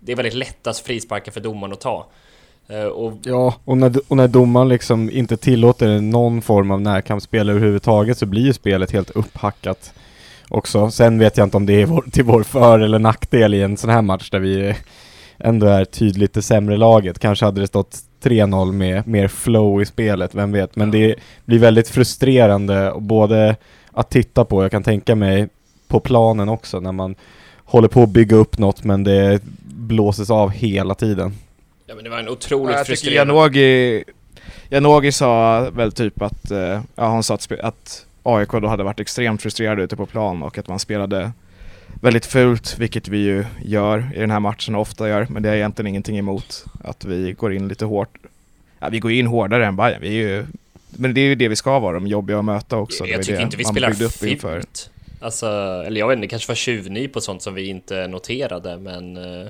det 0.00 0.12
är 0.12 0.16
väldigt 0.16 0.34
lättast 0.34 0.86
frisparkar 0.86 1.32
för 1.32 1.40
domaren 1.40 1.72
att 1.72 1.80
ta. 1.80 2.06
Uh, 2.70 2.84
och 2.84 3.12
Ja, 3.22 3.54
och 3.64 3.76
när, 3.76 3.94
och 4.08 4.16
när 4.16 4.28
domaren 4.28 4.68
liksom 4.68 5.10
inte 5.10 5.36
tillåter 5.36 6.00
någon 6.00 6.42
form 6.42 6.70
av 6.70 6.80
närkampsspel 6.80 7.50
överhuvudtaget 7.50 8.18
så 8.18 8.26
blir 8.26 8.42
ju 8.42 8.52
spelet 8.52 8.90
helt 8.90 9.10
upphackat 9.10 9.92
också. 10.48 10.90
Sen 10.90 11.18
vet 11.18 11.36
jag 11.36 11.46
inte 11.46 11.56
om 11.56 11.66
det 11.66 11.82
är 11.82 11.86
vår, 11.86 12.04
till 12.12 12.24
vår 12.24 12.42
för 12.42 12.78
eller 12.80 12.98
nackdel 12.98 13.54
i 13.54 13.62
en 13.62 13.76
sån 13.76 13.90
här 13.90 14.02
match 14.02 14.30
där 14.30 14.38
vi 14.38 14.74
ändå 15.38 15.66
är 15.66 15.84
tydligt 15.84 16.34
det 16.34 16.42
sämre 16.42 16.76
laget. 16.76 17.18
Kanske 17.18 17.44
hade 17.44 17.60
det 17.60 17.66
stått 17.66 17.98
3-0 18.22 18.72
med 18.72 19.06
mer 19.06 19.28
flow 19.28 19.82
i 19.82 19.86
spelet, 19.86 20.34
vem 20.34 20.52
vet. 20.52 20.76
Men 20.76 20.90
det 20.90 21.14
blir 21.44 21.58
väldigt 21.58 21.88
frustrerande 21.88 22.90
och 22.92 23.02
både 23.02 23.56
att 23.92 24.10
titta 24.10 24.44
på, 24.44 24.62
jag 24.62 24.70
kan 24.70 24.82
tänka 24.82 25.14
mig 25.14 25.48
på 25.88 26.00
planen 26.00 26.48
också 26.48 26.80
när 26.80 26.92
man 26.92 27.14
håller 27.64 27.88
på 27.88 28.02
att 28.02 28.08
bygga 28.08 28.36
upp 28.36 28.58
något 28.58 28.84
men 28.84 29.04
det 29.04 29.40
blåses 29.64 30.30
av 30.30 30.50
hela 30.50 30.94
tiden. 30.94 31.32
ja, 31.86 31.94
men 31.94 32.04
det 32.04 32.10
var 32.10 32.18
en 32.18 32.28
otroligt 32.28 32.76
jag 32.76 32.86
tycker 32.86 32.96
frustrerande... 32.96 33.34
Janogy, 33.34 34.04
Janogy 34.68 35.12
sa 35.12 35.60
väl 35.70 35.92
typ 35.92 36.22
att, 36.22 36.50
eh, 36.50 36.80
ja 36.94 37.08
hon 37.08 37.22
sa 37.22 37.34
att, 37.34 37.52
att 37.60 38.06
AIK 38.22 38.50
då 38.52 38.66
hade 38.66 38.84
varit 38.84 39.00
extremt 39.00 39.42
frustrerade 39.42 39.82
ute 39.82 39.96
på 39.96 40.06
plan 40.06 40.42
och 40.42 40.58
att 40.58 40.68
man 40.68 40.78
spelade 40.78 41.32
väldigt 42.00 42.26
fult, 42.26 42.78
vilket 42.78 43.08
vi 43.08 43.18
ju 43.18 43.44
gör 43.64 44.10
i 44.14 44.18
den 44.20 44.30
här 44.30 44.40
matchen 44.40 44.74
och 44.74 44.80
ofta 44.80 45.08
gör, 45.08 45.26
men 45.30 45.42
det 45.42 45.48
är 45.50 45.54
egentligen 45.54 45.86
ingenting 45.86 46.18
emot 46.18 46.64
att 46.84 47.04
vi 47.04 47.32
går 47.32 47.54
in 47.54 47.68
lite 47.68 47.84
hårt. 47.84 48.18
Ja, 48.78 48.88
vi 48.88 48.98
går 48.98 49.12
in 49.12 49.26
hårdare 49.26 49.66
än 49.66 49.76
Bayern, 49.76 50.00
vi 50.00 50.08
är 50.08 50.12
ju, 50.28 50.46
men 50.90 51.14
det 51.14 51.20
är 51.20 51.24
ju 51.24 51.34
det 51.34 51.48
vi 51.48 51.56
ska 51.56 51.78
vara, 51.78 51.94
de 51.94 52.06
jobbiga 52.06 52.38
att 52.38 52.44
möta 52.44 52.76
också. 52.76 53.04
Det 53.04 53.10
jag 53.10 53.22
tycker 53.22 53.36
det 53.36 53.42
inte 53.42 53.56
vi 53.56 53.64
spelar 53.64 54.02
upp 54.02 54.22
inför. 54.22 54.54
fult. 54.60 54.90
Alltså, 55.20 55.46
eller 55.86 56.00
jag 56.00 56.08
vet 56.08 56.16
inte, 56.16 56.24
det 56.24 56.28
kanske 56.30 56.50
var 56.50 56.54
tjuvny 56.54 57.08
på 57.08 57.20
sånt 57.20 57.42
som 57.42 57.54
vi 57.54 57.66
inte 57.68 58.06
noterade, 58.06 58.76
men... 58.78 59.16
eh, 59.16 59.48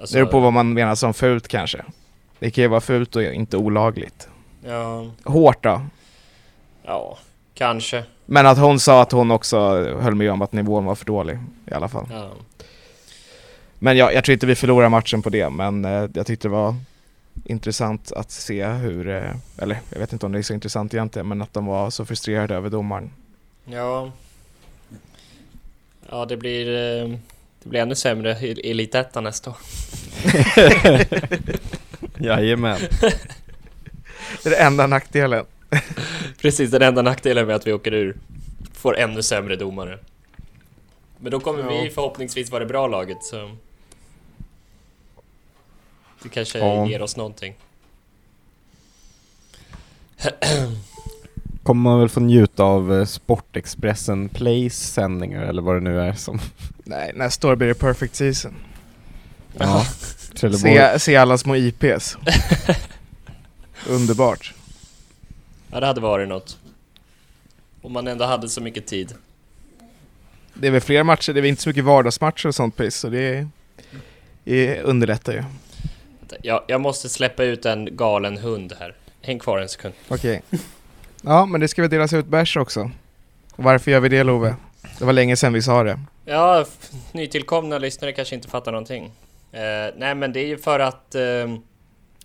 Alltså, 0.00 0.16
Det 0.16 0.20
beror 0.22 0.32
på 0.32 0.40
vad 0.40 0.52
man 0.52 0.72
menar 0.72 0.94
som 0.94 1.14
fult 1.14 1.48
kanske. 1.48 1.84
Det 2.38 2.50
kan 2.50 2.62
ju 2.62 2.68
vara 2.68 2.80
fult 2.80 3.16
och 3.16 3.22
inte 3.22 3.56
olagligt. 3.56 4.28
Ja, 4.66 5.10
Hårt 5.24 5.62
då? 5.62 5.82
ja, 6.84 7.18
kanske. 7.56 8.04
Men 8.26 8.46
att 8.46 8.58
hon 8.58 8.80
sa 8.80 9.02
att 9.02 9.12
hon 9.12 9.30
också 9.30 9.58
höll 10.00 10.14
med 10.14 10.30
om 10.32 10.42
att 10.42 10.52
nivån 10.52 10.84
var 10.84 10.94
för 10.94 11.04
dålig 11.04 11.38
i 11.70 11.74
alla 11.74 11.88
fall. 11.88 12.06
Ja. 12.10 12.30
Men 13.78 13.96
jag, 13.96 14.14
jag 14.14 14.24
tror 14.24 14.32
inte 14.32 14.46
vi 14.46 14.54
förlorar 14.54 14.88
matchen 14.88 15.22
på 15.22 15.30
det, 15.30 15.50
men 15.50 15.84
eh, 15.84 16.08
jag 16.14 16.26
tyckte 16.26 16.48
det 16.48 16.52
var 16.52 16.74
intressant 17.44 18.12
att 18.12 18.30
se 18.30 18.66
hur, 18.66 19.08
eh, 19.08 19.30
eller 19.58 19.78
jag 19.90 19.98
vet 19.98 20.12
inte 20.12 20.26
om 20.26 20.32
det 20.32 20.38
är 20.38 20.42
så 20.42 20.54
intressant 20.54 20.94
egentligen, 20.94 21.28
men 21.28 21.42
att 21.42 21.54
de 21.54 21.66
var 21.66 21.90
så 21.90 22.04
frustrerade 22.04 22.54
över 22.54 22.70
domaren. 22.70 23.10
Ja. 23.64 24.12
Ja, 26.10 26.24
det 26.24 26.36
blir... 26.36 26.68
eh, 27.02 27.08
Det 27.62 27.68
blir 27.68 27.80
ännu 27.80 27.94
sämre 27.94 28.38
i 28.40 28.46
i 28.46 28.70
Elitettan 28.70 29.24
nästa 29.24 29.50
år. 29.50 29.56
Jajamän. 32.18 32.78
Det 34.42 34.48
är 34.48 34.50
den 34.58 34.66
enda 34.66 34.86
nackdelen. 34.86 35.44
Precis, 36.40 36.70
den 36.70 36.82
enda 36.82 37.02
nackdelen 37.02 37.46
med 37.46 37.56
att 37.56 37.66
vi 37.66 37.72
åker 37.72 37.94
ur. 37.94 38.16
Får 38.72 38.96
ännu 38.98 39.22
sämre 39.22 39.56
domare. 39.56 39.98
Men 41.18 41.32
då 41.32 41.40
kommer 41.40 41.60
Ja. 41.74 41.82
vi 41.82 41.90
förhoppningsvis 41.90 42.50
vara 42.50 42.60
det 42.60 42.66
bra 42.66 42.86
laget, 42.86 43.24
så... 43.24 43.50
Det 46.22 46.28
kanske 46.28 46.58
Ja. 46.58 46.86
ger 46.88 47.02
oss 47.02 47.16
någonting. 47.16 47.54
Kommer 51.62 51.82
man 51.90 52.00
väl 52.00 52.08
få 52.08 52.20
njuta 52.20 52.64
av 52.64 52.94
eh, 52.94 53.04
Sportexpressen 53.04 54.28
Plays 54.28 54.92
sändningar 54.92 55.42
eller 55.42 55.62
vad 55.62 55.76
det 55.76 55.80
nu 55.80 56.00
är 56.00 56.12
som... 56.12 56.40
Nej, 56.84 57.12
nästa 57.14 57.48
år 57.48 57.56
blir 57.56 57.68
det 57.68 57.74
perfect 57.74 58.14
season. 58.14 58.54
Ja. 59.58 59.86
Se, 60.34 60.98
se 60.98 61.16
alla 61.16 61.38
små 61.38 61.56
IPs. 61.56 62.16
Underbart. 63.88 64.54
Ja, 65.70 65.80
det 65.80 65.86
hade 65.86 66.00
varit 66.00 66.28
något. 66.28 66.58
Om 67.82 67.92
man 67.92 68.06
ändå 68.06 68.24
hade 68.24 68.48
så 68.48 68.60
mycket 68.60 68.86
tid. 68.86 69.14
Det 70.54 70.66
är 70.66 70.70
väl 70.70 70.80
fler 70.80 71.02
matcher, 71.02 71.32
det 71.32 71.40
är 71.40 71.42
väl 71.42 71.48
inte 71.50 71.62
så 71.62 71.68
mycket 71.68 71.84
vardagsmatcher 71.84 72.46
och 72.46 72.54
sånt 72.54 72.76
piss, 72.76 72.96
så 72.96 73.08
det, 73.08 73.48
det 74.44 74.80
underlättar 74.82 75.32
ju. 75.32 75.42
Jag, 76.42 76.62
jag 76.66 76.80
måste 76.80 77.08
släppa 77.08 77.44
ut 77.44 77.66
en 77.66 77.96
galen 77.96 78.38
hund 78.38 78.72
här. 78.78 78.94
Häng 79.22 79.38
kvar 79.38 79.58
en 79.58 79.68
sekund. 79.68 79.94
Okej. 80.08 80.42
Ja, 81.22 81.46
men 81.46 81.60
det 81.60 81.68
ska 81.68 81.82
väl 81.82 81.90
delas 81.90 82.12
ut 82.12 82.26
bärs 82.26 82.56
också. 82.56 82.90
Varför 83.56 83.90
gör 83.90 84.00
vi 84.00 84.08
det 84.08 84.24
Love? 84.24 84.54
Det 84.98 85.04
var 85.04 85.12
länge 85.12 85.36
sedan 85.36 85.52
vi 85.52 85.62
sa 85.62 85.82
det. 85.82 86.00
Ja, 86.24 86.64
nytillkomna 87.12 87.78
lyssnare 87.78 88.12
kanske 88.12 88.34
inte 88.34 88.48
fattar 88.48 88.72
någonting. 88.72 89.04
Eh, 89.52 89.94
nej, 89.96 90.14
men 90.14 90.32
det 90.32 90.40
är 90.40 90.46
ju 90.46 90.58
för 90.58 90.80
att 90.80 91.14
eh, 91.14 91.22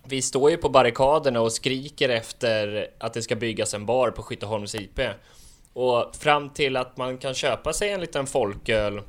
vi 0.04 0.22
står 0.22 0.50
ju 0.50 0.56
på 0.56 0.68
barrikaderna 0.68 1.40
och 1.40 1.52
skriker 1.52 2.08
efter 2.08 2.90
att 2.98 3.14
det 3.14 3.22
ska 3.22 3.36
byggas 3.36 3.74
en 3.74 3.86
bar 3.86 4.10
på 4.10 4.22
Skytteholms 4.22 4.74
IP. 4.74 5.00
Och 5.72 6.16
fram 6.16 6.50
till 6.50 6.76
att 6.76 6.96
man 6.96 7.18
kan 7.18 7.34
köpa 7.34 7.72
sig 7.72 7.90
en 7.90 8.00
liten 8.00 8.26
folköl 8.26 9.00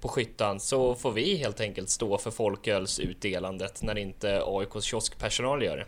på 0.00 0.08
Skyttan 0.08 0.60
så 0.60 0.94
får 0.94 1.12
vi 1.12 1.36
helt 1.36 1.60
enkelt 1.60 1.90
stå 1.90 2.18
för 2.18 2.30
folkölsutdelandet 2.30 3.82
när 3.82 3.98
inte 3.98 4.42
AIKs 4.46 4.84
kioskpersonal 4.84 5.62
gör 5.62 5.76
det. 5.76 5.86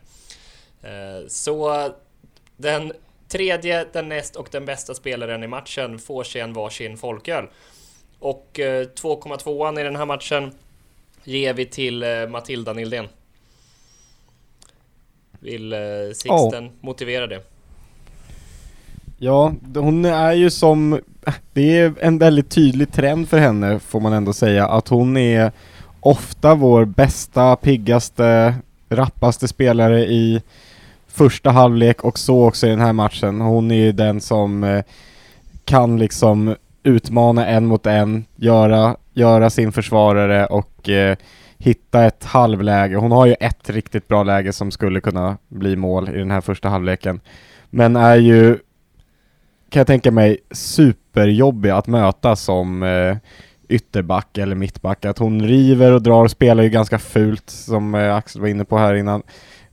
Eh, 0.89 1.29
så 1.29 1.89
den 2.57 2.93
tredje, 3.29 3.87
den 3.93 4.09
näst 4.09 4.37
och 4.37 4.49
den 4.51 4.65
bästa 4.65 4.95
spelaren 4.95 5.43
i 5.43 5.47
matchen 5.47 5.99
får 5.99 6.25
sig 6.25 6.41
en 6.41 6.53
varsin 6.53 6.97
folköl. 6.97 7.47
Och 8.19 8.61
eh, 8.61 8.87
2,2an 8.87 9.81
i 9.81 9.83
den 9.83 9.97
här 9.97 10.07
matchen 10.07 10.55
ger 11.25 11.55
vi 11.55 11.67
till 11.67 12.03
eh, 12.03 12.29
Matilda 12.29 12.73
Nildén. 12.73 13.09
Vill 15.41 15.73
eh, 15.73 15.79
Sixten 16.15 16.67
oh. 16.67 16.71
motivera 16.81 17.27
det? 17.27 17.41
Ja, 19.19 19.53
hon 19.75 20.05
är 20.05 20.33
ju 20.33 20.51
som... 20.51 21.01
Det 21.53 21.79
är 21.79 21.95
en 22.01 22.19
väldigt 22.19 22.51
tydlig 22.51 22.93
trend 22.93 23.29
för 23.29 23.39
henne, 23.39 23.79
får 23.79 24.01
man 24.01 24.13
ändå 24.13 24.33
säga, 24.33 24.67
att 24.67 24.89
hon 24.89 25.17
är 25.17 25.53
ofta 26.01 26.55
vår 26.55 26.85
bästa, 26.85 27.57
piggaste, 27.57 28.55
rappaste 28.89 29.49
spelare 29.49 30.01
i 30.01 30.43
första 31.09 31.51
halvlek 31.51 32.05
och 32.05 32.19
så 32.19 32.47
också 32.47 32.67
i 32.67 32.71
den 32.71 32.81
här 32.81 32.93
matchen. 32.93 33.41
Hon 33.41 33.71
är 33.71 33.75
ju 33.77 33.93
den 33.93 34.21
som 34.21 34.65
eh, 34.65 34.85
kan 35.65 35.99
liksom 35.99 36.55
utmana 36.83 37.47
en 37.47 37.67
mot 37.67 37.87
en, 37.87 38.25
göra, 38.37 38.97
göra 39.15 39.51
sin 39.51 39.73
försvarare 39.73 40.47
och 40.47 40.89
eh, 40.89 41.17
hitta 41.59 42.05
ett 42.05 42.25
halvläge. 42.25 42.97
Hon 42.97 43.13
har 43.13 43.27
ju 43.27 43.35
ett 43.41 43.71
riktigt 43.71 44.09
bra 44.09 44.23
läge 44.23 44.53
som 44.53 44.71
skulle 44.71 45.01
kunna 45.01 45.39
bli 45.49 45.77
mål 45.77 46.09
i 46.09 46.19
den 46.19 46.31
här 46.31 46.41
första 46.41 46.69
halvleken. 46.69 47.21
Men 47.71 47.97
är 47.97 48.17
ju, 48.17 48.59
kan 49.71 49.81
jag 49.81 49.87
tänka 49.87 50.11
mig, 50.11 50.39
superjobbig 50.51 51.71
att 51.71 51.87
möta 51.87 52.37
som 52.37 52.83
eh, 52.83 53.17
ytterback 53.69 54.39
eller 54.39 54.57
mittback. 54.57 55.05
Att 55.05 55.19
hon 55.19 55.43
river 55.43 55.93
och 55.93 56.03
drar, 56.03 56.29
spelar 56.29 56.63
ju 56.63 56.69
ganska 56.69 56.99
fult 56.99 57.51
som 57.51 57.95
eh, 57.95 58.15
Axel 58.15 58.41
var 58.41 58.49
inne 58.49 58.65
på 58.65 58.79
här 58.79 58.95
innan 58.95 59.23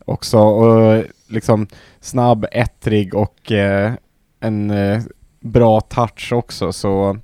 också. 0.05 0.39
Och 0.39 1.03
liksom 1.27 1.67
snabb, 1.99 2.45
ettrig 2.51 3.15
och 3.15 3.51
eh, 3.51 3.93
en 4.39 4.71
eh, 4.71 5.01
bra 5.39 5.81
touch 5.81 6.33
också. 6.33 6.73
Så 6.73 7.17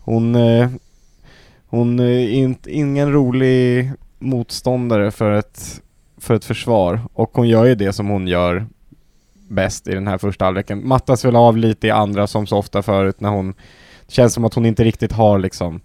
hon, 0.00 0.34
eh, 0.34 0.70
hon 1.74 2.00
är 2.00 2.28
in, 2.28 2.56
ingen 2.66 3.12
rolig 3.12 3.90
motståndare 4.18 5.10
för 5.10 5.30
ett, 5.30 5.82
för 6.18 6.34
ett 6.34 6.44
försvar. 6.44 7.00
Och 7.12 7.30
hon 7.32 7.48
gör 7.48 7.64
ju 7.64 7.74
det 7.74 7.92
som 7.92 8.08
hon 8.08 8.28
gör 8.28 8.66
bäst 9.48 9.88
i 9.88 9.94
den 9.94 10.08
här 10.08 10.18
första 10.18 10.44
halvleken. 10.44 10.88
Mattas 10.88 11.24
väl 11.24 11.36
av 11.36 11.56
lite 11.56 11.86
i 11.86 11.90
andra 11.90 12.26
som 12.26 12.46
så 12.46 12.58
ofta 12.58 12.82
förut 12.82 13.20
när 13.20 13.30
hon 13.30 13.54
det 14.06 14.12
känns 14.12 14.34
som 14.34 14.44
att 14.44 14.54
hon 14.54 14.66
inte 14.66 14.84
riktigt 14.84 15.12
har 15.12 15.38
liksom 15.38 15.80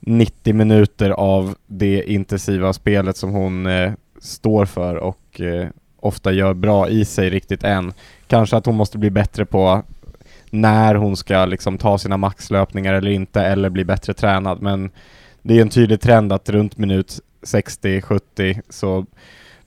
90 0.00 0.54
minuter 0.54 1.10
av 1.10 1.54
det 1.66 2.02
intensiva 2.12 2.72
spelet 2.72 3.16
som 3.16 3.30
hon 3.30 3.66
eh, 3.66 3.92
står 4.20 4.66
för 4.66 4.96
och 4.96 5.40
eh, 5.40 5.68
ofta 6.00 6.32
gör 6.32 6.54
bra 6.54 6.88
i 6.88 7.04
sig 7.04 7.30
riktigt 7.30 7.64
än. 7.64 7.92
Kanske 8.26 8.56
att 8.56 8.66
hon 8.66 8.76
måste 8.76 8.98
bli 8.98 9.10
bättre 9.10 9.46
på 9.46 9.82
när 10.50 10.94
hon 10.94 11.16
ska 11.16 11.44
liksom 11.44 11.78
ta 11.78 11.98
sina 11.98 12.16
maxlöpningar 12.16 12.94
eller 12.94 13.10
inte, 13.10 13.42
eller 13.42 13.70
bli 13.70 13.84
bättre 13.84 14.14
tränad. 14.14 14.62
Men 14.62 14.90
det 15.42 15.58
är 15.58 15.62
en 15.62 15.68
tydlig 15.68 16.00
trend 16.00 16.32
att 16.32 16.48
runt 16.48 16.78
minut 16.78 17.20
60-70 17.42 18.60
så 18.68 19.06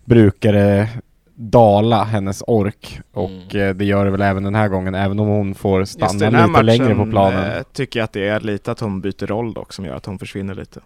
brukar 0.06 0.54
det 0.54 0.90
dala 1.36 2.04
hennes 2.04 2.44
ork 2.48 3.00
och 3.14 3.30
mm. 3.30 3.70
Eh, 3.70 3.76
det 3.76 3.86
gör 3.86 4.06
det 4.06 4.12
väl 4.12 4.22
även 4.22 4.44
den 4.44 4.56
här 4.56 4.68
gången, 4.68 4.96
även 4.96 5.20
om 5.20 5.28
hon 5.28 5.56
får 5.56 5.86
stanna 5.86 6.14
lite 6.14 6.48
matchen, 6.48 6.66
längre 6.66 6.96
på 6.96 7.06
planen. 7.06 7.52
Eh, 7.52 7.64
tycker 7.74 8.00
jag 8.00 8.04
att 8.04 8.14
det 8.14 8.28
är 8.28 8.40
lite 8.40 8.72
att 8.72 8.80
hon 8.80 9.02
byter 9.02 9.28
roll 9.28 9.54
dock 9.54 9.74
som 9.74 9.86
gör 9.86 9.96
att 9.96 10.06
hon 10.06 10.20
försvinner 10.20 10.56
lite. 10.56 10.80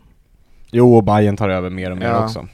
Jo, 0.72 0.96
och 0.96 1.04
Bayern 1.04 1.38
tar 1.38 1.50
över 1.50 1.70
mer 1.70 1.92
och 1.92 1.98
mer 1.98 2.08
ja. 2.08 2.24
också. 2.26 2.48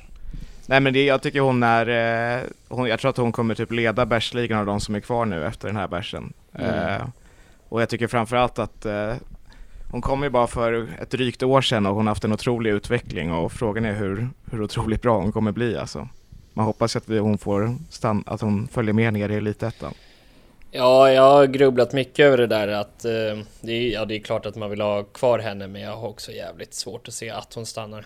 Nej 0.68 0.80
men 0.80 0.94
det, 0.94 1.06
jag 1.06 1.22
tycker 1.22 1.40
hon 1.40 1.64
är, 1.64 1.90
eh, 2.36 2.42
hon, 2.68 2.88
jag 2.88 3.00
tror 3.00 3.10
att 3.10 3.18
hon 3.18 3.32
kommer 3.32 3.56
typ 3.56 3.72
leda 3.72 4.06
bärsligan 4.06 4.60
av 4.60 4.66
de 4.66 4.80
som 4.80 4.96
är 4.96 5.00
kvar 5.00 5.26
nu 5.26 5.46
efter 5.46 5.68
den 5.68 5.78
här 5.78 5.88
bärsen. 5.88 6.34
Mm. 6.54 6.72
Eh, 6.72 7.08
och 7.70 7.82
jag 7.82 7.90
tycker 7.90 8.08
framförallt 8.08 8.60
att 8.60 8.86
eh, 8.86 9.14
hon 9.92 10.02
kom 10.02 10.24
ju 10.24 10.30
bara 10.30 10.48
för 10.48 10.88
ett 11.02 11.10
drygt 11.10 11.44
år 11.44 11.62
sedan 11.62 11.86
och 11.86 11.96
hon 11.96 12.08
har 12.08 12.12
haft 12.12 12.24
en 12.24 12.34
otrolig 12.34 12.72
utveckling 12.72 13.32
och 13.32 13.52
frågan 13.52 13.86
är 13.86 13.94
hur, 13.94 14.30
hur 14.52 14.62
otroligt 14.62 15.02
bra 15.02 15.20
hon 15.20 15.32
kommer 15.32 15.52
bli 15.52 15.78
alltså. 15.78 16.08
Man 16.54 16.66
hoppas 16.66 16.96
att 16.96 17.10
vi, 17.10 17.18
hon 17.18 17.38
får 17.38 17.76
stann, 17.90 18.24
att 18.26 18.42
hon 18.42 18.68
följer 18.68 18.94
med 18.94 19.14
ner 19.14 19.30
i 19.30 19.36
Elitettan. 19.36 19.94
Ja, 20.72 21.12
jag 21.12 21.22
har 21.22 21.46
grubblat 21.48 21.94
mycket 21.94 22.26
över 22.26 22.38
det 22.38 22.48
där 22.48 22.68
att 22.68 23.06
eh, 23.06 23.12
det, 23.62 23.72
är, 23.72 23.94
ja, 23.94 24.06
det 24.06 24.16
är 24.16 24.20
klart 24.20 24.46
att 24.46 24.56
man 24.56 24.70
vill 24.70 24.82
ha 24.82 25.04
kvar 25.04 25.40
henne 25.40 25.68
men 25.68 25.82
jag 25.82 25.98
har 25.98 26.08
också 26.08 26.32
jävligt 26.32 26.74
svårt 26.74 27.08
att 27.08 27.14
se 27.14 27.30
att 27.30 27.54
hon 27.54 27.66
stannar. 27.66 28.06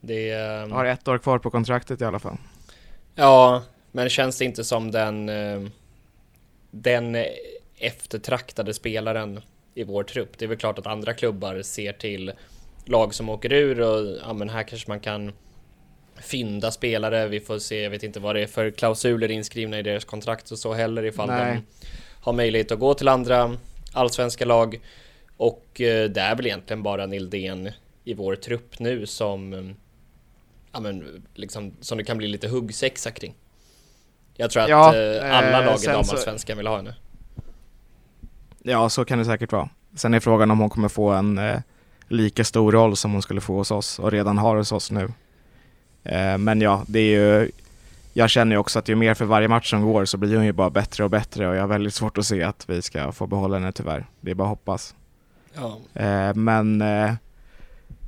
Det 0.00 0.32
eh, 0.32 0.68
har 0.68 0.84
ett 0.84 1.08
år 1.08 1.18
kvar 1.18 1.38
på 1.38 1.50
kontraktet 1.50 2.00
i 2.00 2.04
alla 2.04 2.18
fall. 2.18 2.36
Ja, 3.14 3.62
men 3.92 4.08
känns 4.08 4.38
det 4.38 4.44
inte 4.44 4.64
som 4.64 4.90
den 4.90 5.28
eh, 5.28 5.68
den 6.70 7.16
eftertraktade 7.78 8.74
spelaren 8.74 9.40
i 9.76 9.84
vår 9.84 10.02
trupp? 10.02 10.38
Det 10.38 10.44
är 10.44 10.48
väl 10.48 10.58
klart 10.58 10.78
att 10.78 10.86
andra 10.86 11.14
klubbar 11.14 11.62
ser 11.62 11.92
till 11.92 12.32
lag 12.84 13.14
som 13.14 13.28
åker 13.28 13.52
ur 13.52 13.80
och 13.80 14.18
ja, 14.22 14.32
men 14.32 14.48
här 14.48 14.62
kanske 14.62 14.90
man 14.90 15.00
kan 15.00 15.32
fynda 16.20 16.70
spelare. 16.70 17.28
Vi 17.28 17.40
får 17.40 17.58
se, 17.58 17.82
jag 17.82 17.90
vet 17.90 18.02
inte 18.02 18.20
vad 18.20 18.34
det 18.34 18.42
är 18.42 18.46
för 18.46 18.70
klausuler 18.70 19.30
inskrivna 19.30 19.78
i 19.78 19.82
deras 19.82 20.04
kontrakt 20.04 20.50
och 20.50 20.58
så 20.58 20.72
heller 20.72 21.04
ifall 21.04 21.28
Nej. 21.28 21.54
de 21.80 21.86
har 22.20 22.32
möjlighet 22.32 22.72
att 22.72 22.78
gå 22.78 22.94
till 22.94 23.08
andra 23.08 23.56
allsvenska 23.92 24.44
lag. 24.44 24.80
Och 25.36 25.80
eh, 25.80 26.10
det 26.10 26.20
är 26.20 26.34
väl 26.34 26.46
egentligen 26.46 26.82
bara 26.82 27.06
Nildén 27.06 27.70
i 28.04 28.14
vår 28.14 28.36
trupp 28.36 28.78
nu 28.78 29.06
som 29.06 29.74
ja, 30.72 30.80
men, 30.80 31.22
liksom, 31.34 31.76
som 31.80 31.98
det 31.98 32.04
kan 32.04 32.18
bli 32.18 32.28
lite 32.28 32.48
huggsexa 32.48 33.10
kring. 33.10 33.34
Jag 34.36 34.50
tror 34.50 34.68
ja, 34.68 34.88
att 34.88 34.94
eh, 34.94 35.36
alla 35.38 35.60
lag 35.60 35.82
i 35.82 35.86
damallsvenskan 35.86 36.56
vill 36.56 36.66
ha 36.66 36.76
henne. 36.76 36.94
Ja, 38.68 38.88
så 38.88 39.04
kan 39.04 39.18
det 39.18 39.24
säkert 39.24 39.52
vara. 39.52 39.68
Sen 39.94 40.14
är 40.14 40.20
frågan 40.20 40.50
om 40.50 40.58
hon 40.58 40.70
kommer 40.70 40.88
få 40.88 41.10
en 41.10 41.38
eh, 41.38 41.60
lika 42.08 42.44
stor 42.44 42.72
roll 42.72 42.96
som 42.96 43.12
hon 43.12 43.22
skulle 43.22 43.40
få 43.40 43.56
hos 43.56 43.70
oss 43.70 43.98
och 43.98 44.12
redan 44.12 44.38
har 44.38 44.56
hos 44.56 44.72
oss 44.72 44.90
nu. 44.90 45.08
Eh, 46.04 46.38
men 46.38 46.60
ja, 46.60 46.82
det 46.86 46.98
är 46.98 47.20
ju 47.20 47.50
jag 48.12 48.30
känner 48.30 48.56
ju 48.56 48.58
också 48.58 48.78
att 48.78 48.88
ju 48.88 48.94
mer 48.94 49.14
för 49.14 49.24
varje 49.24 49.48
match 49.48 49.70
som 49.70 49.82
går 49.82 50.04
så 50.04 50.16
blir 50.16 50.36
hon 50.36 50.46
ju 50.46 50.52
bara 50.52 50.70
bättre 50.70 51.04
och 51.04 51.10
bättre 51.10 51.48
och 51.48 51.56
jag 51.56 51.60
har 51.60 51.68
väldigt 51.68 51.94
svårt 51.94 52.18
att 52.18 52.26
se 52.26 52.42
att 52.42 52.64
vi 52.68 52.82
ska 52.82 53.12
få 53.12 53.26
behålla 53.26 53.58
henne 53.58 53.72
tyvärr. 53.72 54.06
Det 54.20 54.30
är 54.30 54.34
bara 54.34 54.44
att 54.44 54.48
hoppas. 54.48 54.94
Ja. 55.54 55.78
Eh, 55.94 56.34
men 56.34 56.82
eh, 56.82 57.12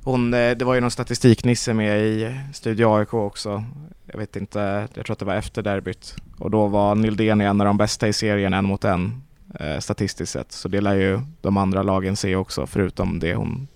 hon, 0.03 0.33
eh, 0.33 0.51
det 0.57 0.65
var 0.65 0.75
ju 0.75 0.81
någon 0.81 0.91
statistiknisse 0.91 1.73
med 1.73 1.99
i 1.99 2.35
Studio 2.53 2.97
AIK 2.97 3.13
också. 3.13 3.63
Jag 4.05 4.19
vet 4.19 4.35
inte, 4.35 4.87
jag 4.93 5.05
tror 5.05 5.13
att 5.13 5.19
det 5.19 5.25
var 5.25 5.35
efter 5.35 5.61
derbyt. 5.61 6.15
Och 6.39 6.51
då 6.51 6.67
var 6.67 6.95
Nildén 6.95 7.41
en 7.41 7.61
av 7.61 7.67
de 7.67 7.77
bästa 7.77 8.07
i 8.07 8.13
serien 8.13 8.53
en 8.53 8.65
mot 8.65 8.83
en 8.83 9.21
eh, 9.59 9.79
statistiskt 9.79 10.31
sett. 10.31 10.51
Så 10.51 10.67
det 10.67 10.81
lär 10.81 10.95
ju 10.95 11.19
de 11.41 11.57
andra 11.57 11.83
lagen 11.83 12.15
se 12.15 12.35
också, 12.35 12.67
förutom 12.67 13.19
det, 13.19 13.35
hon, 13.35 13.67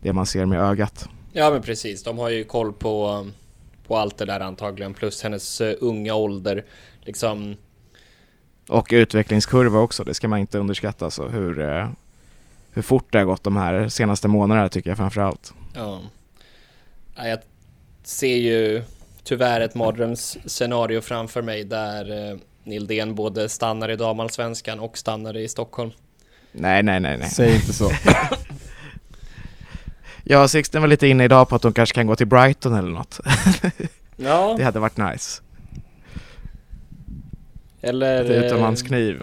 det 0.00 0.12
man 0.12 0.26
ser 0.26 0.46
med 0.46 0.60
ögat. 0.60 1.08
Ja 1.32 1.50
men 1.50 1.62
precis, 1.62 2.02
de 2.02 2.18
har 2.18 2.30
ju 2.30 2.44
koll 2.44 2.72
på, 2.72 3.26
på 3.86 3.96
allt 3.96 4.18
det 4.18 4.24
där 4.24 4.40
antagligen, 4.40 4.94
plus 4.94 5.22
hennes 5.22 5.60
uh, 5.60 5.72
unga 5.80 6.14
ålder. 6.14 6.64
Liksom... 7.00 7.56
Och 8.68 8.88
utvecklingskurva 8.92 9.78
också, 9.78 10.04
det 10.04 10.14
ska 10.14 10.28
man 10.28 10.38
inte 10.38 10.58
underskatta. 10.58 11.10
Så 11.10 11.28
hur, 11.28 11.60
uh, 11.60 11.88
hur 12.70 12.82
fort 12.82 13.12
det 13.12 13.18
har 13.18 13.24
gått 13.24 13.44
de 13.44 13.56
här 13.56 13.88
senaste 13.88 14.28
månaderna 14.28 14.68
tycker 14.68 14.90
jag 14.90 14.96
framför 14.96 15.20
allt. 15.20 15.54
Ja. 15.74 16.00
Jag 17.16 17.38
ser 18.02 18.36
ju 18.36 18.82
tyvärr 19.26 19.60
ett 19.60 19.74
mardrömsscenario 19.74 21.00
framför 21.00 21.42
mig 21.42 21.64
där 21.64 22.30
eh, 22.30 22.38
Nildén 22.66 23.14
både 23.14 23.48
stannar 23.48 23.88
i 23.88 23.96
damallsvenskan 23.96 24.80
och 24.80 24.98
stannar 24.98 25.36
i 25.36 25.48
Stockholm. 25.48 25.90
Nej, 26.52 26.82
nej, 26.82 27.00
nej, 27.00 27.18
nej. 27.18 27.30
Säg 27.30 27.54
inte 27.54 27.72
så. 27.72 27.90
ja, 30.24 30.48
Sixten 30.48 30.80
var 30.80 30.88
lite 30.88 31.06
inne 31.06 31.24
idag 31.24 31.48
på 31.48 31.56
att 31.56 31.62
de 31.62 31.72
kanske 31.72 31.94
kan 31.94 32.06
gå 32.06 32.16
till 32.16 32.26
Brighton 32.26 32.74
eller 32.74 32.90
något. 32.90 33.20
ja. 34.16 34.54
Det 34.58 34.64
hade 34.64 34.78
varit 34.78 34.96
nice. 34.96 35.42
Eller... 37.80 38.22
Lite 38.22 38.34
utomlandskniv. 38.34 39.22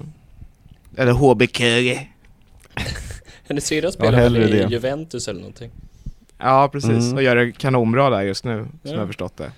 Eller 0.97 1.12
HBK. 1.12 1.60
Hennes 3.47 3.65
syrra 3.67 3.91
spelar 3.91 4.19
ja, 4.19 4.23
väl 4.23 4.38
i 4.38 4.47
det. 4.47 4.67
Juventus 4.71 5.27
eller 5.27 5.39
någonting? 5.39 5.71
Ja, 6.38 6.69
precis. 6.71 7.06
Mm. 7.06 7.13
Och 7.13 7.23
gör 7.23 7.36
det 7.36 7.51
kanonbra 7.51 8.10
där 8.10 8.21
just 8.21 8.43
nu, 8.43 8.67
som 8.84 8.91
jag 8.91 8.99
har 8.99 9.08
förstått 9.08 9.38
det. 9.38 9.51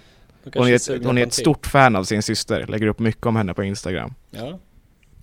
Hon 0.53 0.67
är, 0.67 0.73
ett, 0.73 1.05
hon 1.05 1.17
är 1.17 1.25
ett 1.27 1.33
stort 1.33 1.67
fan 1.67 1.95
av 1.95 2.03
sin 2.03 2.21
syster, 2.21 2.67
lägger 2.67 2.87
upp 2.87 2.99
mycket 2.99 3.25
om 3.25 3.35
henne 3.35 3.53
på 3.53 3.63
Instagram. 3.63 4.13
Ja, 4.31 4.59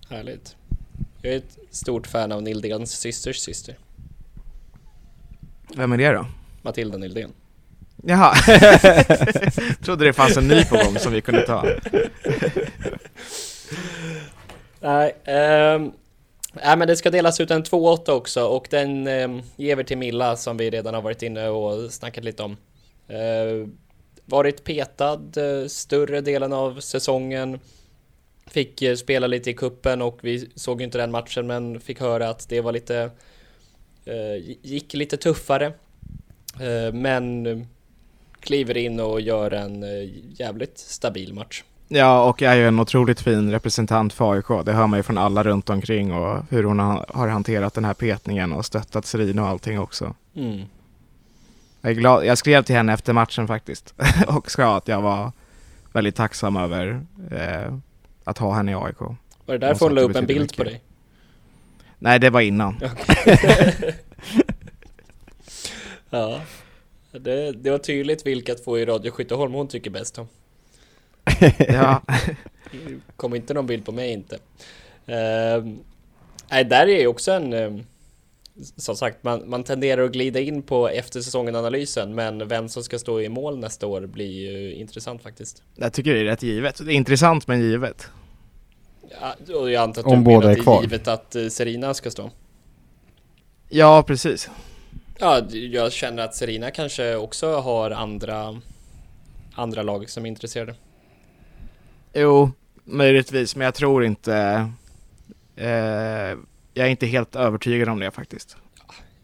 härligt. 0.09 0.55
Jag 1.21 1.33
är 1.33 1.37
ett 1.37 1.57
stort 1.69 2.07
fan 2.07 2.31
av 2.31 2.43
Nildéns 2.43 2.91
systers 2.91 3.37
syster. 3.37 3.77
Vem 5.75 5.91
är 5.91 5.97
det 5.97 6.11
då? 6.11 6.25
Matilda 6.61 6.97
Nildén. 6.97 7.31
Jaha, 8.03 8.35
trodde 9.81 10.05
det 10.05 10.13
fanns 10.13 10.37
en 10.37 10.47
ny 10.47 10.65
på 10.65 10.75
gång 10.75 10.99
som 10.99 11.13
vi 11.13 11.21
kunde 11.21 11.45
ta. 11.45 11.65
Nej, 14.79 15.15
um, 15.75 15.93
Nej 16.53 16.77
men 16.77 16.87
det 16.87 16.95
ska 16.95 17.11
delas 17.11 17.39
ut 17.39 17.51
en 17.51 17.63
2-8 17.63 18.09
också 18.09 18.45
och 18.45 18.67
den 18.69 19.07
eh, 19.07 19.29
ger 19.55 19.75
vi 19.75 19.83
till 19.83 19.97
Milla 19.97 20.35
som 20.35 20.57
vi 20.57 20.69
redan 20.69 20.93
har 20.93 21.01
varit 21.01 21.21
inne 21.21 21.47
och 21.47 21.93
snackat 21.93 22.23
lite 22.23 22.43
om. 22.43 22.57
Eh, 23.07 23.67
varit 24.25 24.63
petad 24.63 25.21
eh, 25.37 25.67
större 25.67 26.21
delen 26.21 26.53
av 26.53 26.79
säsongen. 26.79 27.59
Fick 28.47 28.81
eh, 28.81 28.95
spela 28.95 29.27
lite 29.27 29.49
i 29.49 29.53
kuppen 29.53 30.01
och 30.01 30.19
vi 30.21 30.49
såg 30.55 30.81
ju 30.81 30.85
inte 30.85 30.97
den 30.97 31.11
matchen 31.11 31.47
men 31.47 31.79
fick 31.79 31.99
höra 31.99 32.29
att 32.29 32.49
det 32.49 32.61
var 32.61 32.71
lite 32.71 33.09
eh, 34.05 34.55
gick 34.61 34.93
lite 34.93 35.17
tuffare. 35.17 35.73
Men 36.93 37.67
kliver 38.39 38.77
in 38.77 38.99
och 38.99 39.21
gör 39.21 39.51
en 39.51 39.85
jävligt 40.37 40.77
stabil 40.77 41.33
match. 41.33 41.63
Ja, 41.87 42.29
och 42.29 42.41
är 42.41 42.55
ju 42.55 42.67
en 42.67 42.79
otroligt 42.79 43.21
fin 43.21 43.51
representant 43.51 44.13
för 44.13 44.33
AIK. 44.33 44.65
Det 44.65 44.71
hör 44.71 44.87
man 44.87 44.99
ju 44.99 45.03
från 45.03 45.17
alla 45.17 45.43
runt 45.43 45.69
omkring 45.69 46.13
och 46.13 46.45
hur 46.49 46.63
hon 46.63 46.79
har 46.79 47.27
hanterat 47.27 47.73
den 47.73 47.85
här 47.85 47.93
petningen 47.93 48.53
och 48.53 48.65
stöttat 48.65 49.05
Serina 49.05 49.41
och 49.41 49.47
allting 49.47 49.79
också. 49.79 50.15
Mm. 50.35 50.61
Jag, 51.85 51.91
är 51.91 51.95
glad. 51.95 52.25
jag 52.25 52.37
skrev 52.37 52.63
till 52.63 52.75
henne 52.75 52.93
efter 52.93 53.13
matchen 53.13 53.47
faktiskt 53.47 53.93
och 54.27 54.51
sa 54.51 54.77
att 54.77 54.87
jag 54.87 55.01
var 55.01 55.31
väldigt 55.91 56.15
tacksam 56.15 56.57
över 56.57 57.05
eh, 57.31 57.77
att 58.23 58.37
ha 58.37 58.53
henne 58.53 58.71
i 58.71 58.75
AIK. 58.75 58.99
Var 58.99 59.17
det 59.45 59.57
därför 59.57 59.85
hon 59.85 59.95
la 59.95 60.01
upp 60.01 60.15
en 60.15 60.25
bild 60.25 60.41
mycket. 60.41 60.57
på 60.57 60.63
dig? 60.63 60.81
Nej, 61.99 62.19
det 62.19 62.29
var 62.29 62.41
innan. 62.41 62.79
ja, 66.09 66.41
det, 67.11 67.51
det 67.51 67.71
var 67.71 67.77
tydligt 67.77 68.25
vilka 68.25 68.55
två 68.55 68.77
i 68.77 68.85
Radio 68.85 69.11
Skytteholm 69.11 69.53
hon 69.53 69.67
tycker 69.67 69.89
bäst 69.89 70.17
om. 70.17 70.27
ja. 71.57 72.01
kom 73.15 73.35
inte 73.35 73.53
någon 73.53 73.67
bild 73.67 73.85
på 73.85 73.91
mig 73.91 74.11
inte. 74.11 74.35
Uh, 74.35 75.75
nej, 76.49 76.65
där 76.65 76.87
är 76.87 76.99
ju 76.99 77.07
också 77.07 77.31
en... 77.31 77.53
Uh, 77.53 77.81
som 78.77 78.95
sagt, 78.95 79.23
man, 79.23 79.49
man 79.49 79.63
tenderar 79.63 80.03
att 80.03 80.11
glida 80.11 80.39
in 80.39 80.61
på 80.61 80.89
efter 80.89 81.21
säsongen-analysen, 81.21 82.15
men 82.15 82.47
vem 82.47 82.69
som 82.69 82.83
ska 82.83 82.99
stå 82.99 83.21
i 83.21 83.29
mål 83.29 83.59
nästa 83.59 83.87
år 83.87 84.05
blir 84.05 84.51
ju 84.51 84.73
intressant 84.73 85.21
faktiskt. 85.21 85.63
Jag 85.75 85.93
tycker 85.93 86.13
det 86.13 86.19
är 86.19 86.23
rätt 86.23 86.43
givet. 86.43 86.85
Det 86.85 86.93
är 86.93 86.95
intressant 86.95 87.47
men 87.47 87.61
givet. 87.61 88.07
Ja, 89.21 89.55
och 89.55 89.71
jag 89.71 89.83
antar 89.83 90.01
att 90.01 90.07
Om 90.07 90.17
du 90.17 90.23
båda 90.23 90.51
är, 90.51 90.57
är 90.57 90.61
kvar. 90.63 90.81
givet 90.81 91.07
att 91.07 91.35
uh, 91.35 91.49
Serina 91.49 91.93
ska 91.93 92.11
stå. 92.11 92.31
Ja, 93.69 94.03
precis. 94.07 94.49
Ja, 95.19 95.41
jag 95.51 95.91
känner 95.91 96.23
att 96.23 96.35
Serina 96.35 96.71
kanske 96.71 97.15
också 97.15 97.55
har 97.59 97.91
andra, 97.91 98.61
andra 99.55 99.83
lag 99.83 100.09
som 100.09 100.25
är 100.25 100.29
intresserade. 100.29 100.75
Jo, 102.13 102.51
möjligtvis, 102.83 103.55
men 103.55 103.65
jag 103.65 103.75
tror 103.75 104.05
inte... 104.05 104.71
Eh, 105.55 106.37
jag 106.73 106.85
är 106.85 106.91
inte 106.91 107.05
helt 107.05 107.35
övertygad 107.35 107.89
om 107.89 107.99
det 107.99 108.11
faktiskt. 108.11 108.57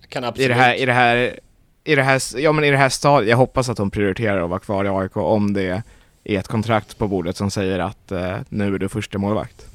Jag 0.01 0.09
kan 0.09 0.23
absolut. 0.23 0.45
I 0.45 0.47
det 0.47 0.53
här, 0.53 0.75
i 0.75 0.85
det 0.85 0.93
här, 0.93 1.39
i 1.83 1.95
det 1.95 2.03
här, 2.03 2.39
ja 2.39 2.51
men 2.51 2.63
i 2.63 2.71
det 2.71 2.77
här 2.77 2.89
stadiet, 2.89 3.29
jag 3.29 3.37
hoppas 3.37 3.69
att 3.69 3.77
de 3.77 3.91
prioriterar 3.91 4.43
att 4.43 4.49
vara 4.49 4.59
kvar 4.59 4.85
i 4.85 4.87
AIK 4.87 5.17
om 5.17 5.53
det 5.53 5.83
är 6.23 6.39
ett 6.39 6.47
kontrakt 6.47 6.97
på 6.97 7.07
bordet 7.07 7.37
som 7.37 7.51
säger 7.51 7.79
att 7.79 8.11
eh, 8.11 8.37
nu 8.49 8.75
är 8.75 8.79
du 8.79 8.89
första 8.89 9.17
målvakt. 9.17 9.65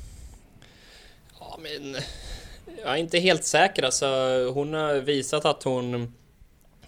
Ja, 1.40 1.58
men 1.62 1.96
jag 2.84 2.92
är 2.92 2.96
inte 2.96 3.18
helt 3.18 3.44
säker 3.44 3.82
alltså. 3.82 4.06
Hon 4.54 4.74
har 4.74 4.94
visat 4.94 5.44
att 5.44 5.62
hon 5.62 6.14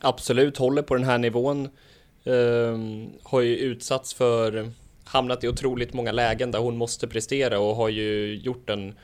absolut 0.01 0.57
håller 0.57 0.83
på 0.83 0.95
den 0.95 1.05
här 1.05 1.19
nivån. 1.19 1.69
Um, 2.25 3.13
har 3.23 3.41
ju 3.41 3.57
utsatts 3.57 4.15
för 4.15 4.73
hamnat 5.05 5.45
i 5.45 5.49
otroligt 5.49 5.93
många 5.93 6.13
lägen 6.13 6.51
där 6.51 6.59
hon 6.59 6.77
måste 6.77 7.09
prestera 7.09 7.59
och 7.59 7.77
har 7.77 7.89
ju 7.89 8.35
gjort 8.35 8.71
en, 8.71 8.95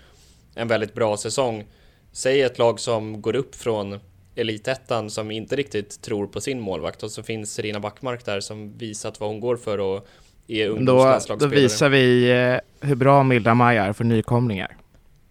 en 0.55 0.69
väldigt 0.69 0.95
bra 0.95 1.17
säsong. 1.17 1.65
Säg 2.13 2.43
ett 2.43 2.59
lag 2.59 2.81
som 2.81 3.23
går 3.23 3.37
upp 3.37 3.55
från 3.55 4.01
elitettan 4.35 5.11
som 5.11 5.31
inte 5.31 5.57
riktigt 5.57 6.03
tror 6.03 6.27
på 6.27 6.41
sin 6.41 6.61
målvakt 6.61 7.03
och 7.03 7.11
så 7.11 7.23
finns 7.23 7.55
Serena 7.55 7.81
Backmark 7.81 8.25
där 8.25 8.41
som 8.41 8.79
visat 8.79 9.21
vad 9.21 9.29
hon 9.29 9.41
går 9.41 9.57
för 9.57 9.79
och 9.79 10.09
är 10.49 10.69
ungdomslandslagsspelare. 10.69 11.55
Då, 11.55 11.57
då 11.57 11.63
visar 11.63 11.89
vi 11.89 12.31
eh, 12.31 12.89
hur 12.89 12.95
bra 12.95 13.23
Milda 13.23 13.55
Maja 13.55 13.85
är 13.85 13.93
för 13.93 14.05
nykomlingar. 14.05 14.77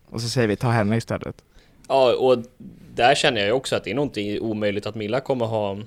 Och 0.10 0.22
så 0.22 0.30
säger 0.30 0.48
vi 0.48 0.56
ta 0.56 0.70
henne 0.70 0.98
istället. 0.98 1.44
Ja, 1.88 2.16
och 2.16 2.38
där 2.96 3.16
känner 3.16 3.46
jag 3.46 3.58
också 3.58 3.76
att 3.76 3.84
det 3.84 3.92
är 3.92 3.96
nog 3.96 4.06
inte 4.06 4.40
omöjligt 4.40 4.86
att 4.86 4.96
Milla 4.96 5.20
kommer 5.20 5.46
ha 5.46 5.78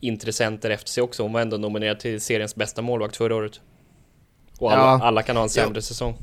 intressenter 0.00 0.70
efter 0.70 0.90
sig 0.90 1.02
också. 1.02 1.22
Hon 1.22 1.32
var 1.32 1.40
ändå 1.40 1.56
nominerad 1.56 2.00
till 2.00 2.20
seriens 2.20 2.54
bästa 2.54 2.82
målvakt 2.82 3.16
förra 3.16 3.36
året. 3.36 3.60
Och 4.58 4.72
alla, 4.72 4.82
ja. 4.82 5.00
alla 5.02 5.22
kan 5.22 5.36
ha 5.36 5.42
en 5.42 5.48
sämre 5.48 5.78
ja. 5.78 5.80
säsong. 5.80 6.16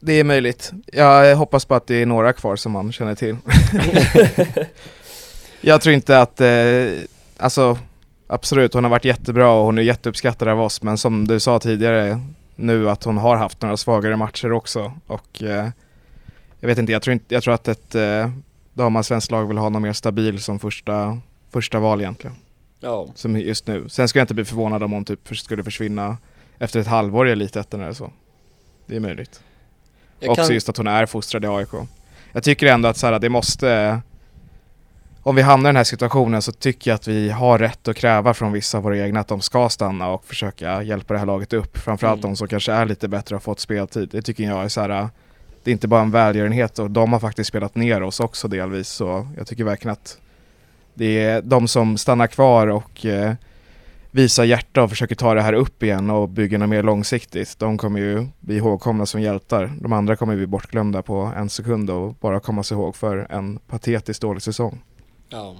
Det 0.00 0.12
är 0.12 0.24
möjligt. 0.24 0.72
Jag 0.92 1.36
hoppas 1.36 1.64
på 1.64 1.74
att 1.74 1.86
det 1.86 1.94
är 1.94 2.06
några 2.06 2.32
kvar 2.32 2.56
som 2.56 2.72
man 2.72 2.92
känner 2.92 3.14
till. 3.14 3.36
jag 5.60 5.80
tror 5.80 5.94
inte 5.94 6.20
att, 6.20 6.40
eh, 6.40 7.02
alltså 7.36 7.78
absolut 8.26 8.74
hon 8.74 8.84
har 8.84 8.90
varit 8.90 9.04
jättebra 9.04 9.50
och 9.50 9.64
hon 9.64 9.78
är 9.78 9.82
jätteuppskattad 9.82 10.48
av 10.48 10.60
oss 10.60 10.82
men 10.82 10.98
som 10.98 11.28
du 11.28 11.40
sa 11.40 11.58
tidigare 11.58 12.20
nu 12.56 12.90
att 12.90 13.04
hon 13.04 13.18
har 13.18 13.36
haft 13.36 13.62
några 13.62 13.76
svagare 13.76 14.16
matcher 14.16 14.52
också 14.52 14.92
och 15.06 15.42
eh, 15.42 15.68
jag 16.60 16.68
vet 16.68 16.78
inte, 16.78 16.92
jag 16.92 17.02
tror, 17.02 17.12
inte, 17.12 17.34
jag 17.34 17.42
tror 17.42 17.54
att 17.54 17.68
ett 17.68 17.94
eh, 17.94 18.30
damallsvenskt 18.72 19.30
lag 19.30 19.46
vill 19.46 19.58
ha 19.58 19.68
någon 19.68 19.82
mer 19.82 19.92
stabil 19.92 20.40
som 20.40 20.58
första, 20.58 21.18
första 21.50 21.78
val 21.78 22.00
egentligen. 22.00 22.36
Ja. 22.80 23.08
Som 23.14 23.36
just 23.36 23.66
nu. 23.66 23.88
Sen 23.88 24.08
skulle 24.08 24.20
jag 24.20 24.24
inte 24.24 24.34
bli 24.34 24.44
förvånad 24.44 24.82
om 24.82 24.92
hon 24.92 25.04
typ 25.04 25.36
skulle 25.36 25.64
försvinna 25.64 26.16
efter 26.58 26.80
ett 26.80 26.86
halvår 26.86 27.28
i 27.28 27.32
Elitettan 27.32 27.80
eller 27.80 27.92
så. 27.92 28.10
Det 28.86 28.96
är 28.96 29.00
möjligt. 29.00 29.42
Jag 30.20 30.30
Också 30.30 30.44
kan... 30.44 30.54
just 30.54 30.68
att 30.68 30.76
hon 30.76 30.86
är 30.86 31.06
fostrad 31.06 31.44
i 31.44 31.48
AIK. 31.48 31.68
Jag 32.32 32.42
tycker 32.42 32.66
ändå 32.66 32.88
att 32.88 32.96
så 32.96 33.06
här, 33.06 33.18
det 33.18 33.28
måste... 33.28 34.00
Om 35.22 35.36
vi 35.36 35.42
hamnar 35.42 35.68
i 35.68 35.72
den 35.72 35.76
här 35.76 35.84
situationen 35.84 36.42
så 36.42 36.52
tycker 36.52 36.90
jag 36.90 36.94
att 36.94 37.08
vi 37.08 37.30
har 37.30 37.58
rätt 37.58 37.88
att 37.88 37.96
kräva 37.96 38.34
från 38.34 38.52
vissa 38.52 38.78
av 38.78 38.84
våra 38.84 38.98
egna 38.98 39.20
att 39.20 39.28
de 39.28 39.40
ska 39.40 39.68
stanna 39.68 40.08
och 40.08 40.24
försöka 40.24 40.82
hjälpa 40.82 41.14
det 41.14 41.18
här 41.18 41.26
laget 41.26 41.52
upp. 41.52 41.78
Framförallt 41.78 42.18
mm. 42.24 42.30
de 42.30 42.36
som 42.36 42.48
kanske 42.48 42.72
är 42.72 42.86
lite 42.86 43.08
bättre 43.08 43.34
och 43.34 43.40
har 43.40 43.44
fått 43.44 43.60
speltid. 43.60 44.08
Det 44.12 44.22
tycker 44.22 44.44
jag 44.44 44.64
är 44.64 44.68
så 44.68 44.80
här, 44.80 45.08
det 45.64 45.70
är 45.70 45.72
inte 45.72 45.88
bara 45.88 46.00
en 46.00 46.10
välgörenhet 46.10 46.78
och 46.78 46.90
de 46.90 47.12
har 47.12 47.20
faktiskt 47.20 47.48
spelat 47.48 47.74
ner 47.74 48.02
oss 48.02 48.20
också 48.20 48.48
delvis 48.48 48.88
så 48.88 49.28
jag 49.36 49.46
tycker 49.46 49.64
verkligen 49.64 49.92
att 49.92 50.18
det 50.94 51.24
är 51.24 51.42
de 51.42 51.68
som 51.68 51.98
stannar 51.98 52.26
kvar 52.26 52.66
och 52.66 53.06
eh, 53.06 53.34
visar 54.10 54.44
hjärta 54.44 54.82
och 54.82 54.90
försöker 54.90 55.14
ta 55.14 55.34
det 55.34 55.42
här 55.42 55.52
upp 55.52 55.82
igen 55.82 56.10
och 56.10 56.28
bygga 56.28 56.58
något 56.58 56.68
mer 56.68 56.82
långsiktigt. 56.82 57.58
De 57.58 57.78
kommer 57.78 58.00
ju 58.00 58.26
bli 58.40 58.56
ihågkomna 58.56 59.06
som 59.06 59.22
hjältar. 59.22 59.72
De 59.80 59.92
andra 59.92 60.16
kommer 60.16 60.36
bli 60.36 60.46
bortglömda 60.46 61.02
på 61.02 61.32
en 61.36 61.50
sekund 61.50 61.90
och 61.90 62.14
bara 62.14 62.40
komma 62.40 62.62
sig 62.62 62.74
ihåg 62.74 62.96
för 62.96 63.26
en 63.30 63.58
patetiskt 63.58 64.22
dålig 64.22 64.42
säsong. 64.42 64.82
Ja. 65.28 65.56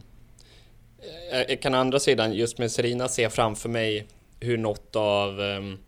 Jag 1.49 1.63
kan 1.63 1.75
å 1.75 1.79
andra 1.79 2.01
sidan 2.01 2.33
just 2.33 2.59
med 2.59 2.73
Serina 2.73 3.09
se 3.09 3.31
framför 3.31 3.69
mig 3.69 4.07
hur 4.41 4.59
något 4.59 4.97
av 4.97 5.41
ehm, 5.41 5.79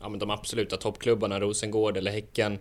ja, 0.00 0.08
men 0.08 0.18
de 0.18 0.30
absoluta 0.30 0.76
toppklubbarna, 0.76 1.40
Rosengård 1.40 1.96
eller 1.96 2.10
Häcken, 2.10 2.58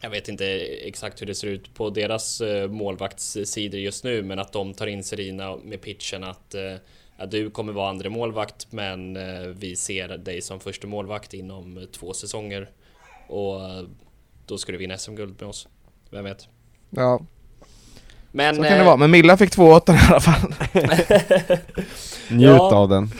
jag 0.00 0.10
vet 0.10 0.28
inte 0.28 0.46
exakt 0.84 1.22
hur 1.22 1.26
det 1.26 1.34
ser 1.34 1.48
ut 1.48 1.74
på 1.74 1.90
deras 1.90 2.40
eh, 2.40 2.68
målvaktssidor 2.68 3.80
just 3.80 4.04
nu, 4.04 4.22
men 4.22 4.38
att 4.38 4.52
de 4.52 4.74
tar 4.74 4.86
in 4.86 5.04
Serina 5.04 5.56
med 5.56 5.80
pitchen 5.80 6.24
att 6.24 6.54
eh, 6.54 6.74
ja, 7.18 7.26
du 7.26 7.50
kommer 7.50 7.72
vara 7.72 7.88
andra 7.88 8.10
målvakt 8.10 8.72
men 8.72 9.16
eh, 9.16 9.46
vi 9.46 9.76
ser 9.76 10.08
dig 10.08 10.42
som 10.42 10.60
första 10.60 10.86
målvakt 10.86 11.34
inom 11.34 11.86
två 11.92 12.12
säsonger 12.12 12.70
och 13.28 13.60
då 14.46 14.58
ska 14.58 14.72
du 14.72 14.78
vinna 14.78 14.98
SM-guld 14.98 15.40
med 15.40 15.48
oss. 15.48 15.68
Vem 16.10 16.24
vet? 16.24 16.48
Ja. 16.90 17.20
Men, 18.32 18.56
så 18.56 18.62
kan 18.62 18.78
det 18.78 18.84
vara, 18.84 18.96
men 18.96 19.10
Milla 19.10 19.36
fick 19.36 19.50
två 19.50 19.64
åttor 19.64 19.94
i 19.94 19.98
alla 20.10 20.20
fall. 20.20 20.54
Njut 22.30 22.50
ja. 22.50 22.74
av 22.74 22.88
den. 22.88 23.10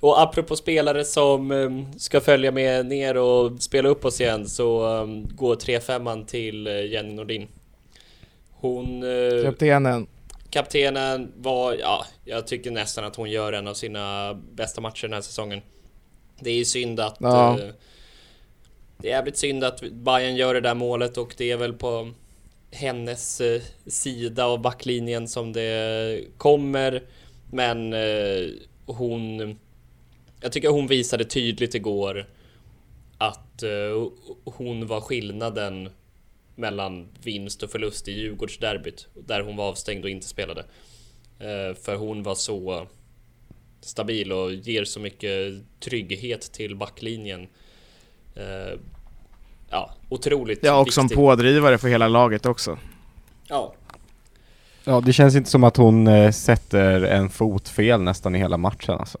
Och 0.00 0.22
apropå 0.22 0.56
spelare 0.56 1.04
som 1.04 1.86
ska 1.96 2.20
följa 2.20 2.50
med 2.50 2.86
ner 2.86 3.16
och 3.16 3.62
spela 3.62 3.88
upp 3.88 4.04
oss 4.04 4.20
igen 4.20 4.48
så 4.48 4.80
går 5.34 5.56
3-5 5.56 6.24
till 6.24 6.66
Jenny 6.66 7.14
Nordin. 7.14 7.48
Hon... 8.50 9.04
Kaptenen. 9.44 10.06
Kaptenen 10.50 11.32
var, 11.36 11.74
ja, 11.74 12.06
jag 12.24 12.46
tycker 12.46 12.70
nästan 12.70 13.04
att 13.04 13.16
hon 13.16 13.30
gör 13.30 13.52
en 13.52 13.68
av 13.68 13.74
sina 13.74 14.34
bästa 14.34 14.80
matcher 14.80 15.02
den 15.02 15.12
här 15.12 15.20
säsongen. 15.20 15.60
Det 16.40 16.50
är 16.50 16.56
ju 16.56 16.64
synd 16.64 17.00
att... 17.00 17.16
Ja. 17.20 17.58
Uh, 17.60 17.70
det 19.00 19.08
är 19.08 19.12
jävligt 19.12 19.38
synd 19.38 19.64
att 19.64 19.80
Bayern 19.80 20.36
gör 20.36 20.54
det 20.54 20.60
där 20.60 20.74
målet 20.74 21.16
och 21.16 21.34
det 21.38 21.50
är 21.50 21.56
väl 21.56 21.72
på 21.72 22.10
hennes 22.70 23.40
uh, 23.40 23.62
sida 23.86 24.44
av 24.44 24.60
backlinjen 24.60 25.28
som 25.28 25.52
det 25.52 26.24
kommer. 26.36 27.02
Men 27.50 27.92
uh, 27.92 28.50
hon 28.86 29.58
jag 30.40 30.52
tycker 30.52 30.68
hon 30.68 30.86
visade 30.86 31.24
tydligt 31.24 31.74
igår 31.74 32.26
att 33.18 33.62
uh, 33.62 34.08
hon 34.44 34.86
var 34.86 35.00
skillnaden 35.00 35.90
mellan 36.58 37.08
vinst 37.22 37.62
och 37.62 37.70
förlust 37.70 38.08
i 38.08 38.12
Djurgårdsderbyt 38.12 39.06
där 39.14 39.40
hon 39.40 39.56
var 39.56 39.68
avstängd 39.68 40.04
och 40.04 40.10
inte 40.10 40.26
spelade. 40.26 40.60
Uh, 40.60 41.74
för 41.82 41.96
hon 41.96 42.22
var 42.22 42.34
så 42.34 42.86
stabil 43.80 44.32
och 44.32 44.52
ger 44.52 44.84
så 44.84 45.00
mycket 45.00 45.54
trygghet 45.80 46.52
till 46.52 46.76
backlinjen. 46.76 47.40
Uh, 48.36 48.78
ja, 49.70 49.94
otroligt 50.08 50.58
Ja, 50.62 50.74
och 50.74 50.86
viktig. 50.86 50.94
som 50.94 51.08
pådrivare 51.08 51.78
för 51.78 51.88
hela 51.88 52.08
laget 52.08 52.46
också. 52.46 52.78
Ja. 53.48 53.74
Ja, 54.84 55.00
det 55.00 55.12
känns 55.12 55.36
inte 55.36 55.50
som 55.50 55.64
att 55.64 55.76
hon 55.76 56.32
sätter 56.32 57.02
en 57.02 57.30
fot 57.30 57.68
fel 57.68 58.02
nästan 58.02 58.34
i 58.34 58.38
hela 58.38 58.56
matchen 58.56 58.98
alltså. 58.98 59.18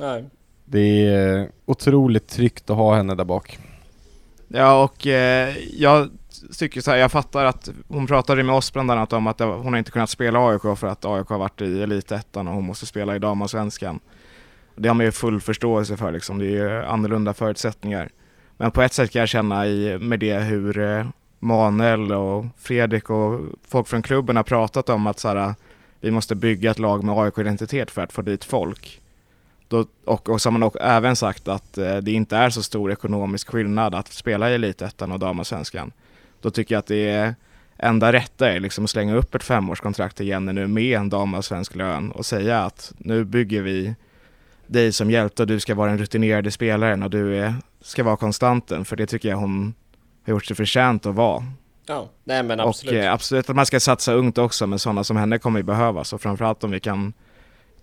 Nej. 0.00 0.24
Det 0.64 1.06
är 1.06 1.50
otroligt 1.66 2.28
tryggt 2.28 2.70
att 2.70 2.76
ha 2.76 2.94
henne 2.94 3.14
där 3.14 3.24
bak. 3.24 3.58
Ja, 4.48 4.84
och 4.84 5.06
eh, 5.06 5.56
jag 5.72 6.10
tycker 6.58 6.80
så 6.80 6.90
här, 6.90 6.98
jag 6.98 7.12
fattar 7.12 7.44
att 7.44 7.68
hon 7.88 8.06
pratade 8.06 8.42
med 8.42 8.54
oss 8.54 8.72
bland 8.72 8.90
annat 8.90 9.12
om 9.12 9.26
att 9.26 9.40
hon 9.40 9.72
har 9.72 9.76
inte 9.76 9.90
kunnat 9.90 10.10
spela 10.10 10.48
AIK 10.48 10.62
för 10.62 10.86
att 10.86 11.04
AIK 11.04 11.28
har 11.28 11.38
varit 11.38 11.60
i 11.60 11.82
elitettan 11.82 12.48
och 12.48 12.54
hon 12.54 12.64
måste 12.64 12.86
spela 12.86 13.16
i 13.16 13.18
damallsvenskan. 13.18 14.00
Det 14.76 14.88
har 14.88 14.94
man 14.94 15.06
ju 15.06 15.12
full 15.12 15.40
förståelse 15.40 15.96
för 15.96 16.12
liksom, 16.12 16.38
det 16.38 16.46
är 16.46 16.50
ju 16.50 16.84
annorlunda 16.84 17.34
förutsättningar. 17.34 18.10
Men 18.56 18.70
på 18.70 18.82
ett 18.82 18.92
sätt 18.92 19.10
kan 19.10 19.20
jag 19.20 19.28
känna 19.28 19.66
i, 19.66 19.98
med 19.98 20.20
det 20.20 20.38
hur 20.38 20.78
eh, 20.78 21.06
Manuel 21.38 22.12
och 22.12 22.44
Fredrik 22.58 23.10
och 23.10 23.40
folk 23.68 23.88
från 23.88 24.02
klubben 24.02 24.36
har 24.36 24.42
pratat 24.42 24.88
om 24.88 25.06
att 25.06 25.18
så 25.18 25.28
här, 25.28 25.54
vi 26.00 26.10
måste 26.10 26.34
bygga 26.34 26.70
ett 26.70 26.78
lag 26.78 27.04
med 27.04 27.18
AIK-identitet 27.18 27.90
för 27.90 28.02
att 28.02 28.12
få 28.12 28.22
dit 28.22 28.44
folk. 28.44 29.00
Då, 29.68 29.84
och, 30.04 30.28
och 30.28 30.40
så 30.40 30.48
har 30.48 30.52
man 30.52 30.62
också 30.62 30.78
även 30.78 31.16
sagt 31.16 31.48
att 31.48 31.78
eh, 31.78 31.96
det 31.96 32.12
inte 32.12 32.36
är 32.36 32.50
så 32.50 32.62
stor 32.62 32.92
ekonomisk 32.92 33.48
skillnad 33.48 33.94
att 33.94 34.12
spela 34.12 34.50
i 34.50 34.54
Elitettan 34.54 35.12
och 35.12 35.18
damallsvenskan. 35.18 35.92
Då 36.40 36.50
tycker 36.50 36.74
jag 36.74 36.78
att 36.78 36.86
det 36.86 37.08
är 37.08 37.34
enda 37.78 38.12
rätta 38.12 38.52
är 38.52 38.60
liksom 38.60 38.84
att 38.84 38.90
slänga 38.90 39.14
upp 39.14 39.34
ett 39.34 39.42
femårskontrakt 39.42 40.16
till 40.16 40.28
Jenny 40.28 40.52
nu 40.52 40.66
med 40.66 40.98
en 40.98 41.08
damallsvensk 41.08 41.74
lön 41.74 42.10
och 42.10 42.26
säga 42.26 42.60
att 42.62 42.92
nu 42.98 43.24
bygger 43.24 43.62
vi 43.62 43.94
dig 44.66 44.92
som 44.92 45.10
hjälte 45.10 45.42
och 45.42 45.46
du 45.46 45.60
ska 45.60 45.74
vara 45.74 45.90
den 45.90 45.98
rutinerade 45.98 46.50
spelaren 46.50 47.02
och 47.02 47.10
du 47.10 47.36
är, 47.36 47.54
ska 47.80 48.04
vara 48.04 48.16
konstanten 48.16 48.84
för 48.84 48.96
det 48.96 49.06
tycker 49.06 49.28
jag 49.28 49.36
hon 49.36 49.74
har 50.26 50.30
gjort 50.30 50.46
sig 50.46 50.56
förtjänt 50.56 51.06
att 51.06 51.14
vara. 51.14 51.44
Ja, 51.86 52.08
nej 52.24 52.42
men 52.42 52.60
absolut. 52.60 52.92
Och 52.92 53.00
eh, 53.00 53.12
absolut 53.12 53.50
att 53.50 53.56
man 53.56 53.66
ska 53.66 53.80
satsa 53.80 54.12
ungt 54.12 54.38
också 54.38 54.66
men 54.66 54.78
sådana 54.78 55.04
som 55.04 55.16
henne 55.16 55.38
kommer 55.38 55.58
ju 55.58 55.62
behövas 55.62 56.12
och 56.12 56.20
framförallt 56.20 56.64
om 56.64 56.70
vi 56.70 56.80
kan 56.80 57.12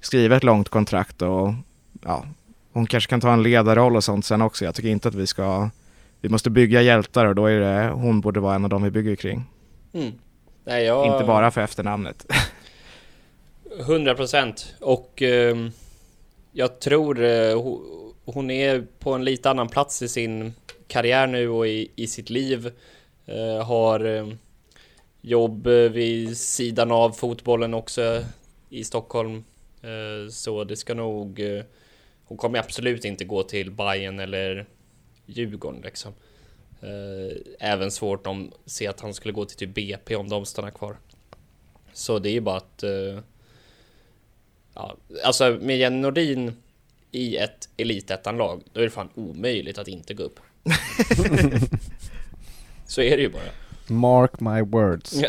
skriva 0.02 0.36
ett 0.36 0.44
långt 0.44 0.70
kontrakt 0.70 1.22
och 1.22 1.54
ja, 2.04 2.26
hon 2.74 2.88
kanske 2.88 3.10
kan 3.10 3.22
ta 3.22 3.34
en 3.34 3.44
ledarroll 3.44 3.96
och 3.96 4.04
sånt 4.04 4.26
sen 4.26 4.42
också. 4.42 4.66
Jag 4.66 4.76
tycker 4.76 4.90
inte 4.90 5.08
att 5.08 5.16
vi 5.16 5.28
ska, 5.28 5.70
vi 6.28 6.32
måste 6.32 6.50
bygga 6.50 6.82
hjältar 6.82 7.26
och 7.26 7.36
då 7.36 7.46
är 7.46 7.60
det, 7.60 7.90
hon 7.90 8.22
borde 8.22 8.40
vara 8.40 8.56
en 8.56 8.64
av 8.64 8.70
dem 8.70 8.84
vi 8.84 8.92
bygger 8.92 9.16
kring. 9.16 9.44
Mm. 9.94 10.14
Nej, 10.64 10.84
jag... 10.84 11.14
Inte 11.14 11.26
bara 11.26 11.52
för 11.52 11.62
efternamnet. 11.62 12.26
100 13.80 14.16
procent 14.16 14.76
och 14.80 15.22
eh, 15.22 15.56
jag 16.52 16.80
tror 16.80 17.24
eh, 17.24 17.64
hon 18.26 18.52
är 18.52 18.84
på 19.00 19.14
en 19.14 19.26
lite 19.26 19.50
annan 19.50 19.68
plats 19.68 20.02
i 20.02 20.08
sin 20.08 20.54
karriär 20.88 21.28
nu 21.28 21.50
och 21.50 21.68
i, 21.68 21.92
i 21.96 22.08
sitt 22.08 22.30
liv. 22.30 22.72
Eh, 23.26 23.66
har 23.66 24.06
eh, 24.06 24.28
jobb 25.22 25.68
vid 25.68 26.38
sidan 26.38 26.92
av 26.92 27.12
fotbollen 27.12 27.74
också 27.74 28.24
i 28.70 28.84
Stockholm. 28.84 29.44
Eh, 29.82 30.30
så 30.30 30.64
det 30.64 30.76
ska 30.76 30.94
nog... 30.94 31.40
Eh, 31.40 31.64
hon 32.26 32.38
kommer 32.38 32.60
absolut 32.60 33.06
inte 33.06 33.26
gå 33.26 33.44
till 33.44 33.72
Bayern 33.72 34.20
eller 34.20 34.66
Djurgården 35.28 35.82
liksom. 35.82 36.14
Eh, 36.82 37.38
även 37.60 37.92
svårt 37.92 38.28
om 38.28 38.52
se 38.66 38.88
att 38.88 39.00
han 39.00 39.14
skulle 39.14 39.34
gå 39.34 39.46
till 39.46 39.58
typ 39.58 39.76
BP 39.76 40.16
om 40.16 40.30
de 40.30 40.46
stannar 40.46 40.72
kvar. 40.72 40.98
Så 41.94 42.20
det 42.20 42.30
är 42.30 42.34
ju 42.34 42.42
bara 42.42 42.58
att... 42.58 42.84
Eh, 42.84 43.20
ja, 44.74 44.96
alltså 45.24 45.58
med 45.62 45.78
Jenny 45.78 45.98
Nordin 45.98 46.54
i 47.12 47.38
ett 47.38 47.70
elitettan-lag, 47.78 48.64
då 48.74 48.80
är 48.80 48.84
det 48.84 48.90
fan 48.90 49.10
omöjligt 49.16 49.78
att 49.78 49.88
inte 49.88 50.14
gå 50.14 50.24
upp. 50.24 50.40
Så 52.88 53.02
är 53.02 53.18
det 53.18 53.24
ju 53.24 53.30
bara. 53.30 53.44
Mark 53.88 54.40
my 54.40 54.62
words. 54.62 55.14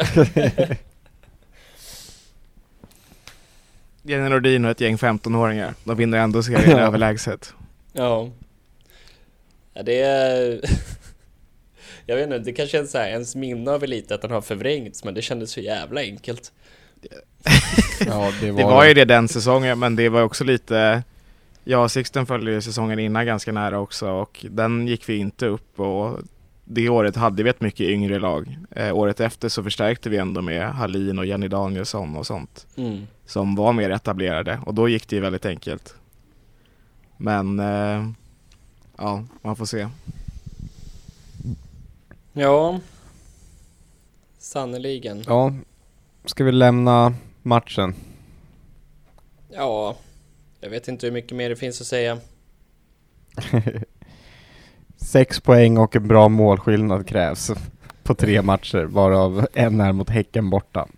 Jenny 4.03 4.29
Nordin 4.29 4.65
och 4.65 4.71
ett 4.71 4.81
gäng 4.81 4.97
15-åringar. 4.97 5.75
De 5.85 5.97
vinner 5.97 6.19
ändå 6.19 6.43
serien 6.43 6.79
överlägset. 6.79 7.55
Ja. 7.93 8.31
Ja, 9.79 9.85
det 9.85 10.01
är... 10.01 10.61
Jag 12.07 12.17
vet 12.17 12.25
inte, 12.25 12.38
det 12.38 12.53
kanske 12.53 12.77
känns 12.77 12.91
såhär, 12.91 13.09
ens 13.09 13.37
minne 13.37 13.71
av 13.71 13.85
elitettan 13.85 14.31
har 14.31 14.41
förvrängts, 14.41 15.05
men 15.05 15.14
det 15.14 15.23
kändes 15.23 15.51
så 15.51 15.61
jävla 15.61 16.01
enkelt. 16.01 16.53
ja, 18.07 18.33
det, 18.41 18.51
var 18.51 18.59
det 18.59 18.64
var 18.64 18.85
ju 18.85 18.95
det 18.95 19.05
den 19.05 19.29
säsongen, 19.29 19.79
men 19.79 19.97
det 19.97 20.09
var 20.09 20.23
också 20.23 20.45
lite... 20.45 21.03
Ja, 21.64 21.88
Sixten 21.88 22.27
följde 22.27 22.53
ju 22.53 22.61
säsongen 22.61 22.99
innan 22.99 23.27
ganska 23.27 23.53
nära 23.53 23.79
också 23.79 24.11
och 24.11 24.47
den 24.51 24.88
gick 24.88 25.09
vi 25.09 25.17
inte 25.17 25.47
upp 25.47 25.81
och 25.81 26.19
det 26.64 26.88
året 26.88 27.17
hade 27.17 27.43
vi 27.43 27.51
ett 27.51 27.61
mycket 27.61 27.87
yngre 27.87 28.19
lag. 28.19 28.59
Eh, 28.71 28.97
året 28.97 29.21
efter 29.21 29.49
så 29.49 29.62
förstärkte 29.62 30.11
vi 30.11 30.17
ändå 30.17 30.43
med 30.43 30.73
Hallin 30.73 31.19
och 31.19 31.27
Jenny 31.27 31.49
Danielsson 31.49 32.17
och 32.17 32.27
sånt. 32.27 32.67
Mm. 32.77 33.07
Som 33.27 33.55
var 33.55 33.73
mer 33.73 33.91
etablerade 33.91 34.61
och 34.67 34.75
då 34.75 34.88
gick 34.88 35.09
det 35.09 35.17
ju 35.17 35.23
väldigt 35.23 35.47
enkelt. 35.47 35.95
Men 37.17 37.61
eh, 37.61 38.11
ja, 38.99 39.25
man 39.43 39.57
får 39.57 39.67
se. 39.67 39.89
Ja, 42.33 42.81
sannoliken. 44.39 45.23
Ja, 45.27 45.55
ska 46.25 46.45
vi 46.45 46.53
lämna 46.53 47.15
matchen? 47.43 47.95
Ja, 49.49 49.97
jag 50.61 50.71
vet 50.71 50.89
inte 50.89 51.07
hur 51.07 51.13
mycket 51.13 51.37
mer 51.37 51.49
det 51.49 51.57
finns 51.57 51.81
att 51.81 51.87
säga. 51.87 52.19
Sex 54.97 55.41
poäng 55.41 55.79
och 55.79 55.97
en 55.97 56.09
bra 56.09 56.29
målskillnad 56.29 57.07
krävs 57.07 57.51
på 58.03 58.15
tre 58.15 58.43
matcher, 58.43 58.85
varav 58.85 59.47
en 59.55 59.81
är 59.81 59.93
mot 59.93 60.11
Häcken 60.11 60.51
borta. 60.51 60.89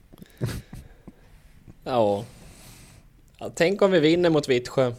ja. 1.85 2.25
ja. 3.39 3.51
Tänk 3.55 3.83
om 3.83 3.91
vi 3.91 4.01
vinner 4.01 4.31
mot 4.31 4.49
Vittsjö. 4.49 4.93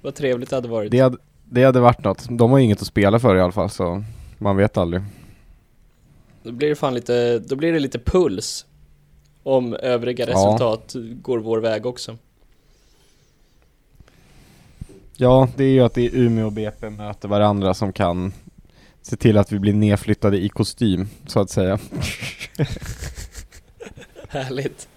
Vad 0.00 0.14
trevligt 0.14 0.50
det 0.50 0.56
hade 0.56 0.68
varit. 0.68 0.90
Det 0.90 1.00
hade, 1.00 1.18
det 1.52 1.64
hade 1.64 1.80
varit 1.80 2.04
något. 2.04 2.26
De 2.30 2.50
har 2.50 2.58
inget 2.58 2.80
att 2.80 2.86
spela 2.86 3.18
för 3.18 3.36
i 3.36 3.40
alla 3.40 3.52
fall, 3.52 3.70
så 3.70 4.04
man 4.38 4.56
vet 4.56 4.76
aldrig. 4.76 5.02
Då 6.42 6.52
blir 6.52 6.68
det 6.68 6.74
fan 6.74 6.94
lite, 6.94 7.38
då 7.38 7.56
blir 7.56 7.72
det 7.72 7.78
lite 7.78 7.98
puls. 7.98 8.66
Om 9.42 9.74
övriga 9.74 10.26
resultat 10.26 10.92
ja. 10.94 11.00
går 11.22 11.38
vår 11.38 11.58
väg 11.58 11.86
också. 11.86 12.16
Ja, 15.16 15.48
det 15.56 15.64
är 15.64 15.70
ju 15.70 15.80
att 15.80 15.94
det 15.94 16.06
är 16.06 16.10
Umeå 16.14 16.46
och 16.46 16.52
BP 16.52 16.90
möter 16.90 17.28
varandra 17.28 17.74
som 17.74 17.92
kan 17.92 18.32
se 19.02 19.16
till 19.16 19.38
att 19.38 19.52
vi 19.52 19.58
blir 19.58 19.72
nedflyttade 19.72 20.38
i 20.38 20.48
kostym, 20.48 21.08
så 21.26 21.40
att 21.40 21.50
säga. 21.50 21.78
Härligt. 24.28 24.88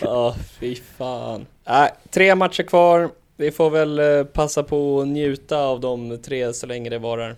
Ja, 0.00 0.34
fy 0.60 0.74
fan. 0.74 1.46
Äh, 1.64 1.86
tre 2.10 2.34
matcher 2.34 2.62
kvar. 2.62 3.10
Vi 3.36 3.50
får 3.50 3.70
väl 3.70 3.98
eh, 3.98 4.24
passa 4.24 4.62
på 4.62 5.00
att 5.00 5.08
njuta 5.08 5.58
av 5.58 5.80
de 5.80 6.18
tre 6.18 6.52
så 6.52 6.66
länge 6.66 6.90
det 6.90 6.98
varar. 6.98 7.36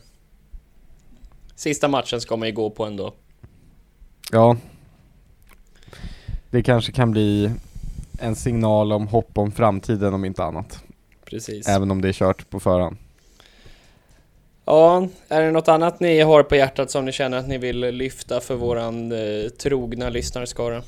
Sista 1.55 1.89
matchen 1.89 2.21
ska 2.21 2.37
man 2.37 2.49
ju 2.49 2.55
gå 2.55 2.71
på 2.71 2.85
ändå. 2.85 3.13
Ja. 4.33 4.57
Det 6.51 6.63
kanske 6.63 6.93
kan 6.93 7.11
bli 7.11 7.51
en 8.21 8.37
signal 8.37 8.93
om 8.93 9.09
hopp 9.09 9.39
om 9.39 9.53
framtiden 9.53 10.15
om 10.15 10.25
inte 10.25 10.45
annat. 10.45 10.85
Precis. 11.25 11.69
Även 11.69 11.91
om 11.91 12.03
det 12.03 12.09
är 12.09 12.13
kört 12.13 12.51
på 12.51 12.61
förhand. 12.61 12.97
Ja, 14.65 15.09
är 15.29 15.43
det 15.43 15.51
något 15.51 15.69
annat 15.69 16.01
ni 16.01 16.21
har 16.21 16.43
på 16.43 16.57
hjärtat 16.57 16.91
som 16.91 17.05
ni 17.05 17.13
känner 17.13 17.39
att 17.39 17.49
ni 17.49 17.59
vill 17.59 17.81
lyfta 17.81 18.41
för 18.41 18.55
våran 18.55 19.13
eh, 19.13 19.49
trogna 19.49 20.09
lyssnarskara? 20.09 20.83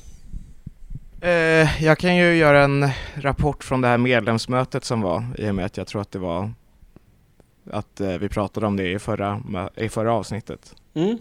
Eh, 1.21 1.83
jag 1.83 1.97
kan 1.97 2.15
ju 2.15 2.35
göra 2.35 2.63
en 2.63 2.89
rapport 3.15 3.63
från 3.63 3.81
det 3.81 3.87
här 3.87 3.97
medlemsmötet 3.97 4.85
som 4.85 5.01
var 5.01 5.23
i 5.37 5.49
och 5.49 5.55
med 5.55 5.65
att 5.65 5.77
jag 5.77 5.87
tror 5.87 6.01
att 6.01 6.11
det 6.11 6.19
var 6.19 6.51
att 7.71 8.01
eh, 8.01 8.07
vi 8.07 8.29
pratade 8.29 8.67
om 8.67 8.75
det 8.75 8.91
i 8.91 8.99
förra, 8.99 9.41
i 9.75 9.89
förra 9.89 10.13
avsnittet. 10.13 10.75
Mm. 10.93 11.17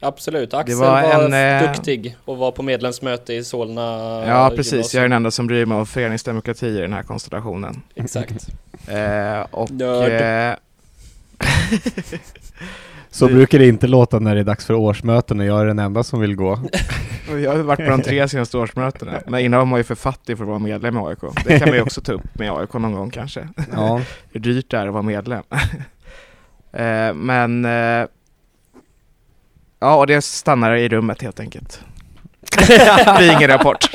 Absolut, 0.00 0.54
Axel 0.54 0.76
var, 0.76 1.02
var 1.02 1.24
en, 1.24 1.62
eh, 1.62 1.72
duktig 1.72 2.16
och 2.24 2.36
var 2.36 2.52
på 2.52 2.62
medlemsmöte 2.62 3.34
i 3.34 3.44
Solna 3.44 3.82
Ja 4.26 4.52
precis, 4.56 4.72
gymnasium. 4.72 4.98
jag 4.98 5.04
är 5.04 5.08
den 5.08 5.16
enda 5.16 5.30
som 5.30 5.46
bryr 5.46 5.66
mig 5.66 5.78
om 5.78 5.86
föreningsdemokrati 5.86 6.66
i 6.66 6.80
den 6.80 6.92
här 6.92 7.02
konstellationen. 7.02 7.82
Exakt. 7.94 8.48
eh, 8.88 9.40
och... 9.50 9.70
Eh, 9.80 10.56
Så 13.10 13.26
brukar 13.26 13.58
det 13.58 13.68
inte 13.68 13.86
låta 13.86 14.18
när 14.18 14.34
det 14.34 14.40
är 14.40 14.44
dags 14.44 14.66
för 14.66 14.74
årsmöten 14.74 15.40
och 15.40 15.46
jag 15.46 15.60
är 15.60 15.66
den 15.66 15.78
enda 15.78 16.02
som 16.02 16.20
vill 16.20 16.36
gå. 16.36 16.58
jag 17.28 17.52
har 17.52 17.58
varit 17.58 17.78
på 17.78 17.90
de 17.90 18.02
tre 18.02 18.28
senaste 18.28 18.58
årsmötena, 18.58 19.20
men 19.26 19.40
innan 19.40 19.58
var 19.58 19.66
man 19.66 19.80
ju 19.80 19.84
för 19.84 19.94
fattig 19.94 20.36
för 20.36 20.44
att 20.44 20.48
vara 20.48 20.58
medlem 20.58 20.96
i 20.96 21.00
AIK. 21.00 21.18
Det 21.44 21.58
kan 21.58 21.68
man 21.68 21.76
ju 21.76 21.82
också 21.82 22.00
ta 22.00 22.12
upp 22.12 22.38
med 22.38 22.52
AIK 22.52 22.72
någon 22.72 22.92
gång 22.92 23.10
kanske. 23.10 23.48
Ja. 23.72 24.00
Hur 24.32 24.40
dyrt 24.40 24.70
det 24.70 24.76
är 24.76 24.86
att 24.86 24.92
vara 24.92 25.02
medlem. 25.02 25.42
eh, 26.72 27.14
men 27.14 27.64
eh, 27.64 28.06
Ja, 29.84 29.96
och 29.96 30.06
det 30.06 30.22
stannar 30.22 30.74
i 30.74 30.88
rummet 30.88 31.22
helt 31.22 31.40
enkelt. 31.40 31.84
det 32.66 33.14
blir 33.18 33.32
ingen 33.32 33.48
rapport. 33.48 33.90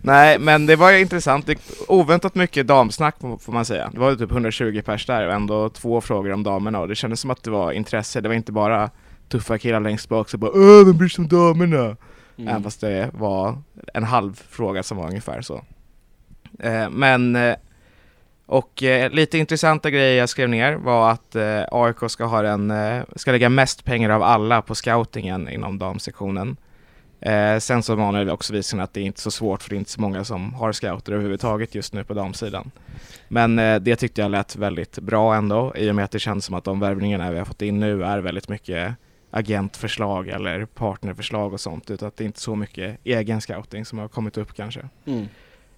Nej, 0.00 0.38
men 0.38 0.66
det 0.66 0.76
var 0.76 0.92
intressant. 0.92 1.46
Det 1.46 1.58
oväntat 1.88 2.34
mycket 2.34 2.66
damsnack 2.66 3.16
får 3.20 3.52
man 3.52 3.64
säga. 3.64 3.90
Det 3.92 3.98
var 3.98 4.14
typ 4.14 4.30
120 4.30 4.82
pers 4.84 5.06
där 5.06 5.26
och 5.26 5.32
ändå 5.32 5.68
två 5.68 6.00
frågor 6.00 6.32
om 6.32 6.42
damerna 6.42 6.80
och 6.80 6.88
det 6.88 6.94
kändes 6.94 7.20
som 7.20 7.30
att 7.30 7.42
det 7.42 7.50
var 7.50 7.72
intresse. 7.72 8.20
Det 8.20 8.28
var 8.28 8.34
inte 8.34 8.52
bara 8.52 8.90
tuffa 9.28 9.58
killar 9.58 9.80
längst 9.80 10.08
bak 10.08 10.28
som 10.28 10.40
bara 10.40 10.50
Åh, 10.54 10.86
vem 10.86 10.98
bryr 10.98 11.08
sig 11.08 11.22
om 11.22 11.28
damerna? 11.28 11.96
Mm. 12.36 12.48
Även 12.48 12.62
fast 12.62 12.80
det 12.80 13.10
var 13.14 13.58
en 13.94 14.04
halv 14.04 14.42
fråga 14.48 14.82
som 14.82 14.96
var 14.96 15.06
ungefär 15.06 15.42
så. 15.42 15.64
Eh, 16.58 16.90
men 16.90 17.36
eh, 17.36 17.56
Och 18.46 18.82
eh, 18.82 19.10
lite 19.10 19.38
intressanta 19.38 19.90
grejer 19.90 20.18
jag 20.18 20.28
skrev 20.28 20.48
ner 20.48 20.74
var 20.74 21.10
att 21.10 21.36
eh, 21.36 21.62
AIK 21.70 21.96
ska, 22.08 22.24
ha 22.24 22.46
en, 22.46 22.70
eh, 22.70 23.02
ska 23.16 23.32
lägga 23.32 23.48
mest 23.48 23.84
pengar 23.84 24.10
av 24.10 24.22
alla 24.22 24.62
på 24.62 24.74
scoutingen 24.74 25.48
inom 25.48 25.78
damsektionen. 25.78 26.56
Eh, 27.20 27.58
sen 27.58 27.82
så 27.82 27.94
var 27.94 28.24
det 28.24 28.32
också 28.32 28.52
visat 28.52 28.80
att 28.80 28.94
det 28.94 29.00
är 29.00 29.04
inte 29.04 29.20
så 29.20 29.30
svårt 29.30 29.62
för 29.62 29.70
det 29.70 29.76
är 29.76 29.78
inte 29.78 29.90
så 29.90 30.00
många 30.00 30.24
som 30.24 30.54
har 30.54 30.72
scouter 30.72 31.12
överhuvudtaget 31.12 31.74
just 31.74 31.94
nu 31.94 32.04
på 32.04 32.14
damsidan. 32.14 32.70
Men 33.28 33.56
det 33.56 33.96
tyckte 33.96 34.20
jag 34.20 34.30
lät 34.30 34.56
väldigt 34.56 34.98
bra 34.98 35.34
ändå 35.34 35.72
i 35.76 35.90
och 35.90 35.94
med 35.94 36.04
att 36.04 36.10
det 36.10 36.18
känns 36.18 36.44
som 36.44 36.54
att 36.54 36.64
de 36.64 36.80
värvningarna 36.80 37.30
vi 37.30 37.38
har 37.38 37.44
fått 37.44 37.62
in 37.62 37.80
nu 37.80 38.04
är 38.04 38.18
väldigt 38.18 38.48
mycket 38.48 38.94
agentförslag 39.30 40.28
eller 40.28 40.64
partnerförslag 40.64 41.52
och 41.52 41.60
sånt 41.60 41.90
utan 41.90 42.08
att 42.08 42.16
det 42.16 42.24
är 42.24 42.26
inte 42.26 42.40
så 42.40 42.54
mycket 42.54 42.98
egen 43.04 43.40
scouting 43.40 43.84
som 43.84 43.98
har 43.98 44.08
kommit 44.08 44.36
upp 44.36 44.54
kanske. 44.54 44.88
Mm. 45.04 45.28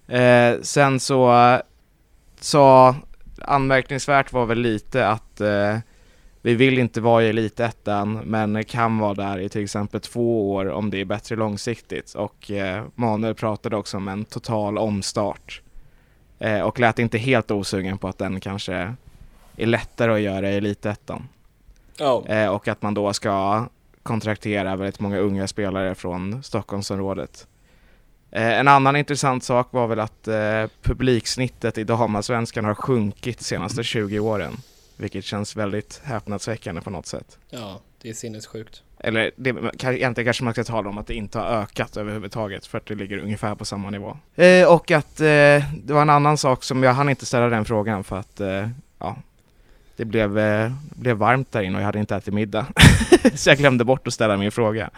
Eh, 0.07 0.61
sen 0.61 0.99
så, 0.99 1.59
så 2.39 2.95
anmärkningsvärt 3.41 4.33
var 4.33 4.45
väl 4.45 4.59
lite 4.59 5.07
att 5.07 5.41
eh, 5.41 5.77
vi 6.41 6.55
vill 6.55 6.79
inte 6.79 7.01
vara 7.01 7.23
i 7.23 7.29
elitettan 7.29 8.13
men 8.13 8.63
kan 8.63 8.97
vara 8.97 9.13
där 9.13 9.39
i 9.39 9.49
till 9.49 9.63
exempel 9.63 10.01
två 10.01 10.51
år 10.53 10.69
om 10.69 10.89
det 10.89 11.01
är 11.01 11.05
bättre 11.05 11.35
långsiktigt 11.35 12.13
och 12.13 12.51
eh, 12.51 12.83
Manuel 12.95 13.35
pratade 13.35 13.75
också 13.75 13.97
om 13.97 14.07
en 14.07 14.25
total 14.25 14.77
omstart 14.77 15.61
eh, 16.39 16.61
och 16.61 16.79
lät 16.79 16.99
inte 16.99 17.17
helt 17.17 17.51
osugen 17.51 17.97
på 17.97 18.07
att 18.07 18.17
den 18.17 18.39
kanske 18.39 18.95
är 19.57 19.65
lättare 19.65 20.13
att 20.13 20.21
göra 20.21 20.51
i 20.51 20.57
elitettan 20.57 21.27
Eh, 22.27 22.47
och 22.47 22.67
att 22.67 22.81
man 22.81 22.93
då 22.93 23.13
ska 23.13 23.65
kontraktera 24.03 24.75
väldigt 24.75 24.99
många 24.99 25.17
unga 25.17 25.47
spelare 25.47 25.95
från 25.95 26.43
Stockholmsområdet. 26.43 27.47
Eh, 28.31 28.59
en 28.59 28.67
annan 28.67 28.95
intressant 28.95 29.43
sak 29.43 29.67
var 29.71 29.87
väl 29.87 29.99
att 29.99 30.27
eh, 30.27 30.65
publiksnittet 30.81 31.77
i 31.77 31.83
damallsvenskan 31.83 32.65
har 32.65 32.75
sjunkit 32.75 33.37
de 33.37 33.43
senaste 33.43 33.83
20 33.83 34.19
åren. 34.19 34.57
Vilket 34.97 35.25
känns 35.25 35.55
väldigt 35.55 36.01
häpnadsväckande 36.03 36.81
på 36.81 36.89
något 36.89 37.05
sätt. 37.05 37.37
ja, 37.49 37.81
det 38.01 38.09
är 38.09 38.13
sinnessjukt. 38.13 38.83
Eller 38.99 39.31
det, 39.35 39.49
egentligen 39.49 40.25
kanske 40.25 40.43
man 40.43 40.53
ska 40.53 40.63
tala 40.63 40.89
om 40.89 40.97
att 40.97 41.07
det 41.07 41.13
inte 41.13 41.39
har 41.39 41.45
ökat 41.45 41.97
överhuvudtaget 41.97 42.65
för 42.65 42.77
att 42.77 42.85
det 42.85 42.95
ligger 42.95 43.17
ungefär 43.17 43.55
på 43.55 43.65
samma 43.65 43.89
nivå. 43.89 44.17
Eh, 44.35 44.73
och 44.73 44.91
att 44.91 45.19
eh, 45.19 45.25
det 45.83 45.87
var 45.87 46.01
en 46.01 46.09
annan 46.09 46.37
sak 46.37 46.63
som 46.63 46.83
jag 46.83 46.93
hann 46.93 47.09
inte 47.09 47.25
ställa 47.25 47.49
den 47.49 47.65
frågan 47.65 48.03
för 48.03 48.17
att 48.17 48.39
eh, 48.39 48.69
ja, 48.99 49.17
det 49.95 50.05
blev, 50.05 50.39
eh, 50.39 50.71
blev 50.95 51.17
varmt 51.17 51.51
där 51.51 51.61
inne 51.61 51.75
och 51.75 51.81
jag 51.81 51.85
hade 51.85 51.99
inte 51.99 52.15
ätit 52.15 52.33
middag. 52.33 52.67
Så 53.35 53.49
jag 53.49 53.57
glömde 53.57 53.83
bort 53.83 54.07
att 54.07 54.13
ställa 54.13 54.37
min 54.37 54.51
fråga. 54.51 54.89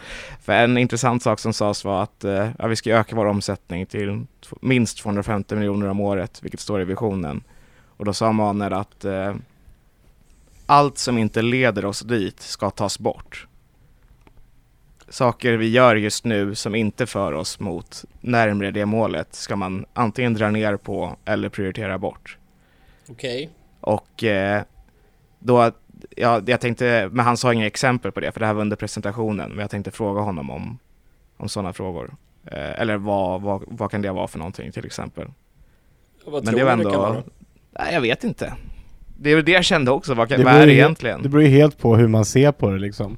För 0.42 0.52
en 0.52 0.78
intressant 0.78 1.22
sak 1.22 1.40
som 1.40 1.52
sades 1.52 1.84
var 1.84 2.02
att 2.02 2.24
eh, 2.24 2.50
ja, 2.58 2.66
vi 2.66 2.76
ska 2.76 2.90
öka 2.90 3.16
vår 3.16 3.26
omsättning 3.26 3.86
till 3.86 4.26
minst 4.60 4.98
250 4.98 5.54
miljoner 5.54 5.88
om 5.88 6.00
året, 6.00 6.38
vilket 6.42 6.60
står 6.60 6.80
i 6.82 6.84
visionen. 6.84 7.42
Och 7.96 8.04
då 8.04 8.12
sa 8.12 8.32
Maner 8.32 8.70
att 8.70 9.04
eh, 9.04 9.34
allt 10.66 10.98
som 10.98 11.18
inte 11.18 11.42
leder 11.42 11.84
oss 11.84 12.00
dit 12.00 12.40
ska 12.40 12.70
tas 12.70 12.98
bort. 12.98 13.46
Saker 15.08 15.52
vi 15.52 15.68
gör 15.68 15.96
just 15.96 16.24
nu 16.24 16.54
som 16.54 16.74
inte 16.74 17.06
för 17.06 17.32
oss 17.32 17.60
mot 17.60 18.04
närmre 18.20 18.70
det 18.70 18.86
målet 18.86 19.34
ska 19.34 19.56
man 19.56 19.86
antingen 19.92 20.34
dra 20.34 20.50
ner 20.50 20.76
på 20.76 21.16
eller 21.24 21.48
prioritera 21.48 21.98
bort. 21.98 22.38
Okej. 23.08 23.50
Och 23.80 24.24
eh, 24.24 24.62
då, 25.44 25.70
ja, 26.16 26.40
jag 26.46 26.60
tänkte, 26.60 27.08
men 27.12 27.24
han 27.24 27.36
sa 27.36 27.52
inga 27.52 27.66
exempel 27.66 28.12
på 28.12 28.20
det 28.20 28.32
för 28.32 28.40
det 28.40 28.46
här 28.46 28.52
var 28.54 28.60
under 28.60 28.76
presentationen, 28.76 29.50
men 29.50 29.58
jag 29.58 29.70
tänkte 29.70 29.90
fråga 29.90 30.20
honom 30.20 30.50
om, 30.50 30.78
om 31.36 31.48
sådana 31.48 31.72
frågor. 31.72 32.14
Eh, 32.46 32.80
eller 32.80 32.96
vad, 32.96 33.42
vad, 33.42 33.62
vad 33.66 33.90
kan 33.90 34.02
det 34.02 34.12
vara 34.12 34.28
för 34.28 34.38
någonting 34.38 34.72
till 34.72 34.86
exempel? 34.86 35.26
Vad 36.26 36.44
Men 36.44 36.54
tror 36.54 36.58
det 36.58 36.64
var 36.64 36.76
du 36.76 36.84
det 36.84 36.90
kan 36.90 36.92
ändå, 36.94 37.02
vara? 37.12 37.22
nej 37.78 37.94
jag 37.94 38.00
vet 38.00 38.24
inte. 38.24 38.52
Det 39.18 39.30
är 39.30 39.36
väl 39.36 39.44
det 39.44 39.52
jag 39.52 39.64
kände 39.64 39.90
också, 39.90 40.14
vad, 40.14 40.28
kan, 40.28 40.38
Det 40.38 40.44
vad 40.44 40.52
beror 40.52 40.62
är 40.62 40.66
det 40.66 40.72
ju- 40.72 40.78
egentligen? 40.78 41.22
Det 41.22 41.28
beror 41.28 41.42
ju 41.42 41.48
helt 41.48 41.78
på 41.78 41.96
hur 41.96 42.08
man 42.08 42.24
ser 42.24 42.52
på 42.52 42.70
det 42.70 42.78
liksom. 42.78 43.16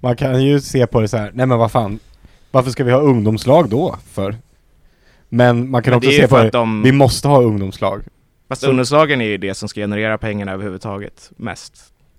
Man 0.00 0.16
kan 0.16 0.42
ju 0.44 0.60
se 0.60 0.86
på 0.86 1.00
det 1.00 1.08
så 1.08 1.16
här, 1.16 1.30
nej 1.34 1.46
men 1.46 1.58
vad 1.58 1.72
fan, 1.72 1.98
varför 2.50 2.70
ska 2.70 2.84
vi 2.84 2.92
ha 2.92 3.00
ungdomslag 3.00 3.68
då 3.68 3.96
för? 4.10 4.34
Men 5.28 5.70
man 5.70 5.82
kan 5.82 5.90
Men 5.90 5.98
också 5.98 6.10
se 6.10 6.28
på 6.28 6.36
det, 6.42 6.50
de, 6.50 6.82
vi 6.82 6.92
måste 6.92 7.28
ha 7.28 7.42
ungdomslag. 7.42 8.02
Fast 8.48 8.64
ungdomslagen 8.64 9.20
är 9.20 9.24
ju 9.24 9.36
det 9.36 9.54
som 9.54 9.68
ska 9.68 9.80
generera 9.80 10.18
pengarna 10.18 10.52
överhuvudtaget 10.52 11.30
mest. 11.36 11.72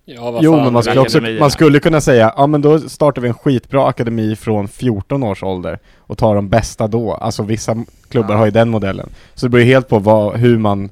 Ja, 0.05 0.32
vad 0.32 0.43
Jo 0.43 0.53
fan. 0.53 0.63
men 0.63 0.73
man 0.73 0.84
skulle, 0.84 0.99
också, 0.99 1.21
man 1.21 1.51
skulle 1.51 1.80
kunna 1.80 2.01
säga, 2.01 2.34
ja 2.38 2.47
men 2.47 2.61
då 2.61 2.80
startar 2.80 3.21
vi 3.21 3.27
en 3.27 3.34
skitbra 3.34 3.88
akademi 3.88 4.36
från 4.36 4.67
14 4.67 5.23
års 5.23 5.43
ålder 5.43 5.80
och 5.97 6.17
tar 6.17 6.36
de 6.36 6.49
bästa 6.49 6.88
då. 6.88 7.13
Alltså 7.13 7.43
vissa 7.43 7.86
klubbar 8.09 8.32
Ja. 8.34 8.38
har 8.38 8.45
ju 8.45 8.51
den 8.51 8.69
modellen. 8.69 9.09
Så 9.34 9.45
det 9.45 9.49
beror 9.49 9.63
ju 9.63 9.67
helt 9.73 9.88
på 9.88 9.99
vad, 9.99 10.36
hur 10.38 10.57
man 10.57 10.89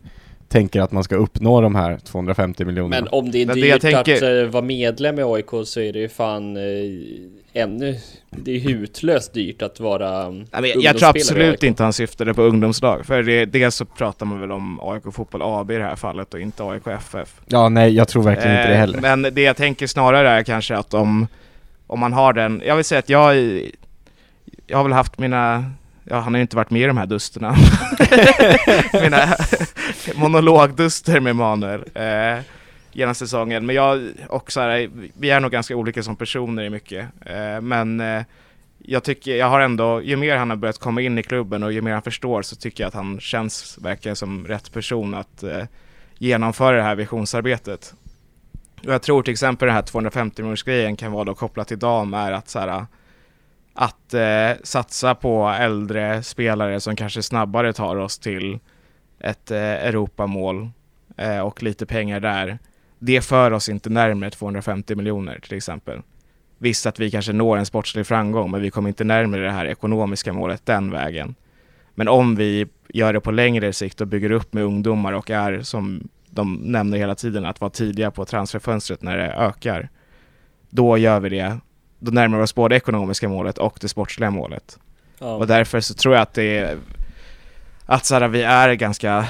tänker 0.50 0.82
att 0.82 0.92
man 0.92 1.04
ska 1.04 1.16
uppnå 1.16 1.62
de 1.62 1.76
här 1.76 1.98
250 1.98 2.66
miljonerna. 2.66 3.02
Men 3.02 3.14
om 3.20 3.32
det 3.32 3.42
är 3.42 3.46
dyrt 3.46 3.56
det 3.56 3.68
jag 3.68 3.82
tänker- 3.82 4.16
att 4.38 4.44
eh, 4.46 4.52
vara 4.52 4.64
medlem 4.64 5.20
i 5.20 5.24
AIK 5.24 5.50
så 5.66 5.80
är 5.80 5.94
det 5.94 6.00
ju 6.00 6.10
fan 6.10 6.58
eh, 6.58 6.64
ännu... 7.58 7.98
Det 8.30 8.56
är 8.56 8.60
hutlöst 8.60 9.34
dyrt 9.34 9.62
att 9.62 9.80
vara 9.80 10.30
Nej, 10.30 10.46
men 10.52 10.82
jag, 10.82 10.98
tror 10.98 11.10
absolut 11.10 11.64
inte 11.64 11.84
han 11.84 11.94
syftade 11.94 12.34
på 12.34 12.42
ungdomslag. 12.42 13.06
För 13.06 13.24
det, 13.24 13.46
dels 13.46 13.76
så 13.76 13.86
pratar 13.86 14.26
man 14.26 14.42
väl 14.42 14.52
om 14.52 14.80
AIK 14.82 15.04
Fotboll 15.14 15.42
AB 15.44 15.72
i 15.72 15.76
det 15.76 15.84
här 15.84 15.96
fallet 15.96 16.34
och 16.34 16.40
inte 16.40 16.64
AIK 16.64 16.88
FF. 16.88 17.42
Ja 17.46 17.70
nej, 17.70 17.96
jag 17.96 18.08
tror 18.08 18.24
verkligen 18.24 18.58
inte 18.58 18.68
det 18.68 18.74
Eh, 18.74 18.80
heller. 18.80 19.02
Men 19.02 19.22
det 19.22 19.42
jag 19.42 19.58
tänker 19.58 19.88
snarare 19.88 20.30
är 20.30 20.44
kanske 20.44 20.78
att 20.78 20.94
om, 20.94 21.28
om 21.88 22.00
man 22.00 22.14
har 22.14 22.34
den, 22.34 22.62
jag 22.66 22.76
vill 22.76 22.86
säga 22.86 23.00
att 23.00 23.10
jag, 23.10 23.36
jag 24.68 24.78
har 24.78 24.84
väl 24.84 24.94
haft 24.94 25.20
mina, 25.20 25.72
ja 26.04 26.20
han 26.20 26.34
har 26.34 26.38
ju 26.38 26.42
inte 26.42 26.56
varit 26.56 26.72
med 26.72 26.82
i 26.82 26.86
de 26.86 26.98
här 26.98 27.06
dusterna. 27.06 27.56
mina 29.02 29.36
monologduster 30.16 31.20
med 31.20 31.36
Manuel 31.36 31.84
eh, 31.94 32.44
genom 32.98 33.16
säsongen. 33.16 33.66
Men 33.66 33.76
jag 33.76 34.12
och 34.30 34.52
så 34.52 34.60
här, 34.60 34.90
vi 35.20 35.30
är 35.30 35.40
nog 35.40 35.52
ganska 35.52 35.76
olika 35.76 36.04
som 36.04 36.16
personer 36.16 36.64
i 36.64 36.70
mycket. 36.70 37.08
Eh, 37.26 37.62
men 37.62 38.00
eh, 38.00 38.24
jag 38.78 39.04
tycker, 39.04 39.36
jag 39.36 39.50
har 39.50 39.60
ändå, 39.60 40.02
ju 40.02 40.16
mer 40.16 40.38
han 40.38 40.50
har 40.50 40.58
börjat 40.58 40.78
komma 40.78 41.02
in 41.02 41.18
i 41.18 41.24
klubben 41.24 41.64
och 41.64 41.74
ju 41.74 41.82
mer 41.82 41.92
han 41.92 42.02
förstår 42.02 42.42
så 42.42 42.56
tycker 42.56 42.84
jag 42.84 42.88
att 42.88 42.94
han 42.94 43.20
känns 43.20 43.78
verkligen 43.82 44.16
som 44.16 44.48
rätt 44.48 44.72
person 44.72 45.14
att 45.14 45.44
eh, 45.44 45.64
genomföra 46.18 46.78
det 46.78 46.84
här 46.84 46.96
visionsarbetet. 46.96 47.94
Och 48.88 48.94
jag 48.94 49.02
tror 49.02 49.24
till 49.24 49.32
exempel 49.32 49.66
den 49.66 49.76
här 49.76 49.82
250 49.82 50.42
miljoners 50.42 50.64
grejen 50.64 50.96
kan 50.96 51.12
vara 51.12 51.24
då 51.24 51.36
kopplat 51.36 51.68
till 51.68 51.80
dam 51.80 52.14
är 52.14 52.32
att 52.32 52.50
så 52.50 52.60
här, 52.60 52.86
att 53.74 54.14
eh, 54.14 54.64
satsa 54.64 55.16
på 55.16 55.48
äldre 55.48 56.24
spelare 56.24 56.80
som 56.80 56.96
kanske 56.96 57.24
snabbare 57.24 57.74
tar 57.74 57.96
oss 57.96 58.20
till 58.20 58.60
ett 59.20 59.52
eh, 59.52 59.60
Europamål 59.60 60.70
eh, 61.18 61.40
och 61.40 61.64
lite 61.64 61.86
pengar 61.86 62.20
där. 62.20 62.60
Det 63.00 63.22
för 63.22 63.52
oss 63.52 63.70
inte 63.70 63.90
närmare 63.90 64.30
250 64.30 64.96
miljoner 64.96 65.40
till 65.40 65.58
exempel. 65.58 66.02
Visst 66.58 66.86
att 66.86 67.00
vi 67.00 67.12
kanske 67.12 67.34
når 67.34 67.58
en 67.58 67.66
sportslig 67.66 68.08
framgång 68.08 68.52
men 68.52 68.62
vi 68.62 68.72
kommer 68.72 68.90
inte 68.90 69.04
närmare 69.04 69.42
det 69.42 69.52
här 69.52 69.66
ekonomiska 69.66 70.34
målet 70.34 70.66
den 70.66 70.92
vägen. 70.92 71.36
Men 71.96 72.08
om 72.08 72.36
vi 72.36 72.68
gör 72.88 73.14
det 73.14 73.22
på 73.22 73.32
längre 73.32 73.74
sikt 73.74 74.02
och 74.02 74.08
bygger 74.08 74.32
upp 74.32 74.54
med 74.54 74.64
ungdomar 74.64 75.14
och 75.14 75.30
är 75.30 75.62
som 75.62 76.08
de 76.30 76.54
nämner 76.54 76.98
hela 76.98 77.16
tiden 77.16 77.46
att 77.46 77.62
vara 77.62 77.72
tidiga 77.72 78.12
på 78.12 78.26
transferfönstret 78.26 79.02
när 79.02 79.18
det 79.18 79.34
ökar. 79.34 79.90
Då 80.70 80.98
gör 80.98 81.20
vi 81.20 81.30
det. 81.30 81.58
Då 82.00 82.12
närmar 82.12 82.38
vi 82.38 82.44
oss 82.44 82.56
både 82.56 82.76
ekonomiska 82.76 83.30
målet 83.30 83.58
och 83.58 83.78
det 83.82 83.88
sportsliga 83.88 84.32
målet. 84.32 84.80
Ja. 85.20 85.36
Och 85.36 85.48
därför 85.48 85.80
så 85.80 85.94
tror 85.94 86.14
jag 86.14 86.22
att 86.22 86.34
det 86.34 86.58
är 86.58 86.78
att 87.86 88.06
så 88.06 88.16
här, 88.16 88.28
vi 88.28 88.42
är 88.42 88.74
ganska 88.74 89.28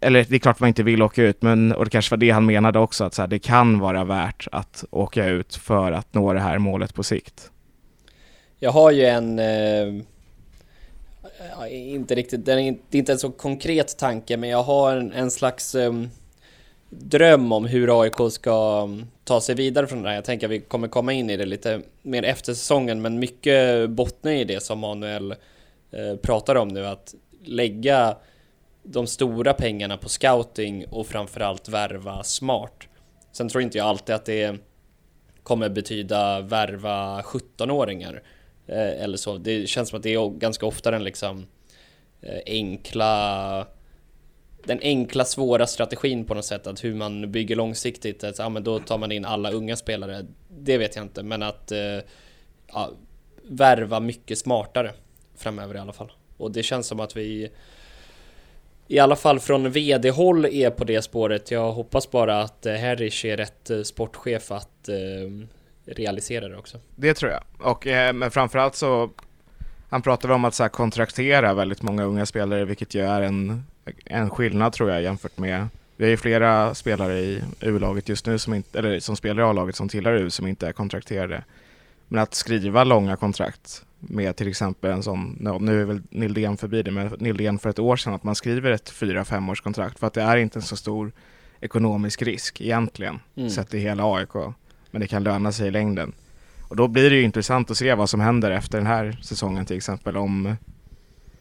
eller 0.00 0.26
det 0.28 0.34
är 0.34 0.38
klart 0.38 0.60
man 0.60 0.68
inte 0.68 0.82
vill 0.82 1.02
åka 1.02 1.22
ut 1.22 1.42
men 1.42 1.72
och 1.72 1.84
det 1.84 1.90
kanske 1.90 2.12
var 2.12 2.16
det 2.16 2.30
han 2.30 2.46
menade 2.46 2.78
också 2.78 3.04
att 3.04 3.14
så 3.14 3.22
här, 3.22 3.26
det 3.26 3.38
kan 3.38 3.78
vara 3.78 4.04
värt 4.04 4.48
att 4.52 4.84
åka 4.90 5.26
ut 5.26 5.54
för 5.54 5.92
att 5.92 6.14
nå 6.14 6.32
det 6.32 6.40
här 6.40 6.58
målet 6.58 6.94
på 6.94 7.02
sikt. 7.02 7.50
Jag 8.58 8.70
har 8.70 8.90
ju 8.90 9.04
en... 9.04 9.38
Eh, 9.38 10.04
inte 11.70 12.14
riktigt, 12.14 12.46
den 12.46 12.58
är 12.58 12.62
inte, 12.62 12.82
det 12.90 12.96
är 12.96 12.98
inte 12.98 13.12
en 13.12 13.18
så 13.18 13.30
konkret 13.30 13.98
tanke 13.98 14.36
men 14.36 14.50
jag 14.50 14.62
har 14.62 14.96
en, 14.96 15.12
en 15.12 15.30
slags 15.30 15.74
eh, 15.74 15.92
dröm 16.90 17.52
om 17.52 17.64
hur 17.64 18.02
AIK 18.02 18.32
ska 18.32 18.82
mm, 18.84 19.06
ta 19.24 19.40
sig 19.40 19.54
vidare 19.54 19.86
från 19.86 20.02
det 20.02 20.08
här. 20.08 20.14
Jag 20.14 20.24
tänker 20.24 20.46
att 20.46 20.52
vi 20.52 20.60
kommer 20.60 20.88
komma 20.88 21.12
in 21.12 21.30
i 21.30 21.36
det 21.36 21.46
lite 21.46 21.82
mer 22.02 22.22
efter 22.22 22.54
säsongen 22.54 23.02
men 23.02 23.18
mycket 23.18 23.90
bottnar 23.90 24.32
i 24.32 24.44
det 24.44 24.62
som 24.62 24.78
Manuel 24.78 25.34
eh, 25.90 26.16
pratar 26.22 26.54
om 26.54 26.68
nu 26.68 26.86
att 26.86 27.14
lägga 27.44 28.16
de 28.90 29.06
stora 29.06 29.52
pengarna 29.52 29.96
på 29.96 30.08
scouting 30.08 30.86
och 30.90 31.06
framförallt 31.06 31.68
värva 31.68 32.24
smart. 32.24 32.88
Sen 33.32 33.48
tror 33.48 33.62
inte 33.62 33.78
jag 33.78 33.86
alltid 33.86 34.14
att 34.14 34.24
det 34.24 34.56
kommer 35.42 35.68
betyda 35.68 36.40
värva 36.40 37.20
17-åringar 37.20 38.22
eh, 38.66 39.02
eller 39.02 39.16
så. 39.16 39.38
Det 39.38 39.68
känns 39.68 39.88
som 39.88 39.96
att 39.96 40.02
det 40.02 40.14
är 40.14 40.28
ganska 40.28 40.66
ofta 40.66 40.90
den 40.90 41.04
liksom 41.04 41.46
eh, 42.20 42.40
enkla 42.46 43.66
den 44.64 44.80
enkla 44.82 45.24
svåra 45.24 45.66
strategin 45.66 46.24
på 46.24 46.34
något 46.34 46.44
sätt 46.44 46.66
att 46.66 46.84
hur 46.84 46.94
man 46.94 47.32
bygger 47.32 47.56
långsiktigt. 47.56 48.24
Att, 48.24 48.38
ja, 48.38 48.48
men 48.48 48.64
då 48.64 48.78
tar 48.78 48.98
man 48.98 49.12
in 49.12 49.24
alla 49.24 49.50
unga 49.50 49.76
spelare. 49.76 50.26
Det 50.48 50.78
vet 50.78 50.96
jag 50.96 51.04
inte, 51.04 51.22
men 51.22 51.42
att 51.42 51.72
eh, 51.72 51.98
ja, 52.72 52.90
värva 53.42 54.00
mycket 54.00 54.38
smartare 54.38 54.92
framöver 55.36 55.74
i 55.74 55.78
alla 55.78 55.92
fall. 55.92 56.12
Och 56.36 56.52
det 56.52 56.62
känns 56.62 56.86
som 56.86 57.00
att 57.00 57.16
vi 57.16 57.50
i 58.88 58.98
alla 58.98 59.16
fall 59.16 59.40
från 59.40 59.70
vd-håll 59.70 60.44
är 60.44 60.70
på 60.70 60.84
det 60.84 61.02
spåret. 61.02 61.50
Jag 61.50 61.72
hoppas 61.72 62.10
bara 62.10 62.40
att 62.40 62.66
eh, 62.66 62.74
Harris 62.74 63.24
är 63.24 63.36
rätt 63.36 63.70
eh, 63.70 63.82
sportchef 63.82 64.52
att 64.52 64.88
eh, 64.88 65.46
realisera 65.86 66.48
det 66.48 66.56
också. 66.56 66.78
Det 66.96 67.14
tror 67.14 67.32
jag. 67.32 67.42
Och, 67.58 67.86
eh, 67.86 68.12
men 68.12 68.30
framförallt 68.30 68.74
så 68.74 69.10
han 69.88 70.02
pratade 70.02 70.34
om 70.34 70.44
att 70.44 70.54
så 70.54 70.62
här, 70.62 70.68
kontraktera 70.70 71.54
väldigt 71.54 71.82
många 71.82 72.04
unga 72.04 72.26
spelare, 72.26 72.64
vilket 72.64 72.94
ju 72.94 73.00
är 73.00 73.22
en, 73.22 73.64
en 74.04 74.30
skillnad 74.30 74.72
tror 74.72 74.90
jag 74.90 75.02
jämfört 75.02 75.38
med 75.38 75.68
vi 75.98 76.04
har 76.04 76.10
ju 76.10 76.16
flera 76.16 76.74
spelare 76.74 77.18
i 77.18 77.42
U-laget 77.60 78.08
just 78.08 78.26
nu 78.26 78.38
som, 78.38 78.54
inte, 78.54 78.78
eller 78.78 79.00
som 79.00 79.16
spelar 79.16 79.42
i 79.42 79.46
A-laget 79.46 79.76
som 79.76 79.88
tillhör 79.88 80.12
U 80.12 80.30
som 80.30 80.46
inte 80.46 80.68
är 80.68 80.72
kontrakterade. 80.72 81.44
Men 82.08 82.22
att 82.22 82.34
skriva 82.34 82.84
långa 82.84 83.16
kontrakt 83.16 83.84
med 84.00 84.36
till 84.36 84.48
exempel 84.48 84.90
en 84.90 85.02
sån, 85.02 85.36
nu 85.60 85.80
är 85.80 85.84
väl 85.84 86.02
Nildén 86.10 86.56
förbi 86.56 86.82
det, 86.82 86.90
men 86.90 87.08
Nildén 87.18 87.58
för 87.58 87.70
ett 87.70 87.78
år 87.78 87.96
sedan, 87.96 88.14
att 88.14 88.24
man 88.24 88.34
skriver 88.34 88.70
ett 88.70 88.92
4-5 88.92 89.50
års 89.50 89.60
kontrakt 89.60 89.98
för 89.98 90.06
att 90.06 90.14
det 90.14 90.22
är 90.22 90.36
inte 90.36 90.58
en 90.58 90.62
så 90.62 90.76
stor 90.76 91.12
ekonomisk 91.60 92.22
risk 92.22 92.60
egentligen, 92.60 93.20
mm. 93.36 93.50
sett 93.50 93.74
i 93.74 93.78
hela 93.78 94.14
AIK. 94.14 94.34
Men 94.90 95.00
det 95.00 95.06
kan 95.06 95.22
löna 95.22 95.52
sig 95.52 95.68
i 95.68 95.70
längden. 95.70 96.12
Och 96.68 96.76
då 96.76 96.88
blir 96.88 97.10
det 97.10 97.16
ju 97.16 97.22
intressant 97.22 97.70
att 97.70 97.76
se 97.76 97.94
vad 97.94 98.10
som 98.10 98.20
händer 98.20 98.50
efter 98.50 98.78
den 98.78 98.86
här 98.86 99.18
säsongen 99.22 99.66
till 99.66 99.76
exempel, 99.76 100.16
om, 100.16 100.56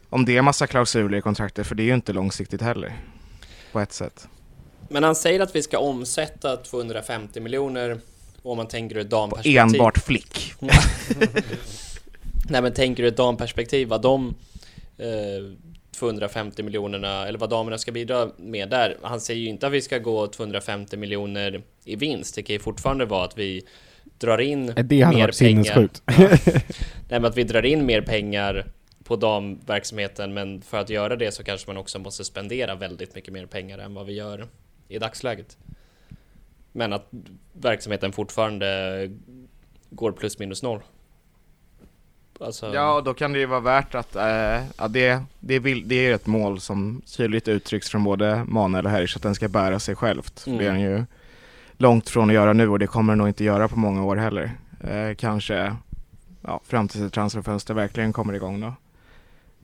om 0.10 0.26
det 0.26 0.38
är 0.38 0.42
massa 0.42 0.68
klausuler 0.68 1.18
i 1.18 1.22
kontraktet, 1.22 1.68
för 1.68 1.76
det 1.76 1.84
är 1.84 1.88
ju 1.88 1.94
inte 1.94 2.14
långsiktigt 2.14 2.62
heller, 2.62 2.94
på 3.72 3.80
ett 3.80 3.94
sätt. 3.94 4.28
Men 4.90 5.04
han 5.04 5.16
säger 5.16 5.40
att 5.40 5.56
vi 5.56 5.64
ska 5.64 5.78
omsätta 5.78 6.58
250 6.58 7.40
miljoner 7.40 8.00
om 8.42 8.58
man 8.58 8.68
tänker 8.68 8.98
ur 8.98 9.04
damperspektiv. 9.04 9.58
Enbart 9.58 9.98
flick. 9.98 10.54
Nej 12.50 12.62
men 12.62 12.74
tänker 12.74 13.04
du 13.04 13.10
ett 13.10 13.18
damperspektiv, 13.18 13.88
vad 13.88 14.02
de 14.02 14.36
eh, 14.98 15.08
250 15.92 16.64
miljonerna, 16.64 17.28
eller 17.28 17.40
vad 17.40 17.50
damerna 17.50 17.78
ska 17.78 17.92
bidra 17.92 18.30
med 18.38 18.70
där. 18.70 18.98
Han 19.02 19.22
säger 19.22 19.42
ju 19.42 19.48
inte 19.48 19.68
att 19.68 19.74
vi 19.74 19.82
ska 19.82 19.98
gå 19.98 20.28
250 20.28 20.98
miljoner 20.98 21.62
i 21.86 21.96
vinst. 21.96 22.36
Det 22.36 22.44
kan 22.44 22.54
ju 22.54 22.60
fortfarande 22.60 23.06
vara 23.06 23.26
att 23.26 23.38
vi 23.38 23.64
drar 24.20 24.38
in 24.38 24.66
det 24.66 25.02
hade 25.02 25.18
mer 25.18 25.24
varit 25.24 25.40
pengar. 25.40 25.90
Ja. 26.06 26.14
Nej 27.10 27.20
men 27.20 27.26
att 27.26 27.38
vi 27.38 27.44
drar 27.44 27.66
in 27.66 27.86
mer 27.86 28.02
pengar 28.02 28.66
på 29.04 29.16
damverksamheten, 29.16 30.34
men 30.34 30.62
för 30.62 30.78
att 30.78 30.90
göra 30.90 31.16
det 31.16 31.32
så 31.32 31.44
kanske 31.44 31.70
man 31.70 31.78
också 31.78 32.00
måste 32.00 32.24
spendera 32.24 32.76
väldigt 32.76 33.16
mycket 33.16 33.34
mer 33.34 33.46
pengar 33.46 33.78
än 33.78 33.94
vad 33.94 34.06
vi 34.06 34.14
gör 34.14 34.48
i 34.88 35.00
dagsläget. 35.00 35.58
Men 36.72 36.94
att 36.94 37.08
verksamheten 37.54 38.12
fortfarande 38.12 39.12
går 39.90 40.12
plus 40.12 40.40
minus 40.40 40.64
noll. 40.64 40.82
Alltså... 42.42 42.74
Ja, 42.74 43.02
då 43.06 43.14
kan 43.14 43.34
det 43.34 43.40
ju 43.40 43.46
vara 43.46 43.60
värt 43.60 43.96
att, 43.96 44.16
äh, 44.16 44.24
ja, 44.78 44.88
det, 44.90 45.24
det, 45.40 45.60
vill, 45.60 45.88
det 45.88 45.96
är 45.96 46.14
ett 46.14 46.28
mål 46.28 46.60
som 46.60 47.02
tydligt 47.18 47.48
uttrycks 47.48 47.90
från 47.90 48.04
både 48.04 48.44
Manuel 48.48 48.86
och 48.86 48.92
Herrish, 48.92 49.18
att 49.18 49.24
den 49.24 49.36
ska 49.36 49.48
bära 49.48 49.80
sig 49.80 49.96
självt. 49.96 50.44
Mm. 50.48 50.60
Det 50.60 50.66
är 50.66 50.72
den 50.72 50.82
ju 50.82 51.06
långt 51.78 52.10
från 52.10 52.30
att 52.30 52.34
göra 52.34 52.54
nu 52.54 52.70
och 52.70 52.80
det 52.80 52.88
kommer 52.88 53.14
den 53.14 53.18
nog 53.18 53.28
inte 53.28 53.44
göra 53.44 53.68
på 53.68 53.80
många 53.80 54.04
år 54.04 54.16
heller. 54.16 54.52
Eh, 54.82 55.16
kanske 55.16 55.76
ja, 56.42 56.62
fram 56.64 56.88
tills 56.88 57.04
ett 57.04 57.14
transferfönster 57.14 57.74
verkligen 57.74 58.14
kommer 58.14 58.34
igång 58.34 58.62
då. 58.62 58.74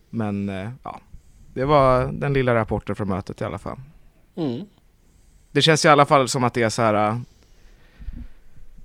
Men 0.10 0.50
eh, 0.50 0.70
ja, 0.84 1.00
det 1.54 1.66
var 1.66 2.12
den 2.14 2.34
lilla 2.34 2.56
rapporten 2.56 2.96
från 2.96 3.10
mötet 3.10 3.42
i 3.42 3.44
alla 3.44 3.58
fall. 3.58 3.78
Mm. 4.36 4.66
Det 5.52 5.62
känns 5.62 5.86
i 5.86 5.88
alla 5.88 6.06
fall 6.06 6.30
som 6.30 6.44
att 6.44 6.54
det 6.54 6.64
är 6.64 6.70
så 6.70 6.82
här 6.82 7.22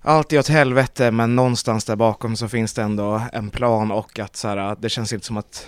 allt 0.02 0.32
är 0.32 0.38
åt 0.38 0.48
helvete 0.48 1.10
men 1.10 1.36
någonstans 1.36 1.84
där 1.84 1.96
bakom 1.96 2.36
så 2.36 2.48
finns 2.48 2.74
det 2.74 2.82
ändå 2.82 3.22
en 3.32 3.50
plan 3.50 3.90
och 3.90 4.18
att 4.18 4.36
så 4.36 4.48
här, 4.48 4.76
det 4.80 4.88
känns 4.88 5.12
inte 5.12 5.26
som 5.26 5.36
att 5.36 5.66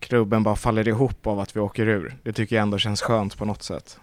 klubben 0.00 0.42
bara 0.42 0.56
faller 0.56 0.88
ihop 0.88 1.26
av 1.26 1.40
att 1.40 1.56
vi 1.56 1.60
åker 1.60 1.88
ur. 1.88 2.16
Det 2.22 2.32
tycker 2.32 2.56
jag 2.56 2.62
ändå 2.62 2.78
känns 2.78 3.02
skönt 3.02 3.36
på 3.36 3.44
något 3.44 3.62
sätt. 3.62 3.98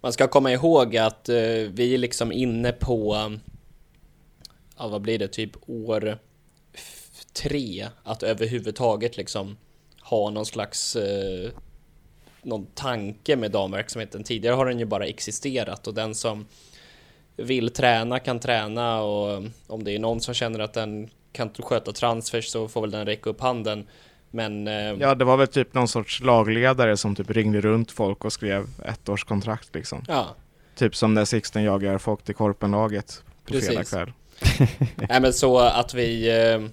Man 0.00 0.12
ska 0.12 0.28
komma 0.28 0.52
ihåg 0.52 0.96
att 0.96 1.28
uh, 1.28 1.36
vi 1.70 1.94
är 1.94 1.98
liksom 1.98 2.32
inne 2.32 2.72
på, 2.72 3.32
ja 4.78 4.88
vad 4.88 5.02
blir 5.02 5.18
det, 5.18 5.28
typ 5.28 5.50
år 5.66 6.18
tre, 7.32 7.88
att 8.02 8.22
överhuvudtaget 8.22 9.16
liksom 9.16 9.56
ha 10.02 10.30
någon 10.30 10.46
slags 10.46 10.96
uh, 10.96 11.50
någon 12.42 12.66
tanke 12.66 13.36
med 13.36 13.50
damverksamheten. 13.50 14.24
Tidigare 14.24 14.54
har 14.54 14.66
den 14.66 14.78
ju 14.78 14.84
bara 14.84 15.06
existerat 15.06 15.86
och 15.86 15.94
den 15.94 16.14
som 16.14 16.46
vill 17.36 17.70
träna 17.70 18.18
kan 18.18 18.40
träna 18.40 19.02
och 19.02 19.42
om 19.66 19.84
det 19.84 19.92
är 19.92 19.98
någon 19.98 20.20
som 20.20 20.34
känner 20.34 20.58
att 20.58 20.72
den 20.72 21.10
kan 21.32 21.50
sköta 21.58 21.92
transfers 21.92 22.46
så 22.48 22.68
får 22.68 22.80
väl 22.80 22.90
den 22.90 23.06
räcka 23.06 23.30
upp 23.30 23.40
handen. 23.40 23.86
Men... 24.30 24.68
Eh, 24.68 24.74
ja, 24.74 25.14
det 25.14 25.24
var 25.24 25.36
väl 25.36 25.48
typ 25.48 25.74
någon 25.74 25.88
sorts 25.88 26.20
lagledare 26.20 26.96
som 26.96 27.14
typ 27.14 27.30
ringde 27.30 27.60
runt 27.60 27.90
folk 27.90 28.24
och 28.24 28.32
skrev 28.32 28.66
ettårskontrakt 28.84 29.74
liksom. 29.74 30.04
Ja. 30.08 30.26
Typ 30.74 30.96
som 30.96 31.14
när 31.14 31.24
Sixten 31.24 31.62
jagar 31.62 31.98
folk 31.98 32.22
till 32.22 32.34
Korpenlaget 32.34 33.22
på 33.44 33.52
Precis. 33.52 33.68
fredag 33.68 33.84
kväll. 33.84 34.12
Nej 35.08 35.20
men 35.20 35.32
så 35.32 35.58
att 35.58 35.94
vi 35.94 36.40
eh, 36.40 36.68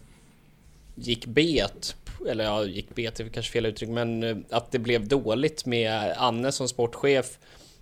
gick 0.95 1.26
bet, 1.26 1.95
eller 2.30 2.43
ja, 2.43 2.64
gick 2.66 2.95
bet 2.95 3.20
är 3.20 3.30
kanske 3.30 3.51
fel 3.51 3.66
uttryck, 3.66 3.89
men 3.89 4.24
eh, 4.24 4.38
att 4.49 4.72
det 4.72 4.80
blev 4.80 5.07
dåligt 5.07 5.66
med 5.66 6.14
Anne 6.18 6.51
som 6.51 6.68
sportchef 6.68 7.38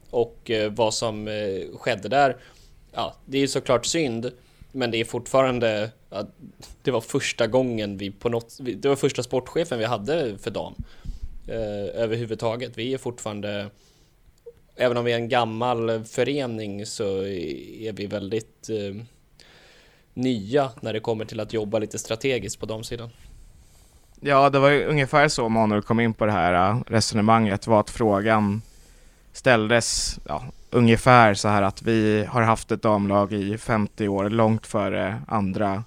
och 0.10 0.52
eh, 0.52 0.72
vad 0.72 0.94
som 0.94 1.28
eh, 1.28 1.78
skedde 1.78 2.10
där 2.10 2.38
ja, 2.98 3.16
det 3.26 3.38
är 3.38 3.48
såklart 3.48 3.86
synd, 3.86 4.32
men 4.72 4.92
det 4.92 4.98
är 4.98 5.06
fortfarande, 5.06 5.92
ja, 6.10 6.28
det 6.82 6.92
var 6.92 7.02
första 7.02 7.48
gången 7.48 7.98
vi 7.98 8.12
på 8.12 8.30
något, 8.30 8.58
det 8.60 8.90
var 8.90 8.96
första 8.96 9.24
sportchefen 9.24 9.80
vi 9.80 9.86
hade 9.86 10.38
för 10.38 10.52
dam 10.52 10.76
eh, 11.48 12.02
överhuvudtaget. 12.02 12.78
Vi 12.78 12.94
är 12.94 12.98
fortfarande, 12.98 13.70
även 14.76 14.98
om 14.98 15.06
vi 15.06 15.12
är 15.12 15.16
en 15.16 15.30
gammal 15.30 16.04
förening 16.04 16.86
så 16.86 17.24
är 17.26 17.92
vi 17.92 18.06
väldigt 18.06 18.70
eh, 18.70 19.04
nya 20.14 20.72
när 20.82 20.94
det 20.94 21.00
kommer 21.00 21.26
till 21.26 21.40
att 21.40 21.54
jobba 21.54 21.80
lite 21.80 22.00
strategiskt 22.00 22.60
på 22.60 22.66
damsidan. 22.66 23.10
Ja, 24.20 24.50
det 24.50 24.60
var 24.60 24.70
ju 24.70 24.86
ungefär 24.86 25.28
så 25.28 25.50
Manuel 25.50 25.82
kom 25.82 26.00
in 26.00 26.14
på 26.14 26.26
det 26.26 26.32
här 26.32 26.70
eh, 26.70 26.82
resonemanget, 26.88 27.68
var 27.68 27.80
att 27.80 27.90
frågan 27.90 28.62
ställdes 29.34 30.20
ja, 30.28 30.44
ungefär 30.78 31.34
så 31.34 31.48
här 31.48 31.62
att 31.62 31.82
vi 31.82 32.26
har 32.30 32.42
haft 32.42 32.72
ett 32.72 32.82
damlag 32.82 33.34
i 33.34 33.58
50 33.58 34.08
år, 34.08 34.30
långt 34.30 34.68
före 34.68 35.22
andra 35.28 35.84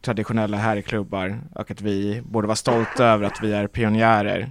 traditionella 0.00 0.56
herrklubbar 0.56 1.38
och 1.54 1.70
att 1.70 1.80
vi 1.80 2.22
borde 2.24 2.46
vara 2.46 2.56
stolta 2.56 3.06
över 3.06 3.26
att 3.26 3.42
vi 3.42 3.52
är 3.52 3.66
pionjärer. 3.66 4.50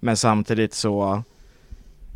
Men 0.00 0.16
samtidigt 0.16 0.74
så 0.74 1.22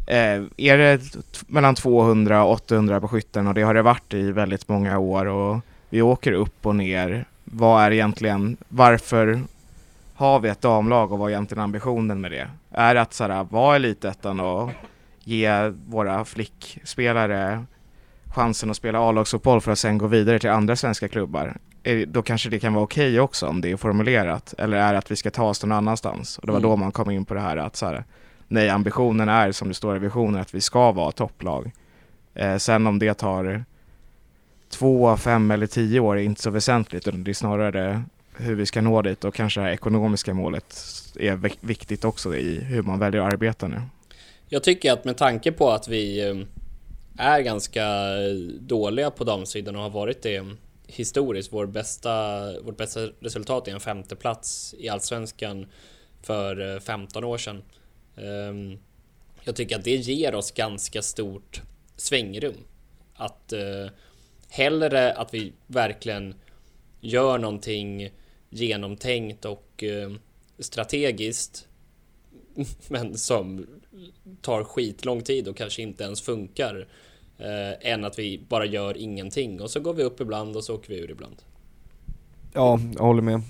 eh, 0.07 0.43
är 0.57 0.79
det 0.79 1.01
mellan 1.47 1.75
200 1.75 2.45
och 2.45 2.53
800 2.53 3.01
på 3.01 3.09
skytten 3.09 3.47
och 3.47 3.55
det 3.55 3.63
har 3.63 3.75
det 3.75 3.83
varit 3.83 4.15
i 4.15 4.33
väldigt 4.33 4.69
många 4.69 4.99
år 4.99 5.27
och 5.27 5.61
vi 5.89 6.03
åker 6.03 6.33
upp 6.33 6.67
och 6.67 6.77
ner. 6.77 7.25
Vad 7.45 7.83
är 7.83 7.91
egentligen, 7.91 8.57
varför 8.69 9.43
har 10.15 10.41
vi 10.41 10.49
ett 10.49 10.61
damlag 10.61 11.13
och 11.13 11.19
vad 11.19 11.31
är 11.31 11.35
egentligen 11.35 11.65
ambitionen 11.65 12.21
med 12.21 12.31
det? 12.31 12.49
Är 12.71 12.95
det 12.95 13.01
att 13.01 13.15
så 13.15 13.25
här, 13.25 13.45
vara 13.51 13.77
elitettan 13.77 14.41
och 14.41 14.71
ge 15.25 15.69
våra 15.87 16.25
flickspelare 16.25 17.65
chansen 18.35 18.71
att 18.71 18.77
spela 18.77 18.99
A-lagsfotboll 18.99 19.61
för 19.61 19.73
att 19.73 19.79
sen 19.79 19.99
gå 19.99 20.07
vidare 20.07 20.39
till 20.39 20.51
andra 20.51 20.77
svenska 20.77 21.09
klubbar. 21.09 21.57
Då 22.07 22.23
kanske 22.23 22.51
det 22.51 22.59
kan 22.59 22.75
vara 22.75 22.85
okej 22.85 23.11
okay 23.11 23.21
också 23.21 23.47
om 23.47 23.61
det 23.61 23.71
är 23.71 23.77
formulerat. 23.77 24.55
Eller 24.59 24.77
är 24.77 24.95
att 24.95 25.11
vi 25.11 25.17
ska 25.17 25.31
ta 25.31 25.45
oss 25.45 25.63
någon 25.63 25.73
annanstans? 25.73 26.39
Och 26.39 26.47
det 26.47 26.53
var 26.53 26.59
mm. 26.59 26.71
då 26.71 26.77
man 26.77 26.93
kom 26.93 27.11
in 27.11 27.25
på 27.25 27.35
det 27.35 27.41
här 27.41 27.57
att 27.57 27.77
så 27.77 27.87
här, 27.87 28.05
nej 28.49 28.69
ambitionen 28.69 29.29
är 29.29 29.53
som 29.53 29.69
det 29.69 29.75
står 29.75 29.97
i 29.97 29.99
visionen 29.99 30.41
att 30.41 30.55
vi 30.55 30.61
ska 30.61 30.93
vara 30.93 31.13
topplag. 31.13 31.71
Eh, 32.35 32.57
sen 32.57 32.87
om 32.87 32.99
det 32.99 33.15
tar 33.15 33.65
två, 34.71 35.17
fem 35.17 35.51
eller 35.51 35.67
tio 35.67 36.01
år 36.01 36.19
är 36.19 36.23
inte 36.23 36.43
så 36.43 36.51
väsentligt 36.51 37.09
utan 37.09 37.25
det 37.25 37.31
är 37.31 37.35
snarare 37.35 38.03
hur 38.37 38.55
vi 38.55 38.67
ska 38.67 38.81
nå 38.81 39.03
dit 39.03 39.25
och 39.25 39.35
kanske 39.35 39.61
det 39.61 39.73
ekonomiska 39.73 40.35
målet 40.35 40.77
är 41.19 41.67
viktigt 41.67 42.05
också 42.05 42.37
i 42.37 42.61
hur 42.61 42.83
man 42.83 42.99
väljer 42.99 43.21
att 43.21 43.33
arbeta 43.33 43.69
nu. 43.69 43.83
Jag 44.53 44.63
tycker 44.63 44.93
att 44.93 45.05
med 45.05 45.17
tanke 45.17 45.53
på 45.53 45.71
att 45.71 45.89
vi 45.89 46.29
eh, 46.29 46.37
är 47.19 47.41
ganska 47.41 47.85
eh, 48.21 48.35
dåliga 48.61 49.11
på 49.11 49.25
damsidan 49.25 49.77
och 49.77 49.83
har 49.83 49.91
varit 49.91 50.23
det 50.23 50.47
historiskt. 50.87 51.53
Vår 51.53 51.67
bästa, 51.67 52.45
vårt 52.61 52.77
bästa 52.77 53.01
resultat 53.21 53.69
är 53.69 53.73
en 53.73 53.81
femte 53.81 54.17
plats 54.17 54.75
i 54.79 54.89
Allsvenskan 54.89 55.67
för 56.23 56.75
eh, 56.75 56.81
15 56.81 57.25
år 57.25 57.39
sedan. 57.39 57.63
Ehm, 58.17 58.79
jag 59.45 59.57
tycker 59.57 59.79
att 59.79 59.85
det 59.85 59.97
ger 59.97 60.35
oss 60.35 60.51
ganska 60.51 61.03
stort 61.03 61.63
svängrum. 61.97 62.65
Att 63.15 63.53
hellre 64.49 65.13
att 65.13 65.35
vi 65.35 65.53
verkligen 65.67 66.35
gör 67.01 67.39
någonting 67.39 68.11
genomtänkt 68.51 69.45
och 69.45 69.85
strategiskt 70.59 71.69
men 72.89 73.19
som 73.19 73.67
tar 74.41 74.65
skitlång 74.65 75.23
tid 75.23 75.49
och 75.49 75.57
kanske 75.57 75.83
inte 75.83 76.05
ens 76.05 76.23
funkar 76.23 76.87
eh, 77.39 77.93
än 77.93 78.05
att 78.05 78.19
vi 78.19 78.45
bara 78.49 78.67
gör 78.67 78.97
ingenting 78.97 79.61
och 79.61 79.71
så 79.71 79.81
går 79.81 79.95
vi 79.95 80.03
upp 80.03 80.21
ibland 80.21 80.57
och 80.57 80.65
så 80.65 80.75
åker 80.75 80.89
vi 80.89 81.01
ur 81.01 81.11
ibland. 81.11 81.37
Ja, 82.53 82.81
jag 82.95 83.05
håller 83.05 83.23
med. 83.23 83.43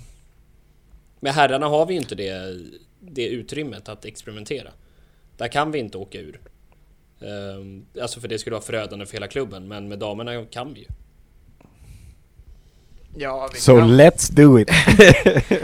Med 1.20 1.32
herrarna 1.32 1.66
har 1.66 1.86
vi 1.86 1.94
ju 1.94 2.00
inte 2.00 2.14
det, 2.14 2.60
det 3.00 3.26
utrymmet 3.26 3.88
att 3.88 4.04
experimentera. 4.04 4.70
Där 5.36 5.48
kan 5.48 5.72
vi 5.72 5.78
inte 5.78 5.98
åka 5.98 6.18
ur. 6.18 6.40
Ehm, 7.20 7.86
alltså 8.02 8.20
för 8.20 8.28
det 8.28 8.38
skulle 8.38 8.54
vara 8.54 8.64
förödande 8.64 9.06
för 9.06 9.12
hela 9.12 9.28
klubben, 9.28 9.68
men 9.68 9.88
med 9.88 9.98
damerna 9.98 10.44
kan 10.44 10.74
vi 10.74 10.80
ju. 10.80 10.86
Ja, 13.16 13.48
vi, 13.52 13.60
So 13.60 13.78
kan, 13.78 14.00
let's 14.00 14.32
do 14.32 14.58
it! 14.58 14.70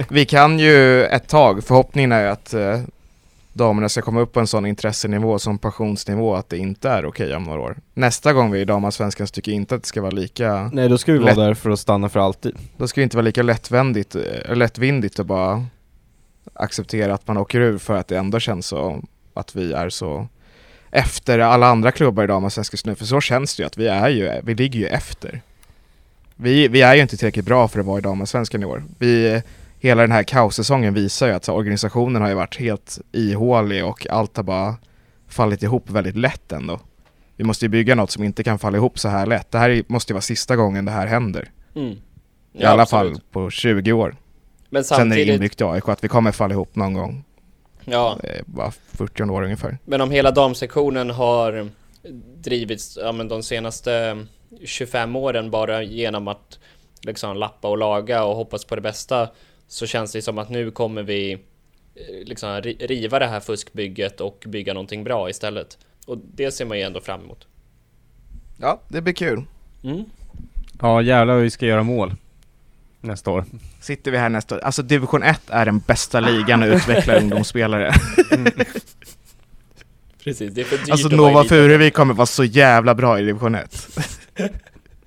vi 0.11 0.27
kan 0.27 0.59
ju 0.59 1.05
ett 1.05 1.29
tag. 1.29 1.65
Förhoppningen 1.65 2.13
är 2.13 2.23
ju 2.23 2.29
att 2.29 2.55
eh, 2.55 2.81
damerna 3.57 3.89
ska 3.89 4.03
komma 4.03 4.21
upp 4.21 4.33
på 4.33 4.41
en 4.41 4.47
sån 4.47 4.67
intressenivå, 4.67 5.39
som 5.39 5.59
pensionsnivå, 5.59 6.35
att 6.35 6.49
det 6.49 6.59
inte 6.59 6.89
är 6.89 7.07
okej 7.07 7.37
om 7.37 7.43
några 7.43 7.61
år. 7.61 7.77
Nästa 7.95 8.33
gång 8.33 8.51
vi 8.51 8.59
är 8.59 8.63
i 8.63 8.65
damallsvenskan 8.65 9.27
så 9.27 9.33
tycker 9.33 9.53
jag 9.53 9.57
inte 9.57 9.75
att 9.75 9.83
det 9.83 9.89
ska 9.89 10.01
vara 10.01 10.11
lika, 10.11 10.71
Nej 10.73 10.89
då 10.89 10.99
ska 10.99 11.13
vi 11.13 11.19
Lätt. 11.19 11.37
vara 11.37 11.47
där 11.47 11.55
för 11.55 11.71
att 11.71 11.81
stanna 11.81 12.09
för 12.09 12.21
alltid. 12.21 12.57
då 12.77 12.89
ska 12.89 13.01
det 13.01 13.03
inte 13.03 13.17
vara 13.17 13.25
lika 13.25 13.43
lättvändigt, 13.43 14.15
eh, 14.15 14.57
lättvindigt 14.57 15.19
att 15.21 15.27
bara 15.27 15.67
acceptera 16.55 17.15
att 17.15 17.27
man 17.29 17.37
åker 17.37 17.61
ur 17.61 17.79
för 17.79 17.95
att 17.95 18.09
det 18.09 18.19
ändå 18.19 18.41
känns 18.41 18.67
så 18.67 19.03
att 19.35 19.57
vi 19.57 19.73
är 19.73 19.89
så 19.91 20.29
efter 20.91 21.39
alla 21.39 21.67
andra 21.67 21.93
klubbar 21.93 22.25
i 22.25 22.27
damallsvenskan 22.27 22.75
just 22.75 22.87
nu, 22.87 22.95
för 22.95 23.05
så 23.05 23.21
känns 23.21 23.57
det 23.57 23.63
ju 23.63 23.67
att 23.67 23.79
vi 23.79 23.87
är 23.89 24.09
ju, 24.09 24.41
vi 24.43 24.55
ligger 24.55 24.81
ju 24.81 24.87
efter. 24.87 25.41
Vi, 26.37 26.69
vi 26.69 26.83
är 26.83 26.95
ju 26.95 27.03
inte 27.03 27.17
tillräckligt 27.17 27.45
bra 27.45 27.69
för 27.69 27.81
att 27.81 27.87
vara 27.87 27.99
i 27.99 28.03
damallsvenskan 28.03 28.63
i 28.63 28.67
år. 28.67 28.83
Vi, 28.99 29.43
hela 29.87 30.03
den 30.03 30.13
här 30.13 30.23
kaossäsongen 30.23 30.95
visar 30.95 31.27
ju 31.27 31.33
att 31.33 31.45
så, 31.45 31.53
organisationen 31.53 32.23
har 32.23 32.29
ju 32.29 32.35
varit 32.35 32.57
helt 32.57 32.99
ihålig 33.13 33.85
och 33.85 34.07
allt 34.11 34.37
har 34.37 34.45
bara 34.45 34.75
fallit 35.29 35.63
ihop 35.63 35.91
väldigt 35.91 36.17
lätt 36.17 36.53
ändå. 36.53 36.81
Vi 37.37 37.45
måste 37.45 37.65
ju 37.65 37.69
bygga 37.69 37.95
något 37.95 38.11
som 38.11 38.25
inte 38.25 38.45
kan 38.45 38.59
falla 38.59 38.77
ihop 38.79 38.99
så 38.99 39.09
här 39.09 39.27
lätt. 39.27 39.51
Det 39.51 39.59
här 39.59 39.71
är- 39.71 39.83
måste 39.87 40.13
ju 40.13 40.15
vara 40.15 40.23
sista 40.23 40.57
gången 40.57 40.85
det 40.85 40.91
här 40.93 41.07
händer. 41.07 41.51
Mm. 41.75 41.89
I 41.91 41.99
Ja, 42.53 42.69
alla 42.69 42.83
absolut. 42.83 43.13
fall 43.13 43.23
på 43.31 43.51
20 43.51 43.93
år. 43.93 44.17
Men 44.71 44.85
Sen 44.85 44.95
är 44.97 45.05
det 45.05 45.11
samtidigt, 45.11 45.35
inbyggt 45.35 45.61
i 45.61 45.65
AIK 45.65 45.89
att 45.89 46.05
vi 46.05 46.09
kommer 46.09 46.33
falla 46.33 46.55
ihop 46.55 46.77
någon 46.77 46.95
gång. 46.95 47.25
ja, 47.85 48.19
Eh, 48.23 48.43
bara 48.47 48.71
40 48.93 49.23
år 49.31 49.43
ungefär. 49.43 49.79
men 49.85 50.01
om 50.01 50.11
hela 50.11 50.31
damsektionen 50.31 51.11
har 51.11 51.69
drivits 52.37 52.99
ja, 53.03 53.13
men 53.13 53.29
de 53.29 53.43
senaste 53.43 54.25
25 54.65 55.17
åren 55.17 55.51
bara 55.51 55.83
genom 55.83 56.29
att 56.29 56.59
liksom 57.03 57.37
lappa 57.37 57.69
och 57.69 57.79
laga 57.79 58.25
och 58.25 58.37
hoppas 58.37 58.65
på 58.65 58.75
det 58.75 58.81
bästa 58.81 59.29
så 59.69 59.87
känns 59.87 60.13
det 60.13 60.23
som 60.23 60.39
att 60.39 60.51
nu 60.51 60.71
kommer 60.71 61.03
vi 61.03 61.33
eh, 61.33 61.39
liksom 62.25 62.49
ri- 62.49 62.87
riva 62.87 63.19
det 63.19 63.27
här 63.27 63.41
fuskbygget 63.41 64.21
och 64.21 64.45
bygga 64.47 64.75
någonting 64.75 65.05
bra 65.05 65.31
istället. 65.31 65.79
Och 66.07 66.19
det 66.35 66.51
ser 66.51 66.65
man 66.65 66.79
ju 66.79 66.85
ändå 66.85 67.01
fram 67.01 67.21
emot. 67.21 67.47
Ja, 68.61 68.81
det 68.89 69.01
blir 69.01 69.15
kul. 69.15 69.43
Mm. 69.85 70.05
Ja 70.81 71.03
jävlar 71.03 71.37
vi 71.39 71.51
ska 71.51 71.67
göra 71.67 71.83
mål. 71.83 72.15
Nästa 73.01 73.31
år. 73.31 73.45
Sitter 73.81 74.11
vi 74.11 74.19
här 74.19 74.29
nästa 74.29 74.55
år. 74.55 74.61
Alltså 74.61 74.83
division 74.83 75.23
1 75.23 75.41
är 75.49 75.65
den 75.65 75.79
bästa 75.79 76.21
ligan 76.21 76.63
att 76.63 76.69
utveckla 76.69 77.17
ungdomsspelare. 77.21 77.93
Precis, 80.25 80.55
det 80.55 80.61
är 80.61 80.65
för 80.65 80.77
dyrt 80.79 80.91
Alltså 80.91 81.09
Nova 81.09 81.45
Furuvik 81.45 81.95
kommer 81.95 82.15
vara 82.15 82.27
så 82.27 82.45
jävla 82.45 82.95
bra 82.95 83.19
i 83.21 83.23
division 83.23 83.55
1. 83.55 83.89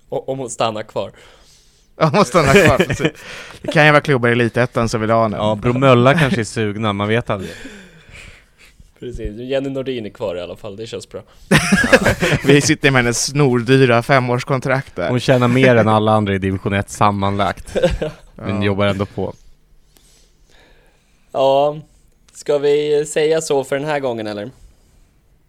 o- 0.10 0.24
om 0.28 0.40
hon 0.40 0.50
stannar 0.50 0.84
kvar. 0.84 1.12
Jag 2.00 2.14
måste 2.14 2.30
stanna 2.30 2.54
kvar. 2.54 2.78
Det 3.62 3.72
kan 3.72 3.86
ju 3.86 3.92
vara 3.92 4.02
klubbar 4.02 4.30
i 4.30 4.32
elitettan 4.32 4.90
som 4.90 5.02
vill 5.02 5.10
ha 5.10 5.24
henne. 5.24 5.38
Ja, 5.38 5.56
Bromölla 5.62 6.14
kanske 6.20 6.40
är 6.42 6.44
sugna, 6.44 6.94
man 6.94 7.08
vet 7.08 7.30
aldrig. 7.30 7.52
Precis, 9.00 9.40
Jenny 9.40 9.70
Nordin 9.70 10.06
är 10.06 10.10
kvar 10.10 10.36
i 10.36 10.42
alla 10.42 10.56
fall, 10.56 10.76
det 10.76 10.88
känns 10.88 11.10
bra. 11.10 11.22
Vi 12.46 12.62
sitter 12.62 12.92
med 12.92 13.04
hennes 13.04 13.26
snordyra 13.26 14.04
femårskontrakt 14.04 14.96
där. 14.96 15.10
Hon 15.10 15.20
tjänar 15.20 15.48
mer 15.48 15.76
än 15.76 15.88
alla 15.88 16.12
andra 16.12 16.36
i 16.36 16.38
division 16.38 16.74
1 16.74 16.90
sammanlagt. 16.90 17.78
Men 18.36 18.56
Ja. 18.62 18.64
jobbar 18.66 18.86
ändå 18.86 19.06
på. 19.06 19.34
Ja, 21.32 21.78
ska 22.34 22.58
vi 22.58 23.06
säga 23.06 23.42
så 23.42 23.64
för 23.64 23.76
den 23.80 23.86
här 23.88 24.00
gången 24.00 24.28
eller? 24.28 24.50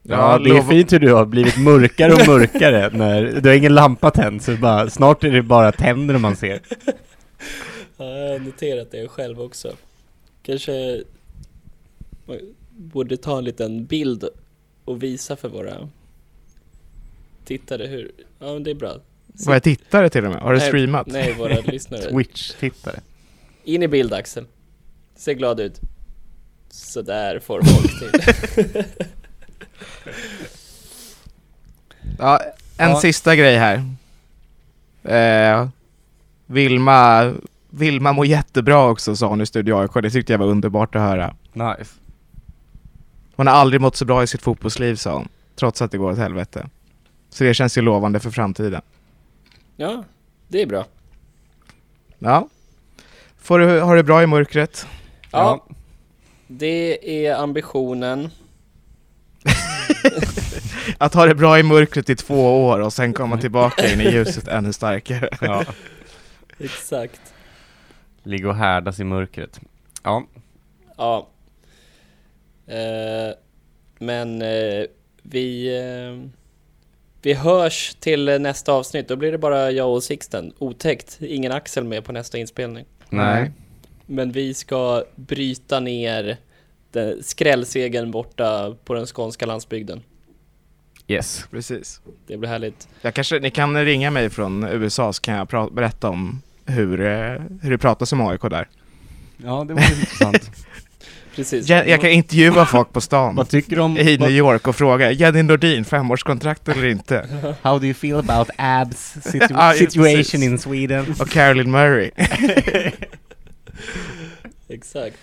Ja, 0.03 0.39
det 0.39 0.51
är 0.51 0.63
fint 0.63 0.93
hur 0.93 0.99
du 0.99 1.13
har 1.13 1.27
blivit 1.27 1.59
mörkare 1.59 2.13
och 2.13 2.27
mörkare 2.27 2.91
när 2.93 3.41
du 3.41 3.49
har 3.49 3.57
ingen 3.57 3.75
lampa 3.75 4.11
tänd, 4.11 4.43
så 4.43 4.57
bara, 4.57 4.91
snart 4.91 5.25
är 5.25 5.31
det 5.31 5.43
bara 5.43 5.73
tänder 5.73 6.19
man 6.19 6.37
ser. 6.37 6.61
Ja, 7.97 8.05
jag 8.05 8.33
har 8.33 8.39
noterat 8.39 8.91
det 8.91 9.09
själv 9.09 9.41
också. 9.41 9.73
Kanske 10.43 11.03
borde 12.71 13.17
ta 13.17 13.39
en 13.39 13.45
liten 13.45 13.85
bild 13.85 14.25
och 14.85 15.03
visa 15.03 15.37
för 15.37 15.49
våra 15.49 15.89
tittare 17.45 17.87
hur, 17.87 18.13
ja 18.39 18.53
men 18.53 18.63
det 18.63 18.71
är 18.71 18.75
bra. 18.75 18.97
Våra 19.47 19.61
tittare 19.61 20.11
till 20.11 20.25
och 20.25 20.31
med. 20.31 20.41
Har 20.43 20.55
du 20.55 20.61
streamat? 20.61 21.07
Nej, 21.07 21.35
våra 21.39 21.61
lyssnare. 21.65 22.11
Twitch-tittare. 22.11 23.01
In 23.65 23.83
i 23.83 23.89
bild 23.89 24.13
Axel. 24.13 24.47
Se 25.17 25.35
glad 25.35 25.61
ut. 25.61 25.81
Så 26.71 27.03
där 27.03 27.39
får 27.39 27.63
folk 27.63 27.99
till. 27.99 28.85
Ja, 32.19 32.41
en 32.77 32.91
Ja. 32.91 33.01
sista 33.01 33.37
grej 33.37 33.57
här. 33.57 33.85
Eh, 35.05 35.69
Vilma, 36.47 37.33
Vilma 37.71 38.13
mår 38.13 38.27
jättebra 38.27 38.87
också 38.89 39.17
sa 39.17 39.27
hon 39.27 39.41
i 39.41 39.47
Studio 39.47 39.75
AIK. 39.81 39.93
Det 40.03 40.11
tyckte 40.11 40.33
jag 40.33 40.39
var 40.39 40.47
underbart 40.47 40.95
att 40.95 41.03
höra. 41.03 41.35
Nice. 41.53 41.91
Hon 43.37 43.47
har 43.47 43.55
aldrig 43.55 43.81
mått 43.81 43.97
så 43.97 44.05
bra 44.05 44.23
i 44.23 44.27
sitt 44.27 44.43
fotbollsliv 44.43 44.95
sa 44.97 45.15
hon. 45.15 45.29
Trots 45.57 45.83
att 45.83 45.91
det 45.91 45.99
går 45.99 46.13
åt 46.13 46.19
helvete. 46.19 46.69
Så 47.31 47.45
det 47.45 47.55
känns 47.55 47.79
ju 47.79 47.83
lovande 47.83 48.21
för 48.21 48.31
framtiden. 48.31 48.83
Ja, 49.77 50.05
det 50.49 50.63
är 50.63 50.67
bra. 50.67 50.85
Ja. 52.19 52.49
Får 53.39 53.59
du 53.59 53.81
ha 53.81 53.95
det 53.95 54.03
bra 54.03 54.23
i 54.23 54.27
mörkret. 54.27 54.87
Ja, 55.31 55.67
det 56.47 57.27
är 57.27 57.35
ambitionen. 57.35 58.31
Att 60.99 61.15
ha 61.15 61.27
det 61.27 61.35
bra 61.35 61.59
i 61.59 61.63
mörkret 61.63 62.11
i 62.11 62.17
två 62.17 62.67
år 62.67 62.81
och 62.81 62.93
sen 62.93 63.13
komma 63.13 63.39
tillbaka 63.39 63.93
in 63.93 64.01
i 64.01 64.11
ljuset 64.11 64.49
ännu 64.49 64.73
starkare. 64.73 65.29
Ja. 65.41 65.65
Exakt. 66.59 67.21
Ligga 68.23 68.49
och 68.49 68.57
härdas 68.57 69.01
i 69.01 69.05
mörkret. 69.05 69.61
Ja, 70.03 70.27
Ja. 70.97 71.29
Eh, 72.67 73.35
men 73.99 74.43
eh, 74.43 74.85
vi... 75.23 75.77
Eh, 75.79 76.31
vi 77.23 77.35
hörs 77.35 77.95
till 78.01 78.25
nästa 78.41 78.73
avsnitt. 78.73 79.09
Då 79.09 79.17
blir 79.17 79.33
det 79.33 79.39
bara 79.39 79.71
jag 79.71 79.91
och 79.91 80.03
Sixten. 80.03 80.53
Otäckt. 80.59 81.19
Ingen 81.21 81.53
Axel 81.53 81.85
med 81.85 82.05
på 82.05 82.13
nästa 82.13 82.39
inspelning. 82.39 82.85
nej. 83.11 83.53
Men 84.07 84.33
vi 84.33 84.55
ska 84.55 85.05
bryta 85.15 85.81
ner 85.81 86.37
den 86.93 87.23
skrällsegen 87.23 88.11
borta 88.11 88.75
på 88.85 88.95
den 88.95 89.07
skånska 89.07 89.47
landsbygden. 89.47 90.03
Yes. 91.09 91.45
Precis. 91.51 92.01
Det 92.27 92.37
blir 92.37 92.49
härligt. 92.49 92.89
Jag 93.03 93.15
kanske, 93.15 93.39
ni 93.39 93.51
kan 93.51 93.85
ringa 93.85 94.11
mig 94.11 94.31
från 94.31 94.65
USA 94.65 95.13
så 95.13 95.23
kan 95.23 95.35
jag 95.35 95.73
berätta 95.75 96.09
om 96.09 96.43
hur, 96.67 97.01
eh, 97.01 97.41
hur 97.63 97.71
det 97.71 97.79
pratas 97.79 98.13
om 98.13 98.21
AIK 98.21 98.41
där. 98.43 98.69
Ja, 99.37 99.65
det 99.69 99.75
var 99.75 99.81
intressant. 99.83 100.51
Precis. 101.35 101.69
Jag, 101.69 101.89
jag 101.89 102.01
kan 102.01 102.11
intervjua 102.11 102.67
folk 102.67 102.93
på 102.93 103.01
stan 103.01 103.35
Vad 103.37 103.49
tycker 103.49 103.79
om... 103.79 103.99
i 103.99 104.19
New 104.19 104.31
York 104.31 104.69
och 104.69 104.77
fråga 104.77 105.11
Jenny 105.13 105.43
Nordin, 105.43 105.85
femårskontrakt 105.85 106.69
eller 106.69 106.87
inte? 106.87 107.29
How 107.63 107.79
do 107.79 107.85
you 107.85 107.95
feel 107.95 108.17
about 108.19 108.51
abs 108.57 109.15
situ- 109.23 109.47
Ja, 109.51 109.75
just 109.75 109.93
situation 109.93 110.15
precis. 110.17 110.43
in 110.43 110.59
Sweden? 110.59 111.15
Och 111.21 111.29
Caroline 111.29 111.71
Murray. 111.71 112.11
Exakt. 114.69 115.17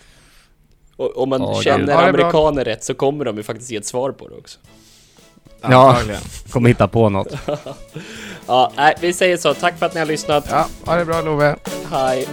Och 0.98 1.18
om 1.18 1.30
man 1.30 1.42
Ja, 1.42 1.62
känner 1.62 1.94
Ja, 1.94 2.08
amerikaner 2.10 2.64
rätt 2.64 2.84
så 2.84 2.94
kommer 2.94 3.26
de 3.26 3.38
ju 3.38 3.44
faktiskt 3.44 3.72
ge 3.72 3.78
ett 3.78 3.86
svar 3.86 4.12
på 4.12 4.28
det 4.28 4.36
också. 4.36 4.60
Ja. 5.62 5.98
Kommer 6.50 6.70
hitta 6.70 6.88
på 6.88 7.10
något. 7.10 7.28
Ja, 8.50 8.72
nej, 8.76 8.96
vi 9.02 9.14
säger 9.14 9.38
så. 9.38 9.54
Tack 9.54 9.80
för 9.80 9.86
att 9.86 9.94
ni 9.94 10.00
har 10.00 10.08
lyssnat. 10.08 10.48
Ja, 10.52 10.68
ha 10.86 10.96
det 10.96 11.06
bra 11.06 11.22
Love. 11.22 11.56
Hej. 11.92 12.28